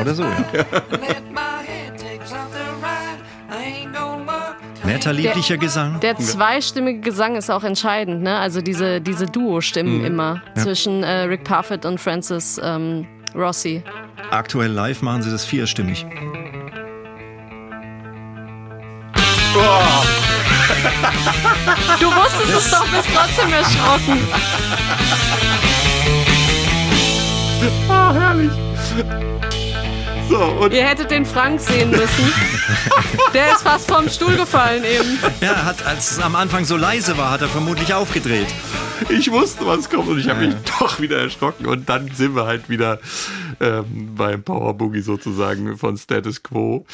Oder 0.00 0.14
so, 0.14 0.22
ja. 0.24 0.64
Netter, 4.84 5.12
lieblicher 5.14 5.56
Gesang. 5.56 5.98
Der 6.00 6.16
zweistimmige 6.18 7.00
Gesang 7.00 7.36
ist 7.36 7.50
auch 7.50 7.64
entscheidend, 7.64 8.22
ne? 8.22 8.38
Also 8.38 8.60
diese, 8.60 9.00
diese 9.00 9.26
Duo-Stimmen 9.26 10.00
Mhm. 10.00 10.04
immer 10.04 10.42
zwischen 10.56 11.02
äh, 11.02 11.22
Rick 11.22 11.44
Parfitt 11.44 11.86
und 11.86 11.98
Francis 12.00 12.60
ähm, 12.62 13.06
Rossi. 13.34 13.82
Aktuell 14.30 14.70
live 14.70 15.00
machen 15.02 15.22
sie 15.22 15.30
das 15.30 15.44
vierstimmig. 15.44 16.04
Du 22.00 22.06
wusstest 22.06 22.56
es 22.56 22.70
doch, 22.70 22.86
bist 22.88 23.08
trotzdem 23.14 23.52
erschrocken. 23.52 24.18
Ah, 27.88 28.12
herrlich. 28.12 28.50
So, 30.28 30.38
und 30.38 30.72
Ihr 30.72 30.84
hättet 30.84 31.10
den 31.10 31.24
Frank 31.24 31.60
sehen 31.60 31.90
müssen. 31.90 32.32
Der 33.34 33.52
ist 33.52 33.62
fast 33.62 33.90
vom 33.90 34.08
Stuhl 34.08 34.36
gefallen 34.36 34.84
eben. 34.84 35.18
Ja, 35.40 35.64
hat, 35.64 35.84
als 35.84 36.12
es 36.12 36.18
am 36.18 36.36
Anfang 36.36 36.64
so 36.64 36.76
leise 36.76 37.16
war, 37.18 37.30
hat 37.30 37.42
er 37.42 37.48
vermutlich 37.48 37.92
aufgedreht. 37.94 38.48
ich 39.08 39.30
wusste, 39.30 39.66
was 39.66 39.90
kommt 39.90 40.08
und 40.08 40.18
ich 40.18 40.28
habe 40.28 40.46
mich 40.46 40.54
doch 40.78 41.00
wieder 41.00 41.18
erschrocken 41.18 41.66
und 41.66 41.88
dann 41.88 42.10
sind 42.14 42.34
wir 42.34 42.46
halt 42.46 42.68
wieder 42.68 43.00
ähm, 43.60 44.14
beim 44.14 44.42
Power 44.42 44.74
Boogie 44.74 45.00
sozusagen 45.00 45.76
von 45.76 45.96
Status 45.96 46.42
Quo. 46.42 46.86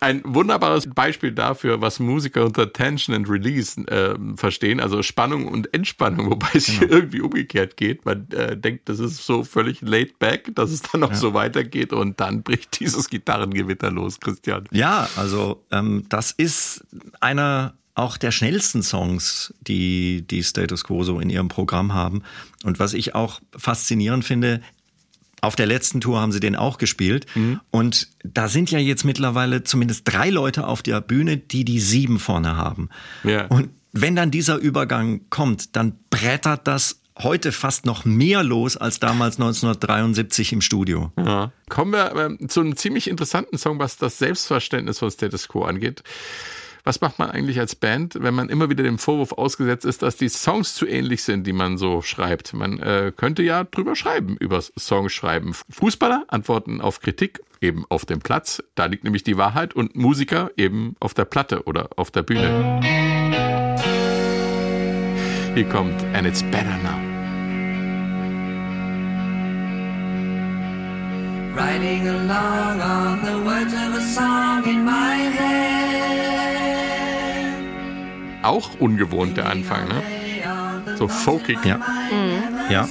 Ein 0.00 0.22
wunderbares 0.24 0.88
Beispiel 0.88 1.32
dafür, 1.32 1.80
was 1.80 2.00
Musiker 2.00 2.44
unter 2.44 2.72
Tension 2.72 3.14
and 3.14 3.28
Release 3.28 3.80
ähm, 3.88 4.36
verstehen, 4.36 4.80
also 4.80 5.02
Spannung 5.02 5.48
und 5.48 5.72
Entspannung, 5.74 6.30
wobei 6.30 6.48
es 6.54 6.66
hier 6.66 6.90
irgendwie 6.90 7.20
umgekehrt 7.20 7.76
geht. 7.76 8.04
Man 8.04 8.28
äh, 8.30 8.56
denkt, 8.56 8.88
das 8.88 8.98
ist 8.98 9.24
so 9.24 9.44
völlig 9.44 9.80
laid 9.82 10.18
back, 10.18 10.54
dass 10.54 10.70
es 10.70 10.82
dann 10.82 11.04
auch 11.04 11.14
so 11.14 11.34
weitergeht 11.34 11.92
und 11.92 12.20
dann 12.20 12.42
bricht 12.42 12.80
dieses 12.80 13.08
Gitarrengewitter 13.08 13.90
los, 13.90 14.20
Christian. 14.20 14.68
Ja, 14.70 15.08
also 15.16 15.64
ähm, 15.70 16.04
das 16.08 16.30
ist 16.32 16.84
einer 17.20 17.74
auch 17.94 18.16
der 18.16 18.30
schnellsten 18.30 18.82
Songs, 18.82 19.52
die 19.60 20.26
die 20.26 20.42
Status 20.42 20.84
Quo 20.84 21.04
so 21.04 21.20
in 21.20 21.28
ihrem 21.28 21.48
Programm 21.48 21.92
haben. 21.92 22.22
Und 22.64 22.78
was 22.78 22.94
ich 22.94 23.14
auch 23.14 23.40
faszinierend 23.56 24.24
finde, 24.24 24.62
auf 25.42 25.56
der 25.56 25.66
letzten 25.66 26.00
Tour 26.00 26.20
haben 26.20 26.32
sie 26.32 26.40
den 26.40 26.56
auch 26.56 26.78
gespielt. 26.78 27.26
Und 27.70 28.08
da 28.24 28.48
sind 28.48 28.70
ja 28.70 28.78
jetzt 28.78 29.04
mittlerweile 29.04 29.64
zumindest 29.64 30.02
drei 30.04 30.30
Leute 30.30 30.66
auf 30.66 30.82
der 30.82 31.00
Bühne, 31.00 31.36
die 31.36 31.64
die 31.64 31.80
sieben 31.80 32.18
vorne 32.18 32.56
haben. 32.56 32.88
Ja. 33.24 33.46
Und 33.48 33.70
wenn 33.92 34.16
dann 34.16 34.30
dieser 34.30 34.56
Übergang 34.56 35.28
kommt, 35.28 35.76
dann 35.76 35.98
brettert 36.10 36.66
das 36.66 37.01
heute 37.18 37.52
fast 37.52 37.86
noch 37.86 38.04
mehr 38.04 38.42
los 38.42 38.76
als 38.76 39.00
damals 39.00 39.36
1973 39.36 40.52
im 40.52 40.60
Studio. 40.60 41.12
Ja. 41.18 41.52
Kommen 41.68 41.92
wir 41.92 42.14
ähm, 42.16 42.48
zu 42.48 42.60
einem 42.60 42.76
ziemlich 42.76 43.08
interessanten 43.08 43.58
Song, 43.58 43.78
was 43.78 43.96
das 43.96 44.18
Selbstverständnis 44.18 44.98
von 44.98 45.10
Status 45.10 45.48
Quo 45.48 45.64
angeht. 45.64 46.02
Was 46.84 47.00
macht 47.00 47.20
man 47.20 47.30
eigentlich 47.30 47.60
als 47.60 47.76
Band, 47.76 48.16
wenn 48.18 48.34
man 48.34 48.48
immer 48.48 48.68
wieder 48.68 48.82
dem 48.82 48.98
Vorwurf 48.98 49.32
ausgesetzt 49.32 49.84
ist, 49.84 50.02
dass 50.02 50.16
die 50.16 50.28
Songs 50.28 50.74
zu 50.74 50.86
ähnlich 50.86 51.22
sind, 51.22 51.46
die 51.46 51.52
man 51.52 51.78
so 51.78 52.02
schreibt? 52.02 52.54
Man 52.54 52.80
äh, 52.80 53.12
könnte 53.16 53.44
ja 53.44 53.62
drüber 53.62 53.94
schreiben, 53.94 54.36
über 54.36 54.60
Songschreiben. 54.60 55.54
Fußballer 55.70 56.24
antworten 56.26 56.80
auf 56.80 57.00
Kritik 57.00 57.40
eben 57.60 57.84
auf 57.88 58.04
dem 58.04 58.18
Platz, 58.18 58.62
da 58.74 58.86
liegt 58.86 59.04
nämlich 59.04 59.22
die 59.22 59.36
Wahrheit, 59.36 59.74
und 59.74 59.94
Musiker 59.94 60.50
eben 60.56 60.96
auf 60.98 61.14
der 61.14 61.24
Platte 61.24 61.62
oder 61.64 61.90
auf 61.96 62.10
der 62.10 62.22
Bühne. 62.22 63.51
Hier 65.54 65.68
kommt 65.68 66.02
And 66.14 66.26
It's 66.26 66.42
Better 66.42 66.78
Now. 66.82 66.98
Riding 71.54 72.08
along 72.08 72.80
on 72.80 73.20
the 73.22 73.44
words 73.44 73.74
of 73.74 73.94
a 73.94 74.00
song 74.00 74.64
in 74.64 74.82
my 74.82 75.30
head. 75.36 75.52
Auch 78.42 78.80
ungewohnt 78.80 79.36
der 79.36 79.50
Anfang, 79.50 79.88
ne? 79.88 80.02
So 80.96 81.06
folkig. 81.06 81.58
Ja. 81.66 81.78
Ja. 82.70 82.88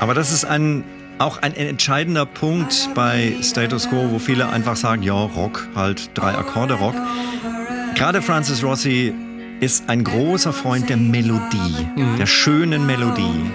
Aber 0.00 0.14
das 0.14 0.32
ist 0.32 0.46
ein, 0.46 0.82
auch 1.18 1.42
ein 1.42 1.54
entscheidender 1.54 2.24
Punkt 2.24 2.88
bei 2.94 3.34
Status 3.42 3.90
Quo, 3.90 4.10
wo 4.10 4.18
viele 4.18 4.48
einfach 4.48 4.76
sagen, 4.76 5.02
ja, 5.02 5.12
Rock, 5.12 5.68
halt 5.74 6.10
drei 6.14 6.34
Akkorde 6.34 6.74
Rock. 6.74 6.94
Gerade 7.94 8.22
Francis 8.22 8.64
Rossi 8.64 9.14
ist 9.60 9.88
ein 9.88 10.04
großer 10.04 10.52
Freund 10.52 10.88
der 10.88 10.96
Melodie, 10.96 11.86
der 12.18 12.26
schönen 12.26 12.86
Melodie. 12.86 13.50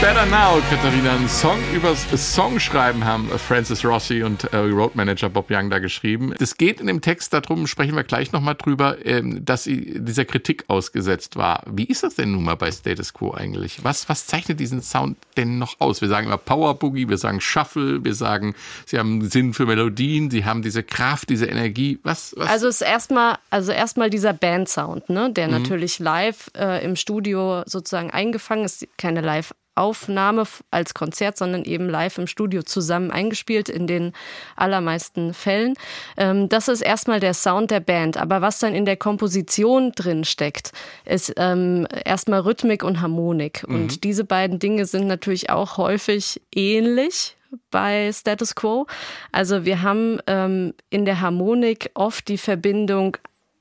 Better 0.00 0.26
now, 0.26 0.60
Katharina. 0.68 1.12
Ein 1.14 1.28
Song 1.28 1.58
übers 1.74 2.06
Songschreiben 2.34 3.04
haben 3.04 3.28
Francis 3.38 3.84
Rossi 3.84 4.22
und 4.22 4.44
äh, 4.52 4.56
Roadmanager 4.58 5.28
Bob 5.28 5.50
Young 5.50 5.70
da 5.70 5.78
geschrieben. 5.78 6.34
Es 6.38 6.56
geht 6.56 6.80
in 6.80 6.86
dem 6.86 7.00
Text 7.00 7.32
darum, 7.32 7.66
sprechen 7.66 7.96
wir 7.96 8.04
gleich 8.04 8.32
nochmal 8.32 8.54
drüber, 8.54 9.04
ähm, 9.04 9.44
dass 9.44 9.64
sie 9.64 10.00
dieser 10.00 10.24
Kritik 10.24 10.64
ausgesetzt 10.68 11.36
war. 11.36 11.62
Wie 11.70 11.84
ist 11.84 12.02
das 12.02 12.14
denn 12.14 12.32
nun 12.32 12.44
mal 12.44 12.56
bei 12.56 12.70
Status 12.70 13.14
Quo 13.14 13.32
eigentlich? 13.32 13.84
Was, 13.84 14.08
was 14.08 14.26
zeichnet 14.26 14.60
diesen 14.60 14.82
Sound 14.82 15.16
denn 15.36 15.58
noch 15.58 15.80
aus? 15.80 16.00
Wir 16.00 16.08
sagen 16.08 16.26
immer 16.26 16.38
Power 16.38 16.74
Boogie, 16.78 17.08
wir 17.08 17.18
sagen 17.18 17.40
Shuffle, 17.40 18.04
wir 18.04 18.14
sagen, 18.14 18.54
sie 18.86 18.98
haben 18.98 19.28
Sinn 19.28 19.54
für 19.54 19.66
Melodien, 19.66 20.30
sie 20.30 20.44
haben 20.44 20.62
diese 20.62 20.82
Kraft, 20.82 21.30
diese 21.30 21.46
Energie. 21.46 21.98
Was, 22.02 22.34
was? 22.36 22.48
Also 22.48 22.68
ist 22.68 22.82
erstmal, 22.82 23.38
also 23.50 23.72
erstmal 23.72 24.10
dieser 24.10 24.32
Bandsound, 24.32 25.08
ne, 25.08 25.28
Mhm. 25.28 25.34
der 25.34 25.48
natürlich 25.48 25.98
live 25.98 26.50
äh, 26.56 26.84
im 26.84 26.96
Studio 26.96 27.62
sozusagen 27.66 28.10
eingefangen 28.10 28.64
ist, 28.64 28.86
keine 28.98 29.20
Live-Aufnahme 29.20 29.65
f- 29.76 30.64
als 30.70 30.94
Konzert, 30.94 31.36
sondern 31.36 31.64
eben 31.64 31.88
live 31.88 32.18
im 32.18 32.26
Studio 32.26 32.62
zusammen 32.62 33.10
eingespielt 33.10 33.68
in 33.68 33.86
den 33.86 34.12
allermeisten 34.56 35.34
Fällen. 35.34 35.74
Ähm, 36.16 36.48
das 36.48 36.68
ist 36.68 36.80
erstmal 36.80 37.20
der 37.20 37.34
Sound 37.34 37.70
der 37.70 37.80
Band. 37.80 38.16
Aber 38.16 38.40
was 38.42 38.58
dann 38.58 38.74
in 38.74 38.84
der 38.84 38.96
Komposition 38.96 39.92
drin 39.92 40.24
steckt, 40.24 40.72
ist 41.04 41.32
ähm, 41.36 41.86
erstmal 42.04 42.40
Rhythmik 42.40 42.82
und 42.84 43.00
Harmonik. 43.00 43.64
Und 43.68 44.04
diese 44.04 44.24
beiden 44.24 44.58
Dinge 44.58 44.86
sind 44.86 45.06
natürlich 45.06 45.50
auch 45.50 45.76
häufig 45.76 46.40
ähnlich 46.54 47.36
bei 47.70 48.10
Status 48.12 48.54
Quo. 48.54 48.86
Also 49.32 49.64
wir 49.64 49.82
haben 49.82 50.18
ähm, 50.26 50.74
in 50.90 51.04
der 51.04 51.20
Harmonik 51.20 51.90
oft 51.94 52.28
die 52.28 52.38
Verbindung 52.38 53.16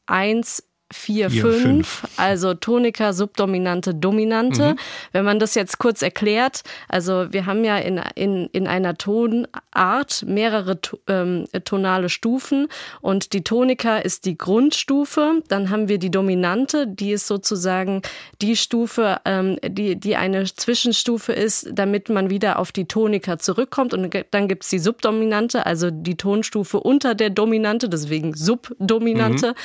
1, 0.08 0.64
4, 0.94 1.32
Vier, 1.32 1.42
5, 1.42 1.62
fünf. 1.62 2.04
also 2.16 2.54
Tonika, 2.54 3.12
Subdominante, 3.12 3.96
Dominante. 3.96 4.76
Wenn 5.14 5.26
man 5.26 5.40
das 5.40 5.56
jetzt 5.56 5.80
kurz 5.80 6.04
erklärt, 6.04 6.62
also 6.88 7.34
wir 7.34 7.48
haben 7.48 7.64
ja 7.64 7.78
in, 7.78 8.00
in, 8.14 8.46
in 8.52 8.68
einer 8.68 8.96
Tonart 8.96 10.24
mehrere 10.28 10.78
ähm, 11.08 11.46
tonale 11.64 12.10
Stufen 12.10 12.68
und 13.02 13.34
die 13.34 13.44
Tonika 13.44 13.98
ist 13.98 14.26
die 14.26 14.38
Grundstufe, 14.38 15.42
dann 15.48 15.72
haben 15.72 15.90
wir 15.90 15.98
die 15.98 16.12
Dominante, 16.12 16.86
die 16.86 17.14
ist 17.14 17.26
sozusagen 17.26 18.04
die 18.44 18.56
Stufe, 18.56 19.22
ähm, 19.26 19.58
die, 19.68 19.96
die 19.96 20.16
eine 20.16 20.46
Zwischenstufe 20.46 21.34
ist, 21.34 21.68
damit 21.74 22.10
man 22.10 22.30
wieder 22.30 22.60
auf 22.60 22.72
die 22.72 22.86
Tonika 22.86 23.40
zurückkommt 23.40 23.96
und 23.96 24.16
dann 24.30 24.48
gibt's 24.48 24.70
die 24.70 24.80
Subdominante, 24.80 25.66
also 25.66 25.90
die 25.90 26.16
Tonstufe 26.16 26.80
unter 26.80 27.16
der 27.16 27.32
Dominante, 27.32 27.90
deswegen 27.90 28.36
Subdominante, 28.36 29.56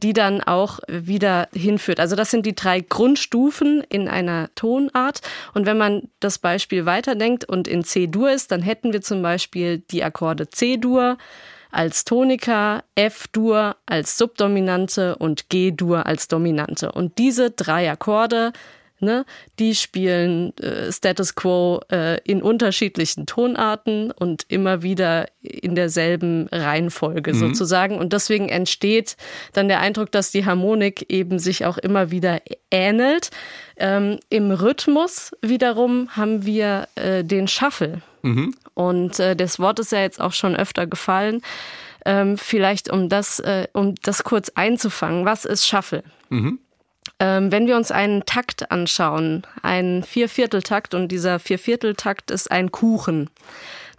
die 0.00 0.12
dann 0.12 0.40
auch 0.40 0.59
wieder 0.88 1.48
hinführt. 1.52 2.00
Also 2.00 2.16
das 2.16 2.30
sind 2.30 2.46
die 2.46 2.54
drei 2.54 2.80
Grundstufen 2.80 3.82
in 3.88 4.08
einer 4.08 4.50
Tonart. 4.54 5.20
Und 5.54 5.66
wenn 5.66 5.78
man 5.78 6.08
das 6.20 6.38
Beispiel 6.38 6.86
weiterdenkt 6.86 7.44
und 7.44 7.68
in 7.68 7.84
C-Dur 7.84 8.30
ist, 8.30 8.50
dann 8.50 8.62
hätten 8.62 8.92
wir 8.92 9.00
zum 9.00 9.22
Beispiel 9.22 9.78
die 9.78 10.02
Akkorde 10.02 10.48
C-Dur 10.48 11.18
als 11.70 12.04
Tonika, 12.04 12.82
F-Dur 12.94 13.76
als 13.86 14.18
Subdominante 14.18 15.16
und 15.16 15.48
G-Dur 15.50 16.06
als 16.06 16.28
Dominante. 16.28 16.92
Und 16.92 17.18
diese 17.18 17.50
drei 17.50 17.90
Akkorde 17.90 18.52
Ne, 19.02 19.24
die 19.58 19.74
spielen 19.74 20.54
äh, 20.58 20.92
Status 20.92 21.34
Quo 21.34 21.80
äh, 21.90 22.20
in 22.24 22.42
unterschiedlichen 22.42 23.24
Tonarten 23.24 24.10
und 24.10 24.44
immer 24.48 24.82
wieder 24.82 25.26
in 25.40 25.74
derselben 25.74 26.48
Reihenfolge 26.52 27.34
sozusagen. 27.34 27.96
Und 27.98 28.12
deswegen 28.12 28.50
entsteht 28.50 29.16
dann 29.54 29.68
der 29.68 29.80
Eindruck, 29.80 30.12
dass 30.12 30.32
die 30.32 30.44
Harmonik 30.44 31.06
eben 31.08 31.38
sich 31.38 31.64
auch 31.64 31.78
immer 31.78 32.10
wieder 32.10 32.42
ähnelt. 32.70 33.30
Ähm, 33.76 34.18
Im 34.28 34.50
Rhythmus 34.50 35.32
wiederum 35.40 36.14
haben 36.16 36.44
wir 36.44 36.86
äh, 36.96 37.24
den 37.24 37.48
Shuffle. 37.48 38.02
Und 38.74 39.18
äh, 39.18 39.34
das 39.34 39.58
Wort 39.58 39.78
ist 39.78 39.92
ja 39.92 40.00
jetzt 40.00 40.20
auch 40.20 40.32
schon 40.32 40.54
öfter 40.54 40.86
gefallen. 40.86 41.40
Ähm, 42.04 42.38
vielleicht 42.38 42.90
um 42.90 43.08
das, 43.08 43.40
äh, 43.40 43.68
um 43.72 43.94
das 44.02 44.24
kurz 44.24 44.50
einzufangen. 44.50 45.24
Was 45.24 45.44
ist 45.44 45.66
Shuffle? 45.66 46.02
Ähm, 46.30 46.58
wenn 47.18 47.66
wir 47.66 47.76
uns 47.76 47.90
einen 47.90 48.24
Takt 48.24 48.70
anschauen, 48.70 49.42
einen 49.62 50.02
Viervierteltakt 50.02 50.94
und 50.94 51.08
dieser 51.08 51.38
Viervierteltakt 51.38 52.30
ist 52.30 52.50
ein 52.50 52.70
Kuchen, 52.70 53.28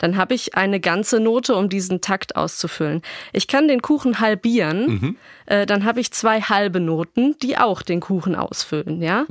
dann 0.02 0.18
habe 0.18 0.34
ich 0.34 0.56
eine 0.56 0.80
ganze 0.80 1.20
Note, 1.20 1.56
um 1.56 1.70
diesen 1.70 2.02
Takt 2.02 2.36
auszufüllen. 2.36 3.04
Ich 3.34 3.48
kann 3.48 3.68
den 3.68 3.84
Kuchen 3.84 4.20
halbieren, 4.20 5.18
äh, 5.46 5.68
dann 5.68 5.86
habe 5.86 6.00
ich 6.00 6.12
zwei 6.12 6.42
halbe 6.42 6.80
Noten, 6.80 7.36
die 7.44 7.58
auch 7.58 7.84
den 7.84 8.00
Kuchen 8.00 8.36
ausfüllen. 8.36 9.02
Ja, 9.04 9.26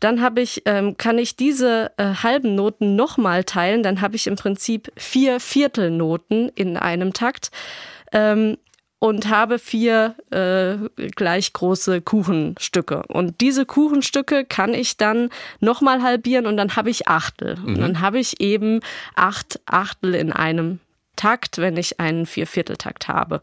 dann 0.00 0.20
habe 0.20 0.40
ich, 0.40 0.62
ähm, 0.64 0.96
kann 0.96 1.18
ich 1.18 1.36
diese 1.36 1.92
äh, 1.96 2.14
halben 2.22 2.56
Noten 2.56 2.96
nochmal 2.96 3.44
teilen, 3.44 3.84
dann 3.84 4.00
habe 4.00 4.16
ich 4.16 4.26
im 4.26 4.34
Prinzip 4.34 4.90
vier 4.96 5.38
Viertelnoten 5.38 6.50
in 6.56 6.76
einem 6.76 7.12
Takt. 7.12 7.52
Ähm, 8.12 8.56
und 9.06 9.28
habe 9.28 9.58
vier 9.58 10.16
äh, 10.30 11.06
gleich 11.10 11.52
große 11.52 12.00
Kuchenstücke. 12.00 13.04
Und 13.06 13.40
diese 13.40 13.64
Kuchenstücke 13.64 14.44
kann 14.44 14.74
ich 14.74 14.96
dann 14.96 15.30
nochmal 15.60 16.02
halbieren 16.02 16.46
und 16.46 16.56
dann 16.56 16.74
habe 16.74 16.90
ich 16.90 17.06
Achtel. 17.06 17.56
Und 17.64 17.78
dann 17.80 18.00
habe 18.00 18.18
ich 18.18 18.40
eben 18.40 18.80
acht 19.14 19.60
Achtel 19.66 20.14
in 20.14 20.32
einem 20.32 20.80
Takt, 21.16 21.58
wenn 21.58 21.76
ich 21.76 21.98
einen 21.98 22.26
Viervierteltakt 22.26 23.08
habe. 23.08 23.40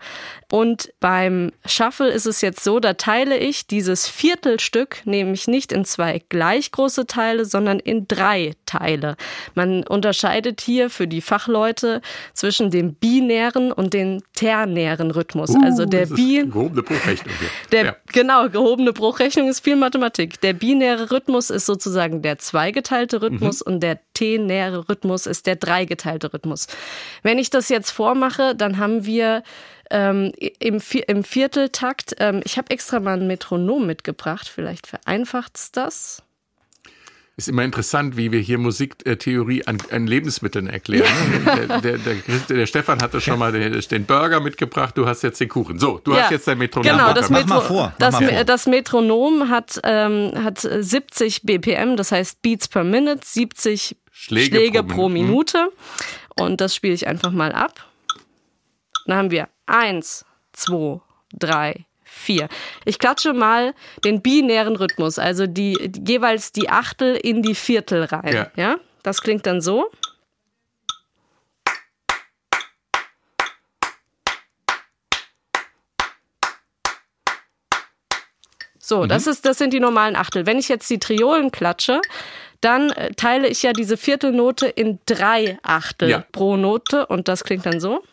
Und 0.52 0.94
beim 1.00 1.52
Shuffle 1.66 2.10
ist 2.12 2.28
es 2.28 2.42
jetzt 2.42 2.64
so, 2.64 2.80
da 2.80 2.94
teile 2.94 3.38
ich 3.38 3.66
dieses 3.68 4.08
Viertelstück 4.08 5.02
nämlich 5.06 5.48
nicht 5.48 5.72
in 5.72 5.84
zwei 5.84 6.22
gleich 6.30 6.72
große 6.72 7.08
Teile, 7.08 7.46
sondern 7.46 7.80
in 7.80 8.08
drei 8.08 8.54
Teile. 8.66 9.16
Man 9.56 9.84
unterscheidet 9.84 10.62
hier 10.62 10.90
für 10.90 11.08
die 11.08 11.22
Fachleute 11.22 12.02
zwischen 12.34 12.70
dem 12.70 12.94
binären 12.94 13.72
und 13.72 13.94
dem 13.94 14.22
ternären 14.36 15.12
Rhythmus. 15.12 15.56
also 15.64 15.86
der 15.86 16.04
Uh, 16.04 16.10
das 16.10 16.12
ist 16.12 16.16
Bi 16.16 16.44
gehobene 16.46 16.84
Bruchrechnung 16.84 17.34
der, 17.72 17.86
ja. 17.86 17.96
Genau, 18.12 18.50
gehobene 18.50 18.94
Bruchrechnung 18.94 19.48
ist 19.48 19.62
viel 19.62 19.76
Mathematik. 19.76 20.40
Der 20.42 20.54
binäre 20.54 21.12
Rhythmus 21.12 21.50
ist 21.50 21.66
sozusagen 21.66 22.22
der 22.22 22.38
zweigeteilte 22.40 23.22
Rhythmus 23.22 23.62
und 23.62 23.82
der 23.82 24.00
tenäre 24.14 24.88
Rhythmus 24.90 25.26
ist 25.26 25.48
der 25.48 25.56
dreigeteilte 25.56 26.34
Rhythmus. 26.34 26.68
Wenn 27.24 27.40
ich 27.40 27.50
das 27.50 27.63
jetzt 27.70 27.92
vormache, 27.92 28.56
dann 28.56 28.78
haben 28.78 29.06
wir 29.06 29.44
ähm, 29.92 30.32
im, 30.60 30.82
im 31.08 31.24
Vierteltakt, 31.24 32.16
ähm, 32.20 32.42
ich 32.46 32.58
habe 32.58 32.72
extra 32.72 33.00
mal 33.00 33.20
ein 33.20 33.28
Metronom 33.28 33.86
mitgebracht, 33.86 34.48
vielleicht 34.54 34.88
vereinfacht's 34.88 35.72
das. 35.72 36.24
Ist 37.36 37.48
immer 37.48 37.64
interessant, 37.64 38.16
wie 38.16 38.32
wir 38.32 38.40
hier 38.42 38.60
Musiktheorie 38.60 39.66
an, 39.66 39.80
an 39.90 40.06
Lebensmitteln 40.06 40.68
erklären. 40.68 41.08
Der, 41.46 41.80
der, 41.82 41.98
der, 41.98 42.16
Christ- 42.18 42.50
der 42.52 42.68
Stefan 42.68 43.02
hatte 43.02 43.20
schon 43.22 43.40
mal 43.40 43.52
den, 43.52 43.80
den 43.80 44.06
Burger 44.06 44.40
mitgebracht, 44.40 44.96
du 44.96 45.08
hast 45.08 45.24
jetzt 45.24 45.40
den 45.40 45.50
Kuchen. 45.50 45.80
So, 45.80 46.00
du 46.04 46.16
hast 46.16 46.30
jetzt 46.30 46.48
dein 46.48 46.60
Metronom. 46.60 46.92
Genau, 46.92 47.12
das, 47.14 47.32
Mach 47.32 47.40
mitgebracht. 47.40 47.48
mal 47.50 47.56
Metro 47.62 47.74
vor, 47.74 47.86
mach 47.88 47.98
das, 47.98 48.20
mal 48.20 48.30
vor. 48.36 48.44
das 48.44 48.66
Metronom 48.68 49.50
hat, 49.50 49.80
ähm, 49.84 50.32
hat 50.44 50.60
70 50.60 51.42
BPM, 51.42 51.96
das 51.98 52.12
heißt 52.12 52.42
Beats 52.44 52.68
per 52.68 52.84
Minute, 52.84 53.22
70 53.26 53.98
Schläge 54.12 54.56
Schläge, 54.58 54.84
pro 54.84 54.96
pro, 54.96 55.10
Minute. 55.10 55.70
Und 56.36 56.62
das 56.62 56.76
spiele 56.76 56.94
ich 56.94 57.08
einfach 57.08 57.32
mal 57.32 57.52
ab. 57.52 57.86
Dann 59.06 59.18
haben 59.18 59.32
wir 59.32 59.50
eins, 59.66 60.26
zwei, 60.54 61.02
drei, 61.34 61.86
vier. 62.04 62.48
Ich 62.86 63.00
klatsche 63.00 63.34
mal 63.34 63.74
den 64.04 64.22
binären 64.22 64.76
Rhythmus, 64.76 65.20
also 65.20 65.48
die, 65.48 65.92
jeweils 66.08 66.52
die 66.52 66.70
Achtel 66.70 67.16
in 67.16 67.42
die 67.42 67.56
Viertel 67.56 68.04
rein. 68.06 68.34
Ja. 68.34 68.52
ja? 68.56 68.76
Das 69.04 69.22
klingt 69.22 69.46
dann 69.46 69.62
so. 69.62 69.90
So, 78.86 79.06
das, 79.06 79.28
ist, 79.28 79.46
das 79.46 79.58
sind 79.58 79.72
die 79.72 79.80
normalen 79.80 80.18
Achtel. 80.18 80.46
Wenn 80.46 80.60
ich 80.60 80.68
jetzt 80.68 80.90
die 80.90 81.00
Triolen 81.00 81.52
klatsche, 81.52 82.02
dann 82.64 82.92
äh, 82.92 83.14
teile 83.14 83.48
ich 83.48 83.64
ja 83.64 83.74
diese 83.74 83.98
Viertelnote 83.98 84.68
in 84.68 85.00
drei 85.06 85.58
Achtel 85.64 86.10
Ja. 86.10 86.24
pro 86.32 86.56
Note 86.58 87.06
und 87.08 87.28
das 87.28 87.44
klingt 87.44 87.66
dann 87.66 87.80
so. 87.80 88.04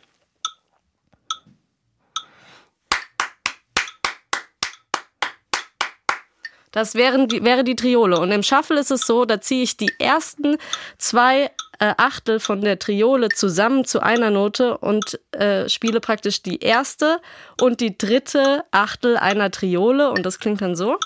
Das 6.72 6.94
wären 6.94 7.28
wäre 7.44 7.64
die 7.64 7.74
Triole. 7.74 8.18
Und 8.20 8.30
im 8.30 8.42
Shuffle 8.42 8.78
ist 8.78 8.90
es 8.92 9.03
so, 9.07 9.24
da 9.24 9.40
ziehe 9.40 9.62
ich 9.64 9.76
die 9.76 9.92
ersten 9.98 10.57
zwei 10.98 11.51
äh, 11.80 11.94
Achtel 11.96 12.38
von 12.38 12.61
der 12.61 12.78
Triole 12.78 13.28
zusammen 13.30 13.84
zu 13.84 14.01
einer 14.01 14.30
Note 14.30 14.78
und 14.78 15.18
äh, 15.32 15.68
spiele 15.68 15.98
praktisch 16.01 16.42
die 16.42 16.59
erste 16.61 17.20
und 17.61 17.80
die 17.80 17.98
dritte 17.98 18.64
Achtel 18.70 19.16
einer 19.16 19.51
Triole. 19.51 20.11
Und 20.12 20.24
das 20.24 20.38
klingt 20.38 20.62
dann 20.62 20.76
so. 20.76 20.96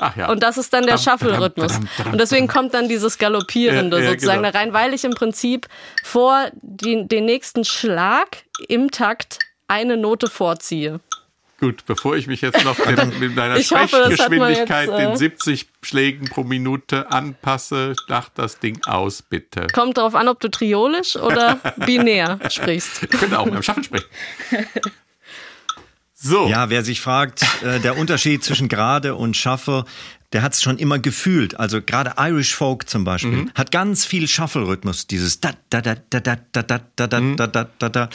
Ach 0.00 0.16
ja. 0.16 0.30
Und 0.30 0.42
das 0.42 0.56
ist 0.56 0.72
dann 0.72 0.86
der 0.86 0.98
Shuffle-Rhythmus. 0.98 1.78
Und 2.10 2.18
deswegen 2.18 2.48
kommt 2.48 2.72
dann 2.72 2.88
dieses 2.88 3.18
Galoppierende 3.18 3.98
Ja, 3.98 4.04
ja, 4.04 4.10
sozusagen 4.10 4.42
genau. 4.42 4.52
da 4.52 4.58
rein, 4.58 4.72
weil 4.72 4.94
ich 4.94 5.04
im 5.04 5.12
Prinzip 5.12 5.68
vor 6.02 6.50
die, 6.62 7.06
den 7.06 7.26
nächsten 7.26 7.64
Schlag 7.64 8.38
im 8.68 8.90
Takt 8.90 9.38
eine 9.68 9.96
Note 9.96 10.28
vorziehe. 10.28 11.00
Gut, 11.60 11.84
bevor 11.84 12.16
ich 12.16 12.26
mich 12.26 12.40
jetzt 12.40 12.64
noch 12.64 12.78
mit, 12.86 13.18
mit 13.20 13.36
meiner 13.36 13.60
Sprechgeschwindigkeit 13.60 14.88
äh, 14.88 14.96
den 14.96 15.16
70 15.16 15.68
Schlägen 15.82 16.28
pro 16.30 16.42
Minute 16.42 17.12
anpasse, 17.12 17.94
lach 18.08 18.30
das 18.34 18.58
Ding 18.58 18.80
aus, 18.86 19.20
bitte. 19.20 19.66
Kommt 19.74 19.98
darauf 19.98 20.14
an, 20.14 20.28
ob 20.28 20.40
du 20.40 20.48
triolisch 20.48 21.16
oder 21.16 21.60
binär 21.76 22.38
sprichst. 22.48 23.02
Ich 23.02 23.10
könnte 23.10 23.38
auch 23.38 23.48
beim 23.48 23.62
Schaffen 23.62 23.84
sprechen. 23.84 24.06
So, 26.22 26.48
Ja, 26.48 26.68
wer 26.68 26.84
sich 26.84 27.00
fragt, 27.00 27.42
äh, 27.64 27.80
der 27.80 27.96
Unterschied 27.96 28.44
zwischen 28.44 28.68
gerade 28.68 29.14
und 29.14 29.36
Shuffle, 29.38 29.84
der 30.32 30.42
hat 30.42 30.52
es 30.52 30.62
schon 30.62 30.76
immer 30.78 30.98
gefühlt. 30.98 31.58
Also 31.58 31.80
gerade 31.80 32.12
Irish 32.18 32.54
Folk 32.54 32.88
zum 32.90 33.04
Beispiel 33.04 33.30
Mhm. 33.32 33.50
hat 33.54 33.70
ganz 33.70 34.04
viel 34.04 34.28
Shuffle-Rhythmus, 34.28 35.06
dieses 35.06 35.40
da 35.40 35.52
da 35.70 35.80
da 35.80 35.94
da 36.10 36.20
da 36.20 36.36
da 36.52 36.62
da 36.62 36.78
da 36.96 37.06
da 37.06 37.20
da 37.36 37.46
da 37.46 37.66
da 37.78 37.88
da. 37.88 38.08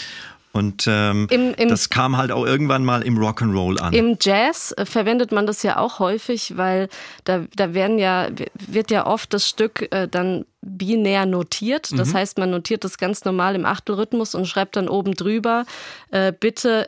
Und 0.52 0.86
ähm, 0.88 1.28
Im- 1.32 1.54
im- 1.56 1.68
das 1.68 1.90
kam 1.90 2.16
halt 2.16 2.32
auch 2.32 2.46
irgendwann 2.46 2.86
mal 2.86 3.02
im 3.02 3.18
Rock'n'Roll 3.18 3.78
an. 3.80 3.92
Im 3.92 4.18
Jazz 4.22 4.74
äh, 4.78 4.86
verwendet 4.86 5.34
man 5.34 5.46
das 5.48 5.64
ja 5.64 5.76
auch 5.78 6.00
häufig, 6.00 6.56
weil 6.56 6.88
da, 7.26 7.44
da 7.58 7.74
werden 7.74 7.98
ja, 8.00 8.30
wird 8.66 8.90
ja 8.92 9.06
oft 9.06 9.34
das 9.34 9.50
Stück 9.50 9.92
äh, 9.92 10.08
dann 10.08 10.46
binär 10.62 11.26
notiert. 11.26 11.90
Das 12.00 12.14
heißt, 12.14 12.38
man 12.38 12.52
notiert 12.52 12.86
das 12.86 12.98
ganz 12.98 13.26
normal 13.26 13.56
im 13.56 13.66
Achtelrhythmus 13.66 14.34
und 14.34 14.46
schreibt 14.48 14.78
dann 14.78 14.88
oben 14.88 15.16
drüber, 15.16 15.66
äh, 16.12 16.32
bitte 16.32 16.88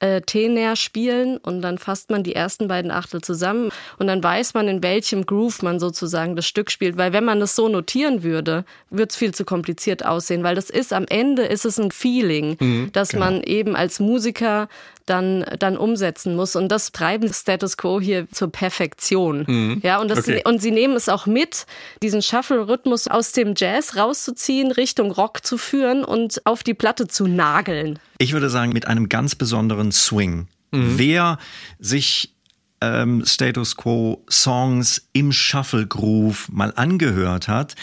äh, 0.00 0.20
Tenär 0.20 0.76
spielen 0.76 1.38
und 1.38 1.62
dann 1.62 1.78
fasst 1.78 2.10
man 2.10 2.22
die 2.22 2.34
ersten 2.34 2.68
beiden 2.68 2.90
Achtel 2.90 3.20
zusammen 3.20 3.70
und 3.98 4.06
dann 4.06 4.22
weiß 4.22 4.54
man, 4.54 4.68
in 4.68 4.82
welchem 4.82 5.26
Groove 5.26 5.62
man 5.62 5.80
sozusagen 5.80 6.36
das 6.36 6.46
Stück 6.46 6.70
spielt. 6.70 6.96
Weil 6.96 7.12
wenn 7.12 7.24
man 7.24 7.40
das 7.40 7.56
so 7.56 7.68
notieren 7.68 8.22
würde, 8.22 8.64
würde 8.90 9.08
es 9.10 9.16
viel 9.16 9.34
zu 9.34 9.44
kompliziert 9.44 10.04
aussehen, 10.04 10.42
weil 10.42 10.54
das 10.54 10.70
ist 10.70 10.92
am 10.92 11.06
Ende 11.08 11.42
ist 11.42 11.64
es 11.64 11.78
ein 11.78 11.90
Feeling, 11.90 12.56
das 12.92 13.12
man 13.12 13.42
eben 13.42 13.76
als 13.76 14.00
Musiker 14.00 14.68
dann, 15.10 15.44
dann 15.58 15.76
umsetzen 15.76 16.36
muss. 16.36 16.56
Und 16.56 16.68
das 16.68 16.92
treiben 16.92 17.32
Status 17.32 17.76
Quo 17.76 18.00
hier 18.00 18.28
zur 18.30 18.50
Perfektion. 18.50 19.80
Ja, 19.82 20.00
und, 20.00 20.08
das, 20.08 20.18
Okay. 20.20 20.42
und 20.44 20.60
sie 20.60 20.70
nehmen 20.70 20.96
es 20.96 21.08
auch 21.08 21.26
mit, 21.26 21.66
diesen 22.02 22.22
Shuffle-Rhythmus 22.22 23.08
aus 23.08 23.32
dem 23.32 23.54
Jazz 23.56 23.96
rauszuziehen, 23.96 24.72
Richtung 24.72 25.10
Rock 25.10 25.44
zu 25.44 25.58
führen 25.58 26.04
und 26.04 26.44
auf 26.46 26.62
die 26.62 26.74
Platte 26.74 27.06
zu 27.06 27.26
nageln. 27.26 27.98
Ich 28.18 28.32
würde 28.32 28.50
sagen, 28.50 28.72
mit 28.72 28.86
einem 28.86 29.08
ganz 29.08 29.34
besonderen 29.34 29.92
Swing. 29.92 30.48
Wer 30.70 31.38
sich 31.78 32.34
ähm, 32.80 33.24
Status 33.24 33.76
Quo 33.76 34.22
Songs 34.30 35.08
im 35.12 35.32
Shuffle 35.32 35.86
Groove 35.86 36.48
mal 36.50 36.72
angehört 36.76 37.48
hat, 37.48 37.74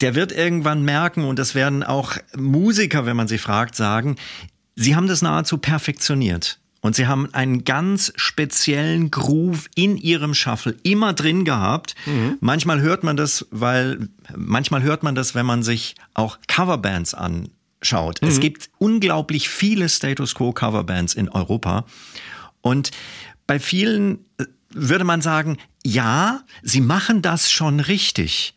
der 0.00 0.14
wird 0.14 0.30
irgendwann 0.30 0.82
merken, 0.82 1.24
und 1.24 1.38
das 1.38 1.56
werden 1.56 1.82
auch 1.82 2.16
Musiker, 2.36 3.06
wenn 3.06 3.16
man 3.16 3.26
sie 3.26 3.38
fragt, 3.38 3.74
sagen, 3.74 4.14
sie 4.78 4.94
haben 4.94 5.08
das 5.08 5.22
nahezu 5.22 5.58
perfektioniert. 5.58 6.60
Und 6.80 6.94
sie 6.94 7.08
haben 7.08 7.34
einen 7.34 7.64
ganz 7.64 8.12
speziellen 8.14 9.10
Groove 9.10 9.68
in 9.74 9.96
ihrem 9.96 10.32
Shuffle 10.32 10.76
immer 10.84 11.12
drin 11.12 11.44
gehabt. 11.44 11.96
Manchmal 12.40 12.80
hört 12.80 13.02
man 13.02 13.16
das, 13.16 13.46
weil, 13.50 14.08
manchmal 14.36 14.82
hört 14.82 15.02
man 15.02 15.16
das, 15.16 15.34
wenn 15.34 15.44
man 15.44 15.64
sich 15.64 15.96
auch 16.14 16.38
Coverbands 16.46 17.14
anschaut. 17.14 18.20
Es 18.22 18.38
gibt 18.38 18.70
unglaublich 18.78 19.48
viele 19.48 19.88
Status 19.88 20.36
Quo 20.36 20.52
Coverbands 20.52 21.14
in 21.14 21.28
Europa. 21.28 21.84
Und 22.60 22.92
bei 23.48 23.58
vielen 23.58 24.24
äh, 24.38 24.44
würde 24.70 25.04
man 25.04 25.20
sagen, 25.20 25.56
ja, 25.84 26.42
sie 26.62 26.80
machen 26.80 27.22
das 27.22 27.50
schon 27.50 27.80
richtig. 27.80 28.54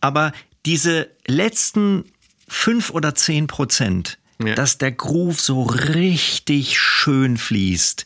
Aber 0.00 0.32
diese 0.64 1.10
letzten 1.26 2.04
fünf 2.46 2.90
oder 2.90 3.16
zehn 3.16 3.48
Prozent, 3.48 4.18
Ja. 4.42 4.54
dass 4.54 4.78
der 4.78 4.92
Groove 4.92 5.40
so 5.40 5.62
richtig 5.62 6.78
schön 6.78 7.36
fließt, 7.36 8.04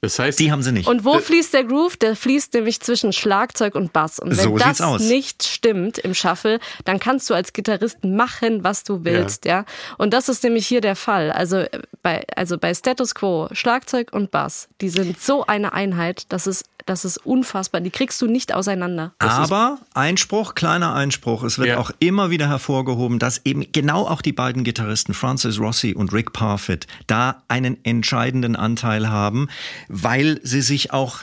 Das 0.00 0.18
heißt, 0.18 0.38
Die 0.38 0.52
haben 0.52 0.62
sie 0.62 0.72
nicht. 0.72 0.86
Und 0.86 1.04
wo 1.04 1.18
fließt 1.18 1.54
der 1.54 1.64
Groove? 1.64 1.96
Der 1.96 2.14
fließt 2.16 2.52
nämlich 2.54 2.80
zwischen 2.80 3.12
Schlagzeug 3.12 3.74
und 3.74 3.92
Bass. 3.94 4.18
Und 4.18 4.30
wenn 4.36 4.44
So 4.44 4.58
das 4.58 4.80
aus. 4.82 5.00
nicht 5.02 5.42
stimmt 5.44 5.96
im 5.98 6.12
Shuffle, 6.14 6.60
dann 6.84 6.98
kannst 6.98 7.28
du 7.30 7.34
als 7.34 7.52
Gitarrist 7.54 8.04
machen, 8.04 8.64
was 8.64 8.84
du 8.84 9.04
willst, 9.04 9.44
ja. 9.46 9.64
Und 9.96 10.12
das 10.12 10.28
ist 10.28 10.42
nämlich 10.44 10.66
hier 10.66 10.80
der 10.82 10.96
Fall. 10.96 11.30
Also 11.32 11.56
äh, 11.58 11.80
bei, 12.02 12.22
also 12.36 12.58
bei 12.58 12.74
Status 12.74 13.14
Quo, 13.14 13.48
Schlagzeug 13.52 14.12
und 14.12 14.30
Bass, 14.30 14.68
die 14.82 14.90
sind 14.90 15.20
so 15.20 15.46
eine 15.46 15.72
Einheit, 15.72 16.26
das 16.30 16.46
ist, 16.46 16.64
das 16.86 17.04
ist 17.04 17.18
unfassbar. 17.18 17.80
Die 17.80 17.90
kriegst 17.90 18.20
du 18.20 18.26
nicht 18.26 18.54
auseinander. 18.54 19.12
Aber 19.18 19.78
Einspruch, 19.94 20.54
kleiner 20.54 20.94
Einspruch. 20.94 21.42
Es 21.42 21.58
wird 21.58 21.68
Ja. 21.68 21.78
auch 21.78 21.90
immer 21.98 22.30
wieder 22.30 22.48
hervorgehoben, 22.48 23.18
dass 23.18 23.40
eben 23.44 23.64
genau 23.72 24.06
auch 24.06 24.22
die 24.22 24.32
beiden 24.32 24.64
Gitarristen 24.64 25.14
Francis 25.14 25.58
Rossi 25.58 25.94
und 25.94 26.12
Rick 26.12 26.32
Parfitt 26.32 26.86
da 27.06 27.42
einen 27.48 27.82
entscheidenden 27.84 28.56
Anteil 28.56 29.08
haben, 29.08 29.48
weil 29.88 30.40
sie 30.42 30.60
sich 30.62 30.92
auch 30.92 31.20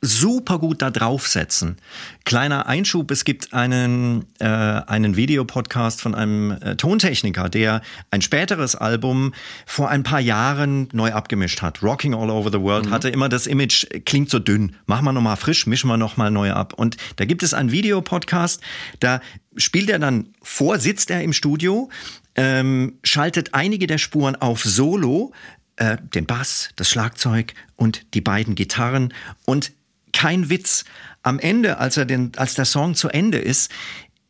super 0.00 0.58
gut 0.58 0.80
da 0.80 0.90
draufsetzen. 0.90 1.76
Kleiner 2.24 2.66
Einschub, 2.66 3.10
es 3.10 3.24
gibt 3.24 3.52
einen, 3.52 4.26
äh, 4.38 4.44
einen 4.44 5.16
Videopodcast 5.16 6.00
von 6.00 6.14
einem 6.14 6.52
äh, 6.52 6.76
Tontechniker, 6.76 7.48
der 7.48 7.82
ein 8.10 8.22
späteres 8.22 8.76
Album 8.76 9.34
vor 9.66 9.88
ein 9.88 10.04
paar 10.04 10.20
Jahren 10.20 10.88
neu 10.92 11.12
abgemischt 11.12 11.62
hat. 11.62 11.82
Rocking 11.82 12.14
All 12.14 12.30
Over 12.30 12.52
the 12.52 12.60
World 12.60 12.90
hatte 12.90 13.08
immer 13.08 13.28
das 13.28 13.46
Image, 13.46 13.86
klingt 14.04 14.30
so 14.30 14.38
dünn, 14.38 14.76
machen 14.86 15.04
wir 15.04 15.12
nochmal 15.12 15.36
frisch, 15.36 15.66
mischen 15.66 15.88
wir 15.88 15.96
nochmal 15.96 16.30
neu 16.30 16.52
ab. 16.52 16.74
Und 16.74 16.96
da 17.16 17.24
gibt 17.24 17.42
es 17.42 17.52
einen 17.52 17.72
Videopodcast, 17.72 18.62
da 19.00 19.20
spielt 19.56 19.90
er 19.90 19.98
dann 19.98 20.28
vor, 20.42 20.78
sitzt 20.78 21.10
er 21.10 21.22
im 21.22 21.32
Studio, 21.32 21.90
ähm, 22.36 23.00
schaltet 23.02 23.54
einige 23.54 23.88
der 23.88 23.98
Spuren 23.98 24.36
auf 24.36 24.62
Solo, 24.62 25.32
äh, 25.74 25.96
den 26.14 26.26
Bass, 26.26 26.70
das 26.76 26.88
Schlagzeug 26.88 27.54
und 27.74 28.14
die 28.14 28.20
beiden 28.20 28.54
Gitarren 28.54 29.12
und 29.44 29.72
kein 30.12 30.50
Witz. 30.50 30.84
Am 31.22 31.38
Ende, 31.38 31.78
als 31.78 31.96
er 31.96 32.04
den, 32.04 32.32
als 32.36 32.54
der 32.54 32.64
Song 32.64 32.94
zu 32.94 33.08
Ende 33.08 33.38
ist, 33.38 33.70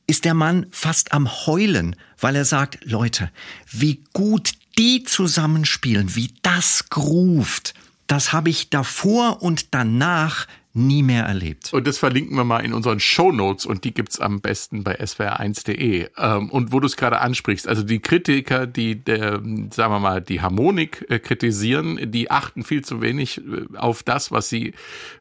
ist 0.06 0.24
der 0.24 0.34
Mann 0.34 0.66
fast 0.70 1.12
am 1.12 1.46
Heulen, 1.46 1.94
weil 2.18 2.34
er 2.34 2.44
sagt, 2.44 2.78
Leute, 2.84 3.30
wie 3.70 4.04
gut 4.12 4.52
die 4.78 5.04
zusammenspielen, 5.04 6.16
wie 6.16 6.32
das 6.42 6.88
groovt, 6.88 7.74
das 8.06 8.32
habe 8.32 8.48
ich 8.48 8.70
davor 8.70 9.42
und 9.42 9.74
danach 9.74 10.46
nie 10.78 11.02
mehr 11.02 11.24
erlebt. 11.24 11.72
Und 11.72 11.86
das 11.86 11.98
verlinken 11.98 12.36
wir 12.36 12.44
mal 12.44 12.64
in 12.64 12.72
unseren 12.72 13.00
Shownotes 13.00 13.66
und 13.66 13.84
die 13.84 13.92
gibt's 13.92 14.20
am 14.20 14.40
besten 14.40 14.84
bei 14.84 14.98
swr1.de. 14.98 16.08
Ähm, 16.16 16.50
und 16.50 16.72
wo 16.72 16.80
du 16.80 16.86
es 16.86 16.96
gerade 16.96 17.20
ansprichst, 17.20 17.68
also 17.68 17.82
die 17.82 17.98
Kritiker, 18.00 18.66
die, 18.66 18.94
der, 18.96 19.40
sagen 19.70 19.92
wir 19.92 19.98
mal, 19.98 20.20
die 20.20 20.40
Harmonik 20.40 21.04
äh, 21.08 21.18
kritisieren, 21.18 22.10
die 22.10 22.30
achten 22.30 22.62
viel 22.62 22.84
zu 22.84 23.02
wenig 23.02 23.38
äh, 23.38 23.76
auf 23.76 24.02
das, 24.02 24.30
was 24.30 24.48
sie 24.48 24.72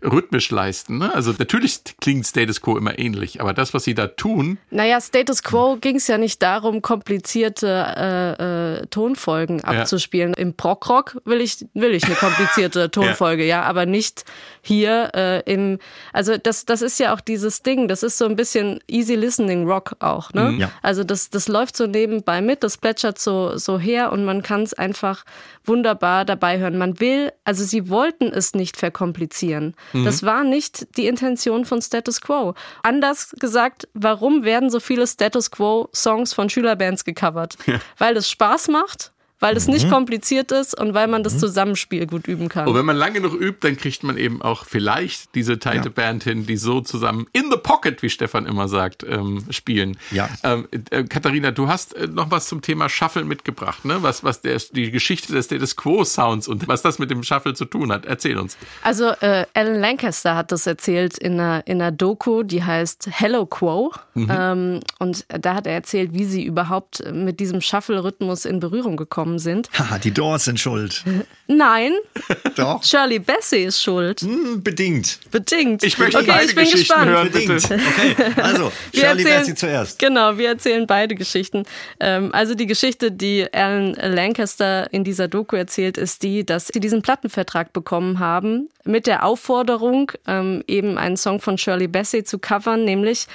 rhythmisch 0.03 0.51
leisten. 0.51 0.99
Ne? 0.99 1.13
Also 1.13 1.33
natürlich 1.37 1.79
klingt 1.99 2.25
Status 2.25 2.61
Quo 2.61 2.77
immer 2.77 2.99
ähnlich, 2.99 3.41
aber 3.41 3.53
das, 3.53 3.73
was 3.73 3.83
sie 3.83 3.95
da 3.95 4.07
tun, 4.07 4.59
Naja, 4.69 5.01
Status 5.01 5.41
Quo 5.43 5.77
ging 5.81 5.95
es 5.95 6.07
ja 6.07 6.17
nicht 6.17 6.41
darum, 6.41 6.81
komplizierte 6.81 7.67
äh, 7.67 8.81
äh, 8.81 8.85
Tonfolgen 8.87 9.63
abzuspielen. 9.63 10.33
Im 10.33 10.53
Prog-Rock 10.53 11.17
will 11.25 11.41
ich, 11.41 11.65
will 11.73 11.93
ich 11.93 12.05
eine 12.05 12.15
komplizierte 12.15 12.91
Tonfolge, 12.91 13.45
ja. 13.45 13.63
aber 13.63 13.85
nicht 13.85 14.25
hier 14.61 15.11
äh, 15.15 15.46
im, 15.47 15.79
also 16.13 16.37
das, 16.37 16.65
das 16.65 16.81
ist 16.81 16.99
ja 16.99 17.13
auch 17.13 17.21
dieses 17.21 17.63
Ding, 17.63 17.87
das 17.87 18.03
ist 18.03 18.17
so 18.17 18.25
ein 18.25 18.35
bisschen 18.35 18.79
easy 18.87 19.15
listening 19.15 19.67
Rock 19.67 19.95
auch, 19.99 20.33
ne? 20.33 20.55
Ja. 20.57 20.71
Also 20.81 21.03
das, 21.03 21.29
das 21.29 21.47
läuft 21.47 21.77
so 21.77 21.87
nebenbei 21.87 22.41
mit, 22.41 22.63
das 22.63 22.77
plätschert 22.77 23.19
so, 23.19 23.57
so 23.57 23.79
her 23.79 24.11
und 24.11 24.25
man 24.25 24.43
kann 24.43 24.63
es 24.63 24.73
einfach 24.73 25.23
wunderbar 25.65 26.25
dabei 26.25 26.59
hören. 26.59 26.77
Man 26.77 26.99
will, 26.99 27.31
also 27.43 27.63
sie 27.63 27.89
wollten 27.89 28.27
es 28.27 28.53
nicht 28.53 28.77
verkomplizieren. 28.77 29.75
Das 29.93 30.23
war 30.23 30.43
nicht 30.43 30.97
die 30.97 31.07
Intention 31.07 31.65
von 31.65 31.81
Status 31.81 32.21
Quo. 32.21 32.53
Anders 32.83 33.35
gesagt, 33.39 33.87
warum 33.93 34.43
werden 34.43 34.69
so 34.69 34.79
viele 34.79 35.07
Status 35.07 35.51
Quo 35.51 35.89
Songs 35.93 36.33
von 36.33 36.49
Schülerbands 36.49 37.03
gecovert? 37.03 37.57
Weil 37.97 38.17
es 38.17 38.29
Spaß 38.29 38.67
macht, 38.69 39.11
weil 39.39 39.55
es 39.55 39.67
nicht 39.67 39.89
kompliziert 39.89 40.51
ist 40.51 40.79
und 40.79 40.93
weil 40.93 41.07
man 41.07 41.23
das 41.23 41.38
Zusammenspiel 41.38 42.07
gut 42.07 42.27
üben 42.27 42.49
kann. 42.49 42.67
Und 42.67 42.75
wenn 42.75 42.85
man 42.85 42.95
lange 42.95 43.21
genug 43.21 43.33
übt, 43.33 43.67
dann 43.67 43.77
kriegt 43.77 44.03
man 44.03 44.17
eben 44.17 44.41
auch 44.41 44.65
vielleicht 44.65 45.35
diese 45.35 45.59
teilte 45.59 45.89
Ja. 45.89 45.93
Band 45.93 46.23
hin, 46.23 46.45
die 46.45 46.57
so 46.57 46.81
zusammen 46.81 47.27
in 47.33 47.51
the 47.51 47.57
pocket, 47.57 48.01
wie 48.01 48.09
Stefan 48.09 48.45
immer 48.45 48.67
sagt, 48.67 49.03
ähm, 49.03 49.43
spielen. 49.51 49.97
Ja. 50.11 50.29
Ähm, 50.43 50.67
äh, 50.89 51.03
Katharina, 51.03 51.51
du 51.51 51.67
hast 51.67 51.95
äh, 51.95 52.07
noch 52.07 52.31
was 52.31 52.47
zum 52.47 52.61
Thema 52.61 52.89
Shuffle 52.89 53.25
mitgebracht, 53.25 53.85
ne? 53.85 53.97
Was, 54.01 54.23
was 54.23 54.41
der, 54.41 54.59
die 54.71 54.89
Geschichte 54.91 55.33
des 55.33 55.45
Status 55.45 55.75
Quo 55.75 56.03
Sounds 56.03 56.47
und 56.47 56.67
was 56.67 56.81
das 56.81 56.97
mit 56.97 57.11
dem 57.11 57.21
Shuffle 57.23 57.53
zu 57.53 57.65
tun 57.65 57.91
hat. 57.91 58.05
Erzähl 58.05 58.38
uns. 58.38 58.57
Also 58.81 59.09
äh, 59.21 59.45
Alan 59.53 59.79
Lancaster 59.79 60.35
hat 60.35 60.51
das 60.51 60.65
erzählt 60.65 61.17
in 61.17 61.33
einer, 61.33 61.65
in 61.67 61.81
einer 61.81 61.91
Doku, 61.91 62.43
die 62.43 62.63
heißt 62.63 63.09
Hello 63.11 63.45
Quo. 63.45 63.93
Ähm, 64.15 64.79
und 64.97 65.25
da 65.27 65.53
hat 65.53 65.67
er 65.67 65.73
erzählt, 65.73 66.13
wie 66.13 66.25
sie 66.25 66.43
überhaupt 66.43 67.03
mit 67.13 67.39
diesem 67.39 67.61
Shuffle-Rhythmus 67.61 68.45
in 68.45 68.59
Berührung 68.59 68.97
gekommen 68.97 69.26
sind. 69.38 69.69
Haha, 69.78 69.97
die 69.99 70.11
Doors 70.11 70.45
sind 70.45 70.59
schuld. 70.59 71.03
Nein, 71.47 71.93
Doch. 72.55 72.84
Shirley 72.84 73.19
Bassey 73.19 73.63
ist 73.65 73.82
schuld. 73.82 74.21
Hm, 74.21 74.63
bedingt. 74.63 75.19
Bedingt. 75.32 75.84
Ich 75.84 75.97
möchte 75.97 76.17
okay, 76.17 76.28
beide 76.28 76.45
ich 76.45 76.55
bin 76.55 76.63
Geschichten 76.65 76.88
gespannt. 76.88 77.09
hören. 77.09 77.32
Bedingt. 77.32 77.61
bitte. 77.69 77.75
Okay, 77.75 78.41
also, 78.41 78.71
Wir 78.91 78.99
Shirley 79.01 79.23
erzählen- 79.23 79.39
Bassey 79.39 79.55
zuerst. 79.55 79.99
Genau, 79.99 80.38
wir 80.38 80.49
erzählen 80.49 80.88
beide 80.88 81.15
Geschichten. 81.15 81.63
Ähm, 81.99 82.30
also 82.34 82.55
die 82.55 82.65
Geschichte, 82.67 83.11
die 83.11 83.45
Alan 83.53 83.93
Lancaster 83.93 84.91
in 84.91 85.03
dieser 85.03 85.28
Doku 85.28 85.55
erzählt, 85.55 85.97
ist 85.97 86.23
die, 86.23 86.45
dass 86.45 86.67
sie 86.67 86.80
diesen 86.80 87.01
Plattenvertrag 87.01 87.71
bekommen 87.73 88.19
haben 88.19 88.69
mit 88.84 89.05
der 89.07 89.23
Aufforderung, 89.25 90.11
ähm, 90.28 90.63
eben 90.67 90.97
einen 90.97 91.17
Song 91.17 91.39
von 91.41 91.57
Shirley 91.57 91.88
Bassey 91.88 92.23
zu 92.23 92.39
covern, 92.39 92.86
nämlich 92.86 93.28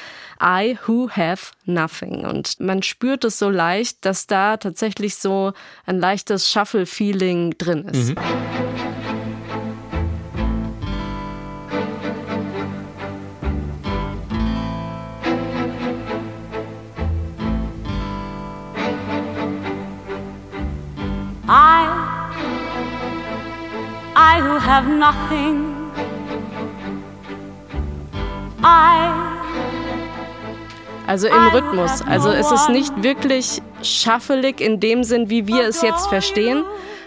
I 0.44 0.76
Who 0.86 1.08
Have 1.08 1.52
Nothing. 1.66 2.26
Und 2.26 2.58
man 2.58 2.82
spürt 2.82 3.22
es 3.24 3.38
so 3.38 3.48
leicht, 3.48 4.04
dass 4.04 4.26
da 4.26 4.56
tatsächlich 4.56 5.14
so 5.14 5.52
ein 5.86 6.00
leichtes 6.00 6.50
Shuffle-Feeling 6.50 7.54
drin 7.58 7.84
ist. 7.84 8.14
I, 21.48 21.84
I 24.16 24.40
who 24.40 24.58
have 24.58 24.88
nothing, 24.88 25.92
I, 28.64 29.31
Also 31.06 31.28
im 31.28 31.48
Rhythmus. 31.48 32.02
Also 32.02 32.30
es 32.30 32.50
ist 32.50 32.68
nicht 32.68 33.02
wirklich 33.02 33.60
shuffelig 33.82 34.60
in 34.60 34.80
dem 34.80 35.04
Sinn, 35.04 35.30
wie 35.30 35.46
wir 35.46 35.64
es 35.64 35.82
jetzt 35.82 36.06
verstehen. 36.06 36.64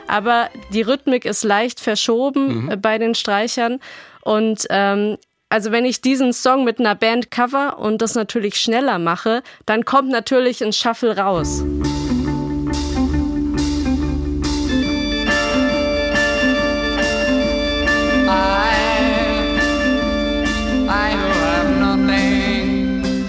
Aber 0.08 0.50
die 0.74 0.82
Rhythmik 0.82 1.26
ist 1.26 1.44
leicht 1.44 1.80
verschoben 1.80 2.70
äh, 2.70 2.78
bei 2.78 2.98
den 2.98 3.16
Streichern. 3.16 3.80
Und 4.22 4.66
ähm, 4.70 5.18
also 5.50 5.72
wenn 5.72 5.86
ich 5.86 6.02
diesen 6.02 6.34
Song 6.34 6.64
mit 6.64 6.80
einer 6.80 6.96
Band 6.96 7.32
cover 7.32 7.80
und 7.80 8.02
das 8.02 8.16
natürlich 8.16 8.56
schneller 8.56 9.00
mache, 9.00 9.42
dann 9.66 9.86
kommt 9.86 10.10
natürlich 10.10 10.64
ein 10.64 10.74
Shuffle 10.74 11.18
raus. 11.18 11.64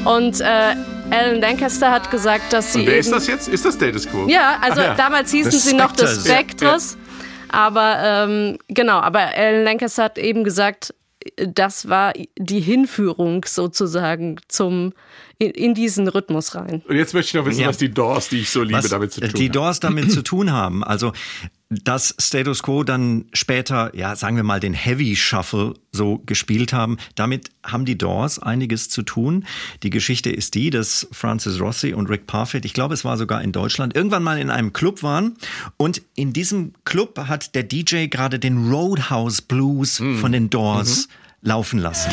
Und 0.06 0.40
äh, 0.40 0.44
Alan 1.10 1.40
Lancaster 1.40 1.90
hat 1.90 2.10
gesagt, 2.10 2.52
dass 2.52 2.72
sie 2.72 2.80
Und 2.80 2.86
wer 2.86 2.92
eben 2.94 3.00
ist 3.00 3.12
das 3.12 3.26
jetzt? 3.26 3.48
Ist 3.48 3.64
das 3.64 3.74
Status 3.74 4.06
Quo? 4.08 4.26
ja, 4.28 4.58
also 4.60 4.80
ja. 4.80 4.94
damals 4.94 5.30
hießen 5.32 5.50
sie 5.52 5.74
noch 5.74 5.92
des 5.92 6.24
Spectres. 6.24 6.92
Spectres. 6.92 6.98
Aber 7.48 7.98
ähm, 8.02 8.58
genau, 8.68 8.98
aber 8.98 9.20
Alan 9.36 9.64
Lancaster 9.64 10.04
hat 10.04 10.18
eben 10.18 10.44
gesagt, 10.44 10.94
das 11.38 11.88
war 11.88 12.12
die 12.38 12.60
Hinführung 12.60 13.44
sozusagen 13.46 14.36
zum 14.48 14.92
in, 15.38 15.50
in 15.50 15.74
diesen 15.74 16.08
Rhythmus 16.08 16.54
rein. 16.54 16.82
Und 16.88 16.96
jetzt 16.96 17.12
möchte 17.12 17.30
ich 17.30 17.34
noch 17.34 17.46
wissen, 17.46 17.60
Ja. 17.60 17.68
was 17.68 17.76
die 17.78 17.90
Doors, 17.90 18.28
die 18.28 18.40
ich 18.40 18.50
so 18.50 18.62
liebe, 18.62 18.78
was 18.78 18.88
damit 18.88 19.12
zu 19.12 19.20
tun 19.20 19.30
die 19.34 19.44
haben. 19.46 19.52
Doors 19.52 19.80
damit 19.80 20.12
zu 20.12 20.22
tun 20.22 20.52
haben. 20.52 20.82
Also 20.84 21.12
dass 21.68 22.14
Status 22.18 22.62
Quo 22.62 22.84
dann 22.84 23.24
später, 23.32 23.94
ja, 23.96 24.14
sagen 24.14 24.36
wir 24.36 24.44
mal, 24.44 24.60
den 24.60 24.74
Heavy 24.74 25.16
Shuffle 25.16 25.74
so 25.90 26.18
gespielt 26.24 26.72
haben, 26.72 26.96
damit 27.16 27.50
haben 27.64 27.84
die 27.84 27.98
Doors 27.98 28.38
einiges 28.38 28.88
zu 28.88 29.02
tun. 29.02 29.44
Die 29.82 29.90
Geschichte 29.90 30.30
ist 30.30 30.54
die, 30.54 30.70
dass 30.70 31.08
Francis 31.10 31.60
Rossi 31.60 31.92
und 31.92 32.08
Rick 32.08 32.26
Parfitt, 32.26 32.64
ich 32.64 32.72
glaube, 32.72 32.94
es 32.94 33.04
war 33.04 33.16
sogar 33.16 33.42
in 33.42 33.50
Deutschland, 33.50 33.96
irgendwann 33.96 34.22
mal 34.22 34.38
in 34.38 34.50
einem 34.50 34.72
Club 34.72 35.02
waren 35.02 35.34
und 35.76 36.02
in 36.14 36.32
diesem 36.32 36.72
Club 36.84 37.18
hat 37.18 37.54
der 37.54 37.64
DJ 37.64 38.06
gerade 38.06 38.38
den 38.38 38.70
Roadhouse 38.70 39.42
Blues 39.42 40.00
von 40.20 40.32
den 40.32 40.50
Doors 40.50 41.08
laufen 41.42 41.78
lassen. 41.78 42.10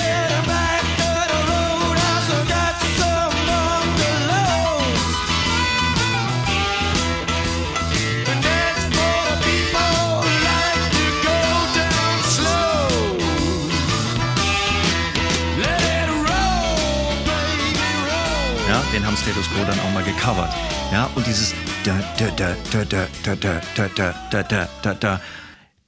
Quo 19.04 19.64
dann 19.66 19.80
auch 19.80 19.94
mal 19.94 20.04
gecovert. 20.04 20.54
Ja, 20.92 21.10
und 21.16 21.28
dieses 21.28 21.54
da, 21.84 22.00
da, 22.18 22.28
da, 22.32 22.56
da, 22.72 22.86
da, 22.86 23.08
da, 23.24 23.36
da, 23.36 23.62
da, 23.76 23.90
da, 23.96 24.14
da, 24.32 24.44
da, 24.44 24.70
da, 24.82 24.94
da. 24.94 25.22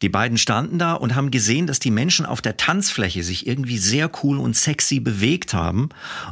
Die 0.02 0.10
beiden 0.10 0.38
standen 0.38 0.78
da 0.78 0.94
und 0.94 1.16
haben 1.16 1.32
gesehen, 1.32 1.68
dass 1.68 1.80
die 1.80 1.92
Menschen 1.92 2.26
auf 2.26 2.42
der 2.42 2.58
Tanzfläche 2.58 3.24
sich 3.24 3.48
irgendwie 3.48 3.78
sehr 3.78 4.12
cool 4.24 4.38
und 4.38 4.56
sexy 4.56 5.00
bewegt 5.00 5.54
haben. 5.54 5.90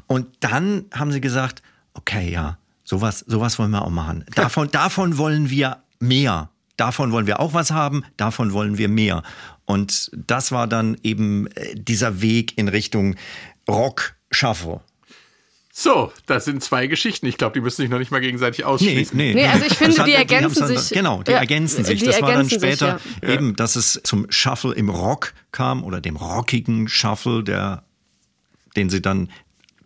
Und 0.08 0.28
dann 0.42 0.86
haben 0.94 1.12
sie 1.12 1.22
gesagt, 1.22 1.62
okay, 1.94 2.30
ja, 2.30 2.58
sowas, 2.84 3.20
sowas 3.20 3.58
wollen 3.58 3.72
wir 3.72 3.84
auch 3.84 3.90
machen. 3.90 4.26
Davon, 4.36 4.70
davon 4.70 5.18
wollen 5.18 5.50
wir 5.50 5.78
mehr. 6.00 6.50
Davon 6.76 7.12
wollen 7.12 7.28
wir 7.28 7.40
auch 7.40 7.54
was 7.54 7.72
haben, 7.72 8.04
davon 8.18 8.52
wollen 8.52 8.78
wir 8.78 8.90
mehr. 8.90 9.24
Und 9.66 10.12
das 10.14 10.52
war 10.52 10.68
dann 10.68 10.98
eben 11.04 11.48
äh, 11.48 11.76
dieser 11.76 12.22
Weg 12.22 12.58
in 12.58 12.68
Richtung 12.68 13.16
Rock 13.70 14.16
Shuffle. 14.32 14.82
So, 15.76 16.14
das 16.28 16.46
sind 16.46 16.64
zwei 16.64 16.86
Geschichten. 16.86 17.26
Ich 17.26 17.36
glaube, 17.38 17.54
die 17.56 17.60
müssen 17.62 17.82
sich 17.82 17.90
noch 17.90 17.98
nicht 17.98 18.12
mal 18.12 18.22
gegenseitig 18.22 18.64
ausschließen. 18.64 19.18
Nee, 19.18 19.44
also 19.48 19.66
ich 19.66 19.74
finde, 19.74 19.96
Das 19.98 20.06
die 20.06 20.12
hat- 20.14 20.20
ergänzen 20.20 20.60
dann- 20.68 20.78
sich. 20.78 20.90
Genau, 20.96 21.24
die 21.24 21.32
Ja, 21.32 21.40
ergänzen 21.40 21.84
sich. 21.84 22.00
die 22.00 22.06
das 22.06 22.22
war 22.22 22.30
dann 22.30 22.42
ergänzen 22.42 22.60
sich, 22.60 22.70
später 22.78 23.00
ja. 23.24 23.30
eben, 23.30 23.56
dass 23.56 23.76
es 23.76 24.00
zum 24.04 24.28
Shuffle 24.30 24.76
im 24.76 24.90
Rock 24.90 25.34
kam 25.52 25.84
oder 25.84 26.00
dem 26.00 26.16
rockigen 26.16 26.88
Shuffle, 26.88 27.44
der, 27.44 27.82
den 28.76 28.92
sie 28.92 29.02
dann 29.02 29.32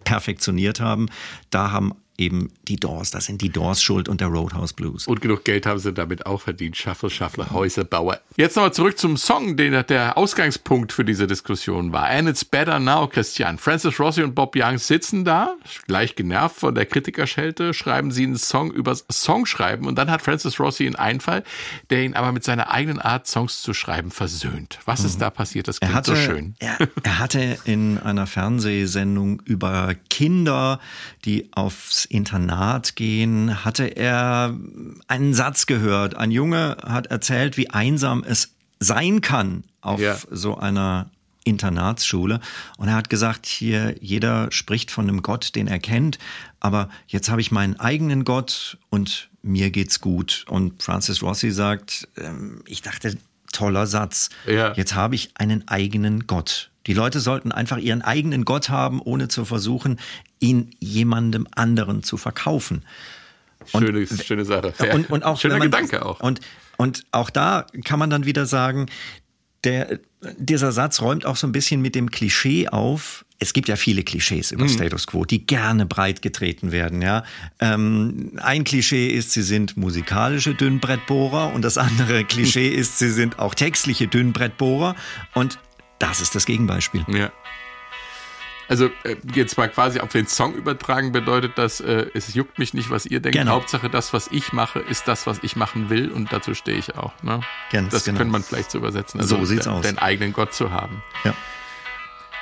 perfektioniert 0.03 0.81
haben. 0.81 1.07
Da 1.51 1.71
haben 1.71 1.93
eben 2.17 2.49
die 2.67 2.75
Doors, 2.75 3.11
das 3.11 3.25
sind 3.25 3.41
die 3.41 3.49
Doors 3.49 3.81
schuld 3.81 4.09
und 4.09 4.21
der 4.21 4.27
Roadhouse 4.27 4.73
Blues. 4.73 5.07
Und 5.07 5.21
genug 5.21 5.45
Geld 5.45 5.65
haben 5.65 5.79
sie 5.79 5.93
damit 5.93 6.25
auch 6.25 6.41
verdient. 6.41 6.75
Shuffle, 6.75 7.09
Shuffle, 7.09 7.49
Häuserbauer. 7.51 8.19
Jetzt 8.35 8.55
nochmal 8.55 8.73
zurück 8.73 8.97
zum 8.97 9.17
Song, 9.17 9.57
den 9.57 9.71
der 9.87 10.17
Ausgangspunkt 10.17 10.91
für 10.91 11.05
diese 11.05 11.27
Diskussion 11.27 11.93
war. 11.93 12.07
And 12.07 12.27
it's 12.27 12.43
better 12.43 12.79
now, 12.79 13.07
Christian. 13.07 13.57
Francis 13.57 13.99
Rossi 13.99 14.23
und 14.23 14.35
Bob 14.35 14.55
Young 14.55 14.77
sitzen 14.77 15.23
da, 15.23 15.55
gleich 15.87 16.15
genervt 16.15 16.57
von 16.57 16.75
der 16.75 16.85
Kritikerschelte, 16.85 17.73
schreiben 17.73 18.11
sie 18.11 18.23
einen 18.23 18.37
Song 18.37 18.71
übers 18.71 19.05
Songschreiben 19.11 19.87
und 19.87 19.95
dann 19.97 20.11
hat 20.11 20.21
Francis 20.21 20.59
Rossi 20.59 20.85
einen 20.85 20.95
Einfall, 20.95 21.43
der 21.89 22.03
ihn 22.03 22.15
aber 22.15 22.31
mit 22.31 22.43
seiner 22.43 22.71
eigenen 22.71 22.99
Art, 22.99 23.27
Songs 23.27 23.61
zu 23.61 23.73
schreiben, 23.73 24.11
versöhnt. 24.11 24.79
Was 24.85 25.03
ist 25.03 25.21
da 25.21 25.29
passiert? 25.29 25.67
Das 25.67 25.79
klingt 25.79 25.95
hatte, 25.95 26.15
so 26.15 26.21
schön. 26.21 26.55
Er, 26.59 26.77
er 27.03 27.19
hatte 27.19 27.57
in 27.65 27.97
einer 27.97 28.27
Fernsehsendung 28.27 29.41
über 29.45 29.95
Kinder, 30.09 30.79
die 31.25 31.49
aufs 31.53 32.05
Internat 32.05 32.56
gehen, 32.95 33.63
hatte 33.65 33.85
er 33.85 34.55
einen 35.07 35.33
Satz 35.33 35.65
gehört. 35.65 36.15
Ein 36.15 36.31
Junge 36.31 36.77
hat 36.85 37.07
erzählt, 37.07 37.57
wie 37.57 37.69
einsam 37.69 38.23
es 38.27 38.53
sein 38.79 39.21
kann 39.21 39.63
auf 39.81 39.99
Ja. 39.99 40.17
so 40.31 40.57
einer 40.57 41.09
Internatsschule. 41.43 42.39
Und 42.77 42.89
er 42.89 42.95
hat 42.95 43.09
gesagt, 43.09 43.45
hier, 43.45 43.95
jeder 44.01 44.51
spricht 44.51 44.91
von 44.91 45.07
einem 45.07 45.21
Gott, 45.21 45.55
den 45.55 45.67
er 45.67 45.79
kennt, 45.79 46.19
aber 46.59 46.89
jetzt 47.07 47.29
habe 47.29 47.41
ich 47.41 47.51
meinen 47.51 47.79
eigenen 47.79 48.25
Gott 48.25 48.77
und 48.89 49.29
mir 49.41 49.71
geht's 49.71 50.01
gut. 50.01 50.45
Und 50.49 50.83
Francis 50.83 51.21
Rossi 51.23 51.51
sagt, 51.51 52.07
ähm, 52.17 52.61
ich 52.65 52.81
dachte, 52.81 53.17
toller 53.53 53.87
Satz. 53.87 54.29
Ja. 54.45 54.73
Jetzt 54.73 54.93
habe 54.93 55.15
ich 55.15 55.31
einen 55.35 55.67
eigenen 55.69 56.27
Gott. 56.27 56.69
Die 56.87 56.93
Leute 56.93 57.19
sollten 57.19 57.51
einfach 57.51 57.77
ihren 57.77 58.01
eigenen 58.01 58.45
Gott 58.45 58.69
haben, 58.69 59.01
ohne 59.01 59.27
zu 59.27 59.45
versuchen, 59.45 59.99
ihn 60.39 60.71
jemandem 60.79 61.47
anderen 61.55 62.01
zu 62.01 62.17
verkaufen. 62.17 62.83
Schöne, 63.65 64.07
schöne 64.07 64.45
Sache. 64.45 64.73
Ja. 64.79 64.93
Und, 64.93 65.09
und 65.09 65.23
auch, 65.23 65.39
Schöner 65.39 65.57
man, 65.57 65.69
Gedanke 65.69 66.05
auch. 66.05 66.19
Und, 66.21 66.39
und 66.77 67.03
auch 67.11 67.29
da 67.29 67.65
kann 67.83 67.99
man 67.99 68.09
dann 68.09 68.25
wieder 68.25 68.45
sagen, 68.45 68.87
der, 69.63 69.99
dieser 70.37 70.71
Satz 70.71 71.01
räumt 71.01 71.25
auch 71.25 71.35
so 71.35 71.47
ein 71.47 71.51
bisschen 71.51 71.81
mit 71.81 71.95
dem 71.95 72.11
Klischee 72.11 72.69
auf. 72.69 73.25
Es 73.39 73.53
gibt 73.53 73.67
ja 73.67 73.75
viele 73.75 74.03
Klischees 74.03 74.51
über 74.51 74.67
Status 74.67 75.05
Quo, 75.05 75.25
die 75.25 75.45
gerne 75.45 75.85
breit 75.85 76.23
getreten 76.23 76.71
werden. 76.71 77.01
Ja, 77.03 77.23
ähm, 77.59 78.31
ein 78.37 78.63
Klischee 78.63 79.09
ist, 79.09 79.31
sie 79.31 79.43
sind 79.43 79.77
musikalische 79.77 80.55
Dünnbrettbohrer 80.55 81.53
und 81.53 81.63
das 81.63 81.77
andere 81.77 82.23
Klischee 82.23 82.69
ist, 82.73 82.97
sie 82.97 83.11
sind 83.11 83.37
auch 83.37 83.53
textliche 83.53 84.07
Dünnbrettbohrer. 84.07 84.95
Und 85.35 85.59
das 85.99 86.21
ist 86.21 86.35
das 86.35 86.45
Gegenbeispiel. 86.45 87.05
Ja. 87.07 87.31
Also 88.69 88.87
äh, 89.03 89.15
jetzt 89.33 89.57
mal 89.57 89.69
quasi 89.69 90.01
auf 90.01 90.09
den 90.09 90.27
Song 90.27 90.53
übertragen 90.53 91.13
bedeutet 91.13 91.53
das, 91.57 91.79
äh, 91.79 92.07
es 92.13 92.33
juckt 92.33 92.59
mich 92.59 92.73
nicht, 92.73 92.89
was 92.89 93.05
ihr 93.05 93.21
denkt. 93.21 93.37
Genau. 93.37 93.51
Hauptsache 93.53 93.89
das, 93.89 94.11
was 94.11 94.27
ich 94.29 94.51
mache, 94.51 94.79
ist 94.79 95.07
das, 95.07 95.25
was 95.25 95.39
ich 95.41 95.55
machen 95.55 95.89
will 95.89 96.11
und 96.11 96.33
dazu 96.33 96.53
stehe 96.53 96.77
ich 96.77 96.97
auch. 96.97 97.13
Ne? 97.23 97.39
Ganz 97.71 97.93
das 97.93 98.03
genau. 98.03 98.17
könnte 98.17 98.31
man 98.33 98.43
vielleicht 98.43 98.69
so 98.71 98.77
übersetzen. 98.79 99.23
So 99.23 99.45
sieht's 99.45 99.63
de- 99.63 99.73
aus. 99.73 99.83
Den 99.83 99.97
eigenen 99.99 100.33
Gott 100.33 100.53
zu 100.53 100.71
haben. 100.71 101.01
Ja. 101.23 101.33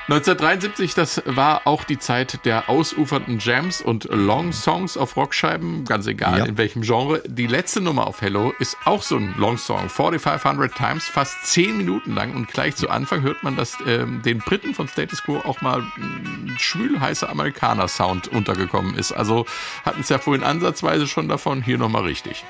1973, 0.08 0.94
das 0.94 1.24
war 1.26 1.66
auch 1.66 1.84
die 1.84 1.98
Zeit 1.98 2.46
der 2.46 2.70
ausufernden 2.70 3.40
Jams 3.40 3.82
und 3.82 4.04
Long 4.12 4.54
Songs 4.54 4.98
auf 4.98 5.16
Rockscheiben, 5.18 5.84
ganz 5.86 6.06
egal 6.06 6.38
Ja. 6.38 6.46
in 6.46 6.60
welchem 6.60 6.84
Genre. 6.84 7.24
Die 7.26 7.48
letzte 7.48 7.82
Nummer 7.82 8.06
auf 8.06 8.22
Hello 8.22 8.54
ist 8.60 8.78
auch 8.86 9.02
so 9.02 9.18
ein 9.18 9.34
Long 9.40 9.58
Song, 9.58 9.90
4500 9.90 10.76
Times, 10.76 11.06
fast 11.06 11.48
10 11.48 11.76
Minuten 11.78 12.14
lang 12.14 12.36
und 12.36 12.48
gleich 12.50 12.76
zu 12.76 12.88
Anfang 12.92 13.24
hört 13.24 13.42
man, 13.42 13.56
dass 13.56 13.78
ähm, 13.88 14.22
den 14.22 14.38
Briten 14.38 14.76
von 14.76 14.88
Status 14.88 15.24
Quo 15.24 15.38
auch 15.44 15.62
mal 15.62 15.82
ein 15.98 16.56
schwül-heißer 16.60 17.28
Amerikaner-Sound 17.28 18.28
untergekommen 18.28 18.96
ist. 18.96 19.12
Also 19.12 19.48
hatten 19.84 20.02
es 20.02 20.10
ja 20.10 20.20
vorhin 20.20 20.44
ansatzweise 20.44 21.08
schon 21.08 21.28
davon, 21.28 21.64
hier 21.64 21.80
nochmal 21.80 22.04
richtig. 22.04 22.46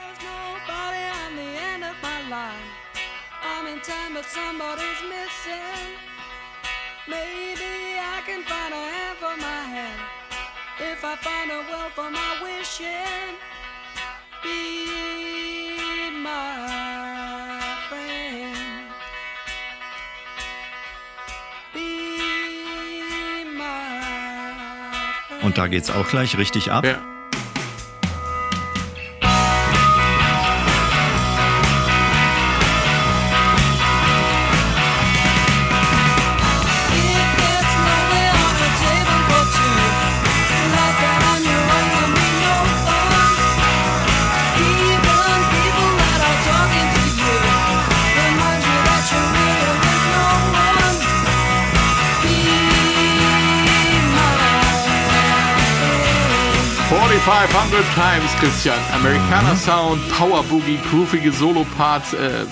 Und 25.56 25.60
da 25.60 25.68
geht's 25.68 25.89
auch 25.89 26.10
gleich 26.10 26.38
richtig 26.38 26.70
ab. 26.70 26.86
Ja. 26.86 26.97
100 57.56 57.84
Times, 57.95 58.30
Christian. 58.41 58.78
Americana 58.91 59.53
mhm. 59.53 59.58
Sound, 59.58 60.10
Power 60.10 60.43
Boogie, 60.43 60.78
groovige 60.89 61.32
Solo-Parts, 61.32 62.14
äh, 62.14 62.45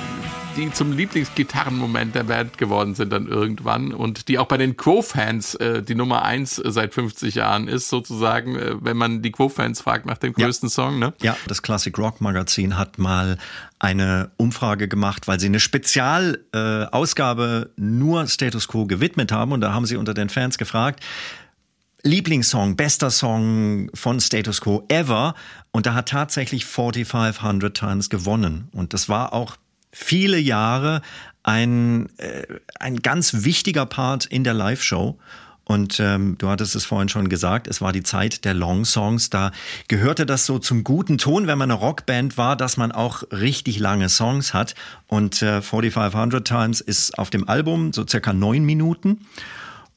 die 0.55 0.71
zum 0.71 0.93
Lieblingsgitarrenmoment 0.93 2.15
der 2.15 2.23
Band 2.23 2.57
geworden 2.57 2.95
sind 2.95 3.11
dann 3.11 3.27
irgendwann 3.27 3.93
und 3.93 4.29
die 4.29 4.39
auch 4.39 4.47
bei 4.47 4.55
den 4.55 4.77
Quo-Fans 4.77 5.55
äh, 5.55 5.83
die 5.83 5.95
Nummer 5.95 6.23
eins 6.23 6.55
seit 6.55 6.93
50 6.93 7.35
Jahren 7.35 7.67
ist, 7.67 7.89
sozusagen, 7.89 8.55
äh, 8.55 8.75
wenn 8.79 8.95
man 8.95 9.21
die 9.21 9.31
Quo-Fans 9.31 9.81
fragt 9.81 10.05
nach 10.05 10.19
dem 10.19 10.31
größten 10.31 10.69
ja. 10.69 10.73
Song. 10.73 10.99
Ne? 10.99 11.11
Ja, 11.21 11.35
das 11.47 11.61
Classic 11.61 11.97
Rock 11.97 12.21
Magazin 12.21 12.77
hat 12.77 12.97
mal 12.97 13.37
eine 13.79 14.31
Umfrage 14.37 14.87
gemacht, 14.87 15.27
weil 15.27 15.37
sie 15.37 15.47
eine 15.47 15.59
Spezialausgabe 15.59 17.71
äh, 17.75 17.81
nur 17.81 18.25
Status 18.27 18.69
Quo 18.69 18.85
gewidmet 18.85 19.33
haben 19.33 19.51
und 19.51 19.59
da 19.59 19.73
haben 19.73 19.85
sie 19.85 19.97
unter 19.97 20.13
den 20.13 20.29
Fans 20.29 20.57
gefragt, 20.57 21.03
Lieblingssong, 22.03 22.75
bester 22.75 23.09
Song 23.09 23.89
von 23.93 24.19
Status 24.19 24.59
Quo 24.59 24.83
ever. 24.89 25.35
Und 25.71 25.85
da 25.85 25.93
hat 25.93 26.09
tatsächlich 26.09 26.65
4500 26.65 27.75
Times 27.75 28.09
gewonnen. 28.09 28.67
Und 28.73 28.93
das 28.93 29.07
war 29.07 29.33
auch 29.33 29.55
viele 29.91 30.37
Jahre 30.37 31.01
ein, 31.43 32.09
äh, 32.17 32.45
ein 32.79 32.97
ganz 32.97 33.45
wichtiger 33.45 33.85
Part 33.85 34.25
in 34.25 34.43
der 34.43 34.53
Live-Show. 34.53 35.17
Und 35.65 35.97
ähm, 36.01 36.37
du 36.37 36.49
hattest 36.49 36.75
es 36.75 36.83
vorhin 36.83 37.07
schon 37.07 37.29
gesagt, 37.29 37.67
es 37.67 37.79
war 37.79 37.93
die 37.93 38.03
Zeit 38.03 38.43
der 38.43 38.53
Long 38.53 38.83
Songs. 38.83 39.29
Da 39.29 39.51
gehörte 39.87 40.25
das 40.25 40.45
so 40.45 40.59
zum 40.59 40.83
guten 40.83 41.17
Ton, 41.17 41.47
wenn 41.47 41.57
man 41.57 41.71
eine 41.71 41.79
Rockband 41.79 42.37
war, 42.37 42.57
dass 42.57 42.75
man 42.75 42.91
auch 42.91 43.23
richtig 43.31 43.79
lange 43.79 44.09
Songs 44.09 44.53
hat. 44.53 44.75
Und 45.07 45.41
äh, 45.41 45.61
4500 45.61 46.45
Times 46.45 46.81
ist 46.81 47.17
auf 47.17 47.29
dem 47.29 47.47
Album 47.47 47.93
so 47.93 48.05
circa 48.05 48.33
neun 48.33 48.65
Minuten. 48.65 49.25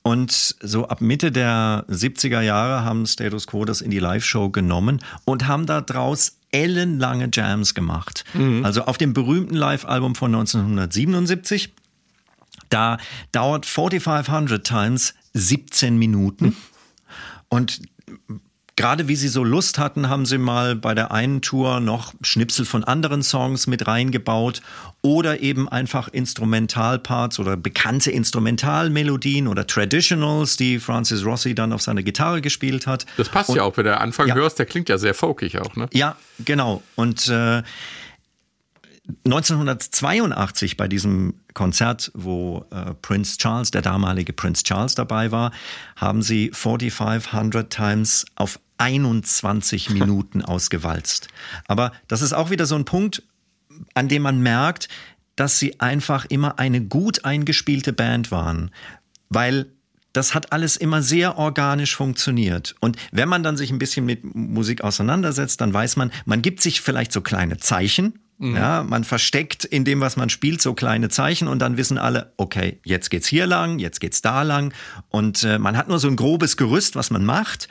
Und 0.07 0.55
so 0.61 0.87
ab 0.87 1.01
Mitte 1.01 1.33
der 1.33 1.85
70er 1.89 2.41
Jahre 2.41 2.85
haben 2.85 3.07
Status 3.07 3.49
Quo 3.49 3.65
das 3.65 3.81
in 3.81 3.91
die 3.91 3.99
Live-Show 3.99 4.51
genommen 4.51 5.01
und 5.25 5.49
haben 5.49 5.67
da 5.67 5.81
draus 5.81 6.39
ellenlange 6.53 7.29
Jams 7.33 7.75
gemacht. 7.75 8.25
Also 8.63 8.85
auf 8.85 8.99
dem 8.99 9.15
berühmten 9.15 9.57
Live-Album 9.57 10.15
von 10.15 10.33
1977, 10.33 11.75
da 12.69 12.99
dauert 13.33 13.67
4500 13.67 14.65
Times 14.65 15.15
17 15.33 15.99
Minuten. 15.99 16.55
Und 17.49 17.83
gerade 18.77 19.09
wie 19.09 19.17
sie 19.17 19.29
so 19.29 19.43
Lust 19.43 19.79
hatten, 19.79 20.09
haben 20.11 20.27
sie 20.27 20.37
mal 20.39 20.77
bei 20.77 20.95
der 20.95 21.11
einen 21.11 21.41
Tour 21.41 21.81
noch 21.81 22.13
Schnipsel 22.21 22.65
von 22.67 22.85
anderen 22.85 23.23
Songs 23.23 23.67
mit 23.67 23.87
reingebaut 23.87 24.61
oder 25.03 25.41
eben 25.41 25.69
einfach 25.69 26.09
Instrumentalparts 26.09 27.39
oder 27.39 27.57
bekannte 27.57 28.11
Instrumentalmelodien 28.11 29.49
oder 29.49 29.67
Traditionals, 29.67 30.57
die 30.57 30.79
Francis 30.79 31.25
Rossi 31.25 31.55
dann 31.55 31.73
auf 31.73 31.81
seiner 31.83 32.03
Gitarre 32.03 32.43
gespielt 32.43 32.87
hat. 32.87 33.07
Das 33.17 33.29
passt 33.31 33.49
Und- 33.51 33.57
ja 33.57 33.63
auch, 33.63 33.77
wenn 33.77 33.85
du 33.85 33.91
den 33.93 33.99
Anfang 33.99 34.29
Ja. 34.29 34.35
hörst, 34.35 34.59
der 34.59 34.67
klingt 34.67 34.89
ja 34.89 34.99
sehr 34.99 35.15
folkig 35.15 35.59
auch, 35.59 35.75
ne? 35.77 35.89
Ja, 35.95 36.17
genau. 36.45 36.83
Und 36.97 37.29
äh, 37.29 37.63
1982 39.25 40.77
bei 40.77 40.89
diesem 40.89 41.35
Konzert, 41.55 42.11
wo 42.15 42.65
äh, 42.71 42.93
Prince 43.03 43.39
Charles, 43.39 43.71
der 43.71 43.83
damalige 43.83 44.33
Prince 44.33 44.63
Charles 44.65 44.95
dabei 44.95 45.31
war, 45.31 45.53
haben 45.97 46.23
sie 46.23 46.51
4500 46.53 47.71
Times 47.71 48.27
auf 48.35 48.59
21 48.79 49.91
Minuten 49.91 50.43
ausgewalzt. 50.43 51.29
Aber 51.67 51.93
das 52.09 52.23
ist 52.23 52.33
auch 52.33 52.51
wieder 52.51 52.67
so 52.67 52.75
ein 52.75 52.85
Punkt, 52.85 53.23
an 53.95 54.09
dem 54.09 54.23
man 54.23 54.41
merkt, 54.41 54.89
dass 55.37 55.59
sie 55.59 55.81
einfach 55.81 56.25
immer 56.27 56.59
eine 56.59 56.81
gut 56.81 57.25
eingespielte 57.25 57.93
Band 57.93 58.31
waren, 58.31 58.71
weil 59.29 59.67
das 60.13 60.35
hat 60.35 60.53
alles 60.53 60.79
immer 60.79 61.03
sehr 61.03 61.37
organisch 61.37 61.95
funktioniert. 61.95 62.75
Und 62.81 62.97
wenn 63.13 63.29
man 63.29 63.43
dann 63.43 63.59
sich 63.59 63.71
ein 63.71 63.79
bisschen 63.79 64.07
mit 64.07 64.35
Musik 64.35 64.81
auseinandersetzt, 64.81 65.61
dann 65.61 65.75
weiß 65.75 65.97
man, 65.97 66.11
man 66.25 66.41
gibt 66.41 66.63
sich 66.63 66.81
vielleicht 66.81 67.13
so 67.13 67.21
kleine 67.21 67.59
Zeichen. 67.59 68.19
Ja, 68.39 68.83
man 68.83 69.05
versteckt 69.05 69.65
in 69.65 69.87
dem, 69.87 70.01
was 70.01 70.19
man 70.19 70.29
spielt, 70.29 70.61
so 70.61 70.75
kleine 70.75 71.09
Zeichen 71.09 71.49
und 71.49 71.59
dann 71.61 71.79
wissen 71.79 71.97
alle, 71.97 72.35
okay, 72.37 72.79
jetzt 72.85 73.09
geht's 73.09 73.27
hier 73.27 73.47
lang, 73.47 73.79
jetzt 73.79 73.99
geht's 73.99 74.21
da 74.21 74.43
lang 74.43 74.75
und 75.09 75.43
äh, 75.43 75.59
man 75.59 75.75
hat 75.75 75.89
nur 75.89 75.99
so 75.99 76.09
ein 76.09 76.17
grobes 76.17 76.59
Gerüst, 76.59 76.97
was 76.97 77.11
man 77.11 77.25
macht 77.25 77.69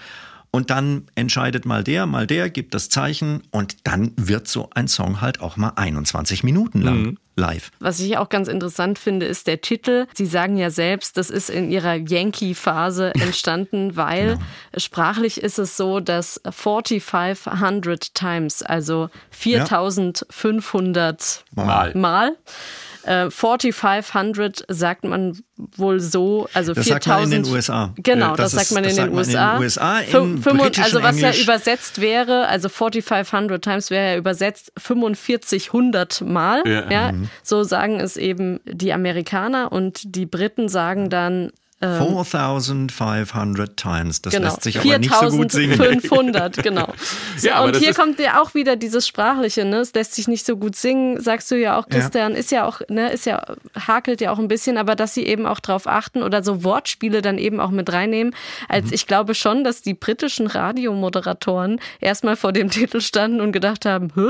und 0.55 0.69
dann 0.69 1.07
entscheidet 1.15 1.65
mal 1.65 1.83
der, 1.83 2.05
mal 2.05 2.27
der, 2.27 2.49
gibt 2.49 2.73
das 2.73 2.87
Zeichen 2.87 3.43
und 3.51 3.75
dann 3.83 4.13
wird 4.15 4.47
so 4.47 4.69
ein 4.73 4.87
Song 4.87 5.19
halt 5.19 5.41
auch 5.41 5.57
mal 5.57 5.73
21 5.75 6.45
Minuten 6.45 6.81
lang 6.81 7.17
live. 7.35 7.71
Was 7.79 7.99
ich 7.99 8.17
auch 8.17 8.29
ganz 8.29 8.47
interessant 8.47 8.97
finde, 8.97 9.25
ist 9.25 9.47
der 9.47 9.59
Titel. 9.59 10.07
Sie 10.13 10.25
sagen 10.25 10.55
ja 10.55 10.69
selbst, 10.69 11.17
das 11.17 11.29
ist 11.29 11.49
in 11.49 11.69
ihrer 11.69 11.95
Yankee-Phase 11.95 13.11
entstanden, 13.15 13.97
weil 13.97 14.39
sprachlich 14.77 15.43
ist 15.43 15.59
es 15.59 15.75
so, 15.75 15.99
dass 15.99 16.39
4500 16.49 18.13
times, 18.13 18.63
also 18.63 19.09
4500 19.31 21.43
Mal. 21.53 21.93
Mal. 21.95 22.37
Äh, 23.05 23.29
4500 23.29 24.65
sagt 24.67 25.03
man 25.03 25.37
wohl 25.77 25.99
so, 25.99 26.47
also 26.53 26.73
Das 26.73 26.85
4000. 26.85 27.03
sagt 27.03 27.07
man 27.07 27.31
in 27.31 27.43
den 27.43 27.53
USA. 27.53 27.93
Genau, 27.97 28.33
Äh, 28.33 28.37
das, 28.37 28.51
das 28.51 28.67
sagt 28.69 28.71
man 28.73 28.83
in, 28.83 28.95
den 28.95 28.97
das 28.97 29.05
man 29.05 29.13
in 29.13 29.17
USA. 29.19 29.53
den 29.53 29.61
USA, 29.63 29.99
im 29.99 30.43
Fün- 30.43 30.81
also 30.83 31.03
was 31.03 31.19
ja 31.19 31.27
Englisch. 31.29 31.43
übersetzt 31.43 32.01
wäre, 32.01 32.47
also 32.47 32.67
4500 32.69 33.63
times 33.63 33.89
wäre 33.91 34.11
ja 34.13 34.17
übersetzt 34.17 34.71
4500 34.77 36.21
Mal. 36.21 36.61
Ja. 36.65 36.89
Ja, 36.91 37.13
so 37.43 37.63
sagen 37.63 37.99
es 37.99 38.17
eben 38.17 38.59
die 38.65 38.93
Amerikaner 38.93 39.71
und 39.71 40.15
die 40.15 40.25
Briten 40.25 40.67
sagen 40.69 41.09
dann 41.09 41.51
4500 41.81 43.75
times. 43.77 44.21
Das 44.21 44.33
genau 44.33 44.47
lässt 44.47 44.63
sich 44.63 44.79
aber 44.79 44.97
nicht 44.97 45.13
so 45.13 45.27
gut 45.29 45.51
singen. 45.51 45.75
4500, 45.75 46.57
genau. 46.63 46.87
So, 47.37 47.47
Ja, 47.47 47.55
aber 47.55 47.67
und 47.67 47.77
hier 47.77 47.93
kommt 47.93 48.19
ja 48.19 48.41
auch 48.41 48.53
wieder 48.53 48.75
dieses 48.75 49.07
Sprachliche, 49.07 49.65
ne? 49.65 49.77
Es 49.77 49.93
lässt 49.93 50.15
sich 50.15 50.27
nicht 50.27 50.45
so 50.45 50.57
gut 50.57 50.75
singen, 50.75 51.19
sagst 51.21 51.51
du 51.51 51.55
ja 51.59 51.77
auch, 51.77 51.87
Christian, 51.89 52.33
ist 52.33 52.51
ja 52.51 52.65
auch, 52.65 52.81
ne, 52.89 53.11
ist 53.11 53.25
ja, 53.25 53.43
hakelt 53.77 54.21
ja 54.21 54.31
auch 54.31 54.39
ein 54.39 54.47
bisschen, 54.47 54.77
aber 54.77 54.95
dass 54.95 55.13
sie 55.13 55.25
eben 55.25 55.45
auch 55.45 55.59
drauf 55.59 55.85
achten 55.87 56.23
oder 56.23 56.43
so 56.43 56.63
Wortspiele 56.63 57.21
dann 57.21 57.37
eben 57.37 57.59
auch 57.59 57.71
mit 57.71 57.91
reinnehmen, 57.91 58.33
Mhm. 58.33 58.65
als 58.69 58.91
ich 58.91 59.05
glaube 59.07 59.35
schon, 59.35 59.63
dass 59.63 59.81
die 59.81 59.93
britischen 59.93 60.47
Radiomoderatoren 60.47 61.79
erstmal 61.99 62.35
vor 62.35 62.51
dem 62.53 62.69
Titel 62.71 63.01
standen 63.01 63.41
und 63.41 63.51
gedacht 63.51 63.85
haben, 63.85 64.11
hä? 64.15 64.29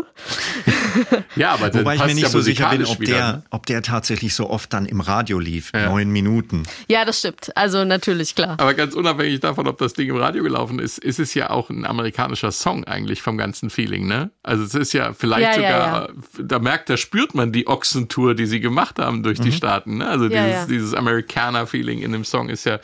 Ja, 1.36 1.52
aber 1.54 1.74
Wobei 1.74 1.94
ich 1.96 2.00
passt 2.00 2.10
mir 2.10 2.16
nicht 2.16 2.24
ja 2.24 2.30
so 2.30 2.42
sicher 2.42 2.70
bin, 2.70 2.86
ob 2.86 3.00
der, 3.04 3.28
ne? 3.34 3.44
Ob 3.66 3.68
der 3.68 3.82
tatsächlich 3.82 4.36
so 4.36 4.48
oft 4.48 4.72
dann 4.74 4.86
im 4.86 5.02
Radio 5.02 5.40
lief. 5.40 5.72
Ja. 5.74 5.90
Neun 5.90 6.12
Minuten. 6.12 6.64
Ja, 6.88 7.04
das 7.04 7.18
stimmt. 7.18 7.52
Also 7.56 7.84
natürlich, 7.84 8.36
klar. 8.36 8.58
Aber 8.60 8.76
ganz 8.76 8.94
unabhängig 8.94 9.40
davon, 9.40 9.68
ob 9.68 9.80
das 9.80 9.94
Ding 9.94 10.08
im 10.08 10.18
Radio 10.18 10.44
gelaufen 10.44 10.78
ist, 10.78 11.00
ist 11.00 11.20
es 11.20 11.34
ja 11.34 11.50
auch 11.50 11.72
ein 11.72 11.84
amerikanischer 11.84 12.52
Song 12.52 12.84
eigentlich 12.84 13.24
vom 13.24 13.40
ganzen 13.40 13.72
Feeling, 13.72 14.06
ne? 14.06 14.30
Also 14.44 14.64
es 14.64 14.76
ist 14.76 14.94
ja 14.94 15.14
vielleicht 15.14 15.58
Ja, 15.58 15.62
ja, 15.64 15.72
sogar, 15.72 16.10
da 16.48 16.60
merkt, 16.60 16.92
da 16.92 16.98
spürt 16.98 17.34
man 17.34 17.52
die 17.52 17.66
Ochsentour, 17.66 18.36
die 18.36 18.46
sie 18.46 18.60
gemacht 18.60 19.00
haben 19.00 19.24
durch 19.24 19.40
die 19.40 19.52
Staaten, 19.52 19.98
ne? 19.98 20.08
Also 20.08 20.26
Ja, 20.26 20.46
dieses, 20.46 20.62
ja. 20.62 20.66
dieses 20.68 20.94
Amerikaner-Feeling 20.94 22.04
in 22.04 22.12
dem 22.12 22.24
Song 22.24 22.50
ist 22.50 22.66
ja 22.66 22.80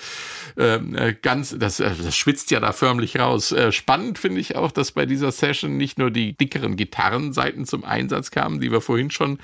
äh, 0.56 1.14
ganz, 1.22 1.56
das, 1.58 1.80
äh, 1.80 1.91
das 2.02 2.16
schwitzt 2.16 2.52
ja 2.52 2.60
da 2.60 2.72
förmlich 2.72 3.20
raus. 3.20 3.52
Äh, 3.52 3.72
spannend 3.72 4.20
finde 4.20 4.39
ich 4.41 4.56
auch, 4.56 4.72
dass 4.72 4.91
bei 4.91 5.06
dieser 5.06 5.32
Session 5.32 5.78
nicht 5.78 5.97
nur 5.97 6.12
die 6.12 6.34
dickeren 6.34 6.76
Gitarrenseiten 6.76 7.66
zum 7.66 7.84
Einsatz 7.84 8.32
kamen, 8.32 8.60
die 8.60 8.72
wir 8.72 8.82
vorhin 8.82 9.12
schon 9.12 9.39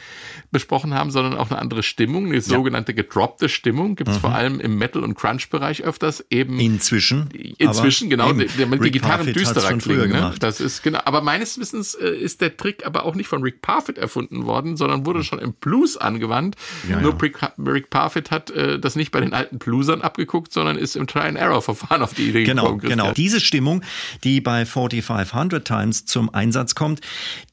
besprochen 0.51 0.93
haben, 0.93 1.11
sondern 1.11 1.35
auch 1.35 1.49
eine 1.49 1.59
andere 1.59 1.83
Stimmung, 1.83 2.27
eine 2.27 2.41
sogenannte 2.41 2.93
gedroppte 2.93 3.49
Stimmung, 3.49 3.95
gibt 3.95 4.09
es 4.09 4.17
vor 4.17 4.33
allem 4.33 4.59
im 4.59 4.77
Metal- 4.77 5.03
und 5.03 5.15
Crunch-Bereich 5.15 5.83
öfters 5.83 6.25
eben 6.29 6.59
Inzwischen. 6.59 7.29
Inzwischen, 7.57 8.09
genau, 8.09 8.29
eben, 8.29 8.45
damit 8.57 8.83
die 8.83 8.91
Gitarren 8.91 9.31
düsterer 9.33 9.77
klingen. 9.77 10.11
Ne? 10.11 10.35
Das 10.39 10.59
ist 10.59 10.83
genau. 10.83 10.99
Aber 11.05 11.21
meines 11.21 11.59
Wissens 11.59 11.95
äh, 11.95 12.09
ist 12.09 12.41
der 12.41 12.57
Trick 12.57 12.85
aber 12.85 13.05
auch 13.05 13.15
nicht 13.15 13.27
von 13.27 13.41
Rick 13.41 13.61
Parfitt 13.61 13.97
erfunden 13.97 14.45
worden, 14.45 14.77
sondern 14.77 15.05
wurde 15.05 15.23
schon 15.23 15.39
im 15.39 15.53
Blues 15.53 15.97
angewandt. 15.97 16.55
Ja, 16.89 16.99
Nur 16.99 17.11
ja. 17.11 17.17
Rick, 17.21 17.39
Rick 17.57 17.89
Parfitt 17.89 18.31
hat 18.31 18.49
äh, 18.51 18.79
das 18.79 18.95
nicht 18.95 19.11
bei 19.11 19.19
den 19.19 19.33
alten 19.33 19.57
Bluesern 19.57 20.01
abgeguckt, 20.01 20.51
sondern 20.51 20.77
ist 20.77 20.95
im 20.97 21.07
Try-and-Error-Verfahren 21.07 22.01
auf 22.01 22.13
die 22.13 22.29
Idee 22.29 22.43
Genau, 22.43 22.63
gekommen. 22.63 22.79
genau. 22.81 23.03
Christian. 23.05 23.13
Diese 23.15 23.39
Stimmung, 23.39 23.81
die 24.23 24.41
bei 24.41 24.65
4500 24.65 25.65
Times 25.65 26.05
zum 26.05 26.33
Einsatz 26.33 26.75
kommt, 26.75 27.01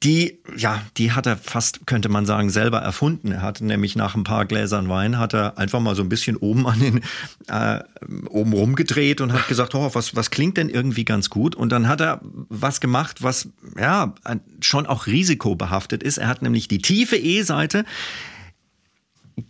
die, 0.03 0.39
ja, 0.57 0.83
die 0.97 1.13
hat 1.13 1.27
er 1.27 1.37
fast, 1.37 1.87
könnte 1.87 2.09
man 2.09 2.27
sagen, 2.27 2.51
selber 2.51 2.79
erfunden. 2.79 3.33
Er 3.33 3.43
hat 3.43 3.61
nämlich 3.61 3.95
nach 3.97 4.15
ein 4.15 4.25
paar 4.25 4.45
Gläsern 4.47 4.89
Wein, 4.89 5.19
hat 5.19 5.35
er 5.35 5.59
einfach 5.59 5.81
mal 5.81 5.95
so 5.95 6.03
ein 6.03 6.09
bisschen 6.09 6.37
oben 6.37 6.67
an 6.67 6.81
den, 6.81 7.01
äh, 7.49 7.81
oben 8.29 8.53
rumgedreht 8.53 9.21
und 9.21 9.33
hat 9.33 9.47
gesagt, 9.49 9.75
oh, 9.75 9.91
was, 9.95 10.17
was 10.17 10.31
klingt 10.31 10.57
denn 10.57 10.69
irgendwie 10.69 11.05
ganz 11.05 11.31
gut? 11.31 11.55
Und 11.55 11.71
dann 11.71 11.89
hat 11.89 12.01
er 12.01 12.21
was 12.23 12.81
gemacht, 12.81 13.23
was, 13.23 13.49
ja, 13.79 14.15
schon 14.61 14.87
auch 14.87 15.07
risikobehaftet 15.07 16.03
ist. 16.03 16.19
Er 16.19 16.29
hat 16.29 16.43
nämlich 16.43 16.69
die 16.69 16.79
tiefe 16.79 17.17
E-Seite 17.17 17.85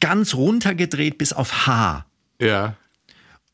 ganz 0.01 0.35
runtergedreht 0.35 1.19
bis 1.19 1.33
auf 1.33 1.67
H. 1.67 2.07
Ja. 2.41 2.77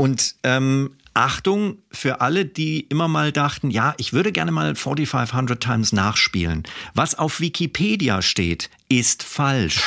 Und 0.01 0.37
ähm, 0.45 0.97
Achtung 1.13 1.77
für 1.93 2.23
alle, 2.23 2.47
die 2.47 2.81
immer 2.81 3.07
mal 3.07 3.33
dachten, 3.33 3.71
ja, 3.71 3.93
ich 3.99 4.15
würde 4.15 4.33
gerne 4.33 4.51
mal 4.51 4.75
4500 4.75 5.63
Times 5.63 5.93
nachspielen. 5.93 6.63
Was 6.95 7.19
auf 7.19 7.41
Wikipedia 7.41 8.23
steht, 8.23 8.71
ist 8.89 9.23
falsch. 9.23 9.83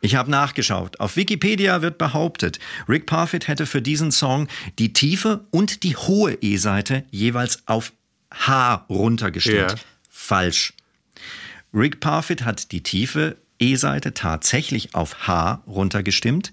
Ich 0.00 0.14
habe 0.14 0.30
nachgeschaut. 0.30 1.00
Auf 1.00 1.16
Wikipedia 1.16 1.82
wird 1.82 1.98
behauptet, 1.98 2.58
Rick 2.88 3.04
Parfitt 3.04 3.46
hätte 3.46 3.66
für 3.66 3.82
diesen 3.82 4.10
Song 4.10 4.48
die 4.78 4.94
tiefe 4.94 5.44
und 5.50 5.82
die 5.82 5.96
hohe 5.96 6.38
E-Seite 6.40 7.04
jeweils 7.10 7.62
auf 7.66 7.92
H 8.32 8.86
runtergestimmt. 8.88 9.72
Ja. 9.72 9.76
Falsch. 10.08 10.72
Rick 11.74 12.00
Parfitt 12.00 12.46
hat 12.46 12.72
die 12.72 12.82
tiefe 12.82 13.36
E-Seite 13.58 14.14
tatsächlich 14.14 14.94
auf 14.94 15.26
H 15.26 15.62
runtergestimmt. 15.66 16.52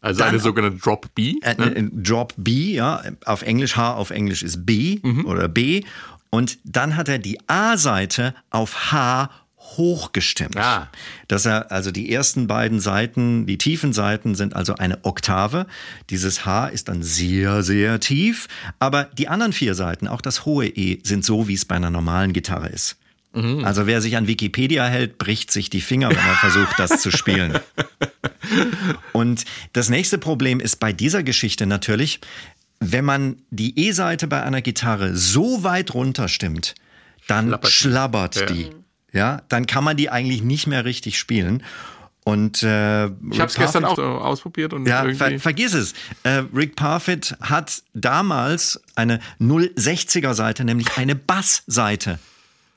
Also 0.00 0.18
Dann- 0.20 0.28
eine 0.30 0.38
sogenannte 0.40 0.78
Drop 0.78 1.14
B. 1.14 1.36
Äh, 1.42 1.54
ne? 1.54 1.74
äh, 1.76 1.88
Drop 1.92 2.34
B, 2.36 2.74
ja, 2.74 3.02
auf 3.24 3.42
Englisch 3.42 3.76
H 3.76 3.94
auf 3.94 4.10
Englisch 4.10 4.42
ist 4.42 4.64
B 4.66 5.00
oder 5.24 5.48
B. 5.48 5.82
Und 6.30 6.58
dann 6.64 6.96
hat 6.96 7.08
er 7.08 7.18
die 7.18 7.38
A-Seite 7.48 8.34
auf 8.50 8.92
H 8.92 9.30
hochgestimmt. 9.58 10.56
Ah. 10.56 10.88
Dass 11.28 11.44
er 11.44 11.72
also 11.72 11.90
die 11.90 12.12
ersten 12.12 12.46
beiden 12.46 12.78
Seiten, 12.80 13.46
die 13.46 13.58
tiefen 13.58 13.92
Seiten 13.92 14.34
sind 14.34 14.54
also 14.54 14.74
eine 14.76 15.04
Oktave. 15.04 15.66
Dieses 16.10 16.44
H 16.46 16.68
ist 16.68 16.88
dann 16.88 17.02
sehr, 17.02 17.62
sehr 17.62 17.98
tief. 18.00 18.48
Aber 18.78 19.04
die 19.04 19.28
anderen 19.28 19.52
vier 19.52 19.74
Seiten, 19.74 20.06
auch 20.08 20.20
das 20.20 20.44
hohe 20.44 20.66
E, 20.68 21.00
sind 21.02 21.24
so, 21.24 21.48
wie 21.48 21.54
es 21.54 21.64
bei 21.64 21.74
einer 21.74 21.90
normalen 21.90 22.32
Gitarre 22.32 22.68
ist. 22.68 22.96
Also 23.64 23.86
wer 23.86 24.00
sich 24.00 24.16
an 24.16 24.28
Wikipedia 24.28 24.86
hält, 24.86 25.18
bricht 25.18 25.50
sich 25.50 25.68
die 25.68 25.82
Finger, 25.82 26.08
wenn 26.08 26.16
er 26.16 26.36
versucht, 26.36 26.78
das 26.78 27.02
zu 27.02 27.10
spielen. 27.10 27.58
Und 29.12 29.44
das 29.72 29.88
nächste 29.88 30.18
Problem 30.18 30.60
ist 30.60 30.76
bei 30.76 30.92
dieser 30.92 31.22
Geschichte 31.22 31.66
natürlich, 31.66 32.20
wenn 32.80 33.04
man 33.04 33.42
die 33.50 33.78
E-Seite 33.88 34.26
bei 34.26 34.42
einer 34.42 34.62
Gitarre 34.62 35.14
so 35.16 35.62
weit 35.62 35.94
runterstimmt, 35.94 36.74
dann 37.26 37.48
Schlappert 37.48 37.70
schlabbert 37.70 38.36
Ja. 38.36 38.46
die. 38.46 38.70
Ja, 39.12 39.42
dann 39.48 39.66
kann 39.66 39.82
man 39.82 39.96
die 39.96 40.10
eigentlich 40.10 40.42
nicht 40.42 40.66
mehr 40.66 40.84
richtig 40.84 41.18
spielen. 41.18 41.62
Und 42.24 42.62
äh, 42.64 43.06
ich 43.06 43.38
habe 43.38 43.46
es 43.46 43.54
gestern 43.54 43.84
auch 43.84 43.98
ausprobiert 43.98 44.72
und 44.72 44.84
ja, 44.86 45.04
ver 45.14 45.38
vergiss 45.38 45.74
es. 45.74 45.94
Äh, 46.24 46.42
Rick 46.54 46.74
Parfitt 46.74 47.36
hat 47.40 47.82
damals 47.94 48.82
eine 48.96 49.20
060er 49.40 50.34
Seite, 50.34 50.64
nämlich 50.64 50.96
eine 50.96 51.14
Bassseite 51.14 52.18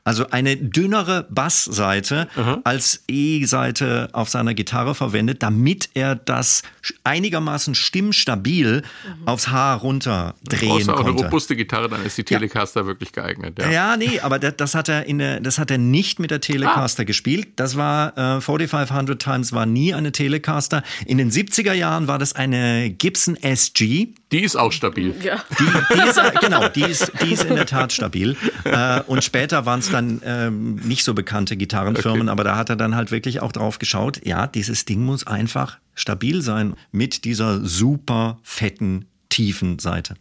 Also 0.04 0.30
eine 0.32 0.58
dünnere 0.58 1.28
Bassseite 1.30 2.28
als 2.64 3.04
E-Seite 3.08 4.10
auf 4.14 4.30
seiner 4.30 4.54
Gitarre 4.54 4.96
verwendet, 4.96 5.44
damit 5.44 5.90
er 5.94 6.16
das 6.16 6.64
einigermaßen 7.04 7.76
stimmstabil 7.76 8.84
aufs 9.26 9.50
Haar 9.50 9.80
runterdrehen 9.80 10.72
Außer 10.72 10.94
auch 10.94 11.00
eine 11.00 11.10
konnte. 11.10 11.24
robuste 11.26 11.56
Gitarre, 11.56 11.90
dann 11.90 12.04
ist 12.06 12.18
die 12.18 12.24
Telecaster 12.24 12.86
wirklich 12.86 13.12
geeignet. 13.12 13.60
Ja. 13.60 13.70
Ja, 13.70 13.98
nee, 13.98 14.20
aber 14.20 14.40
das, 14.40 14.56
das 14.58 14.76
hat 14.76 14.90
er 14.90 15.06
in 15.06 15.20
der, 15.20 15.40
das 15.40 15.58
hat 15.60 15.72
er 15.72 15.78
nicht 15.78 16.20
mit 16.20 16.32
der 16.32 16.42
Telecaster 16.42 17.06
gespielt. 17.06 17.48
Das 17.58 17.76
war 17.78 18.18
äh, 18.38 18.42
4500 18.42 19.22
Times 19.22 19.54
war 19.54 19.66
nie 19.66 19.94
eine 19.94 20.12
Telecaster. 20.12 20.84
In 21.06 21.18
den 21.18 21.32
70er 21.32 21.74
Jahren 21.74 22.08
war 22.08 22.18
das 22.20 22.34
eine 22.34 22.90
Gibson 22.90 23.36
SG. 23.36 24.10
Die 24.32 24.42
ist 24.44 24.56
auch 24.56 24.72
stabil. 24.72 25.16
Ja. 25.24 25.44
Die, 25.60 25.64
die 25.96 26.08
ist, 26.08 26.22
genau, 26.42 26.70
die 26.70 26.84
ist, 26.84 27.12
die 27.24 27.34
ist 27.34 27.46
in 27.46 27.56
der 27.56 27.66
Tat 27.66 27.92
stabil. 27.92 28.38
Äh, 28.64 29.02
und 29.08 29.24
später 29.24 29.66
waren 29.66 29.80
es 29.80 29.90
dann 29.90 30.22
ähm, 30.24 30.76
nicht 30.76 31.04
so 31.04 31.14
bekannte 31.16 31.58
Gitarrenfirmen, 31.58 32.24
Okay. 32.24 32.30
aber 32.30 32.44
da 32.44 32.56
hat 32.56 32.70
er 32.70 32.76
dann 32.76 32.96
halt 32.96 33.10
wirklich 33.12 33.42
auch 33.42 33.52
drauf 33.52 33.80
geschaut. 33.80 34.24
Ja, 34.26 34.46
dieses 34.46 34.86
Ding 34.86 35.04
muss 35.04 35.26
einfach 35.26 35.80
stabil 35.96 36.42
sein 36.44 36.76
mit 36.92 37.24
dieser 37.26 37.66
super 37.66 38.38
fetten 38.44 39.06
tiefen 39.30 39.80
Seite. 39.80 40.14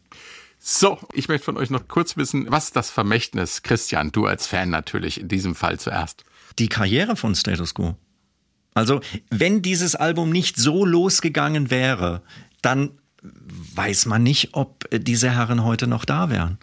So, 0.59 0.99
ich 1.13 1.29
möchte 1.29 1.45
von 1.45 1.57
euch 1.57 1.71
noch 1.71 1.87
kurz 1.87 2.17
wissen, 2.17 2.47
was 2.49 2.65
ist 2.67 2.77
das 2.77 2.91
Vermächtnis, 2.91 3.63
Christian, 3.63 4.11
du 4.11 4.27
als 4.27 4.47
Fan 4.47 4.71
natürlich, 4.71 5.21
in 5.21 5.29
diesem 5.29 5.55
Fall 5.55 5.79
zuerst. 5.79 6.25
die 6.59 6.69
Karriere 6.69 7.15
von 7.15 7.35
Status 7.35 7.75
Quo. 7.75 7.95
Also, 8.75 9.01
wenn 9.31 9.61
dieses 9.63 9.95
Album 9.97 10.31
nicht 10.31 10.57
so 10.57 10.85
losgegangen 10.85 11.71
wäre, 11.71 12.23
dann 12.63 12.91
weiß 13.23 14.07
man 14.07 14.23
nicht, 14.23 14.51
ob 14.53 14.89
diese 14.93 15.31
Herren 15.31 15.65
heute 15.65 15.86
noch 15.86 16.05
da 16.05 16.31
wären. 16.31 16.59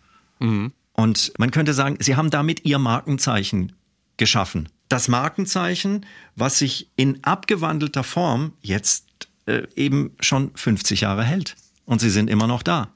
Und 0.93 1.33
man 1.37 1.51
könnte 1.51 1.73
sagen, 1.73 1.97
sie 1.99 2.15
haben 2.15 2.29
damit 2.29 2.65
ihr 2.65 2.79
Markenzeichen 2.79 3.73
geschaffen. 4.17 4.69
Das 4.87 5.07
Markenzeichen, 5.07 6.05
was 6.35 6.59
sich 6.59 6.89
in 6.95 7.23
abgewandelter 7.23 8.03
Form 8.03 8.53
jetzt 8.61 9.05
äh, 9.45 9.63
eben 9.75 10.15
schon 10.19 10.51
50 10.55 11.01
Jahre 11.01 11.23
hält. 11.23 11.55
Und 11.85 11.99
sie 11.99 12.09
sind 12.09 12.29
immer 12.29 12.47
noch 12.47 12.63
da. 12.63 12.89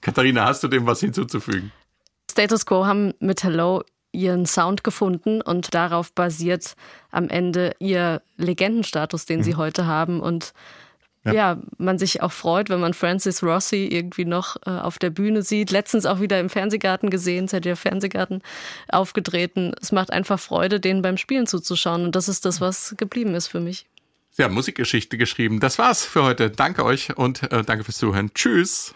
Katharina, 0.00 0.44
hast 0.44 0.62
du 0.62 0.68
dem 0.68 0.86
was 0.86 1.00
hinzuzufügen? 1.00 1.72
Status 2.30 2.66
Quo 2.66 2.84
haben 2.86 3.14
mit 3.18 3.42
Hello 3.42 3.82
ihren 4.12 4.46
Sound 4.46 4.84
gefunden 4.84 5.40
und 5.40 5.74
darauf 5.74 6.12
basiert 6.12 6.74
am 7.10 7.28
Ende 7.28 7.74
ihr 7.78 8.22
Legendenstatus, 8.36 9.26
den 9.26 9.42
sie 9.42 9.56
heute 9.56 9.86
haben 9.86 10.20
und 10.20 10.52
ja. 11.32 11.60
man 11.78 11.98
sich 11.98 12.22
auch 12.22 12.32
freut, 12.32 12.70
wenn 12.70 12.80
man 12.80 12.94
Francis 12.94 13.42
Rossi 13.42 13.88
irgendwie 13.90 14.24
noch 14.24 14.56
äh, 14.66 14.70
auf 14.70 14.98
der 14.98 15.10
Bühne 15.10 15.42
sieht. 15.42 15.70
Letztens 15.70 16.06
auch 16.06 16.20
wieder 16.20 16.40
im 16.40 16.50
Fernsehgarten 16.50 17.10
gesehen, 17.10 17.48
ja 17.64 17.76
Fernsehgarten 17.76 18.42
aufgetreten. 18.88 19.72
Es 19.80 19.92
macht 19.92 20.12
einfach 20.12 20.40
Freude, 20.40 20.80
denen 20.80 21.02
beim 21.02 21.16
Spielen 21.16 21.46
zuzuschauen 21.46 22.04
und 22.04 22.16
das 22.16 22.28
ist 22.28 22.44
das, 22.44 22.60
was 22.60 22.94
geblieben 22.96 23.34
ist 23.34 23.48
für 23.48 23.60
mich. 23.60 23.86
Ja, 24.38 24.48
Musikgeschichte 24.48 25.16
geschrieben. 25.16 25.60
Das 25.60 25.78
war's 25.78 26.04
für 26.04 26.22
heute. 26.22 26.50
Danke 26.50 26.84
euch 26.84 27.16
und 27.16 27.50
äh, 27.50 27.62
danke 27.64 27.84
fürs 27.84 27.96
Zuhören. 27.98 28.32
Tschüss. 28.34 28.94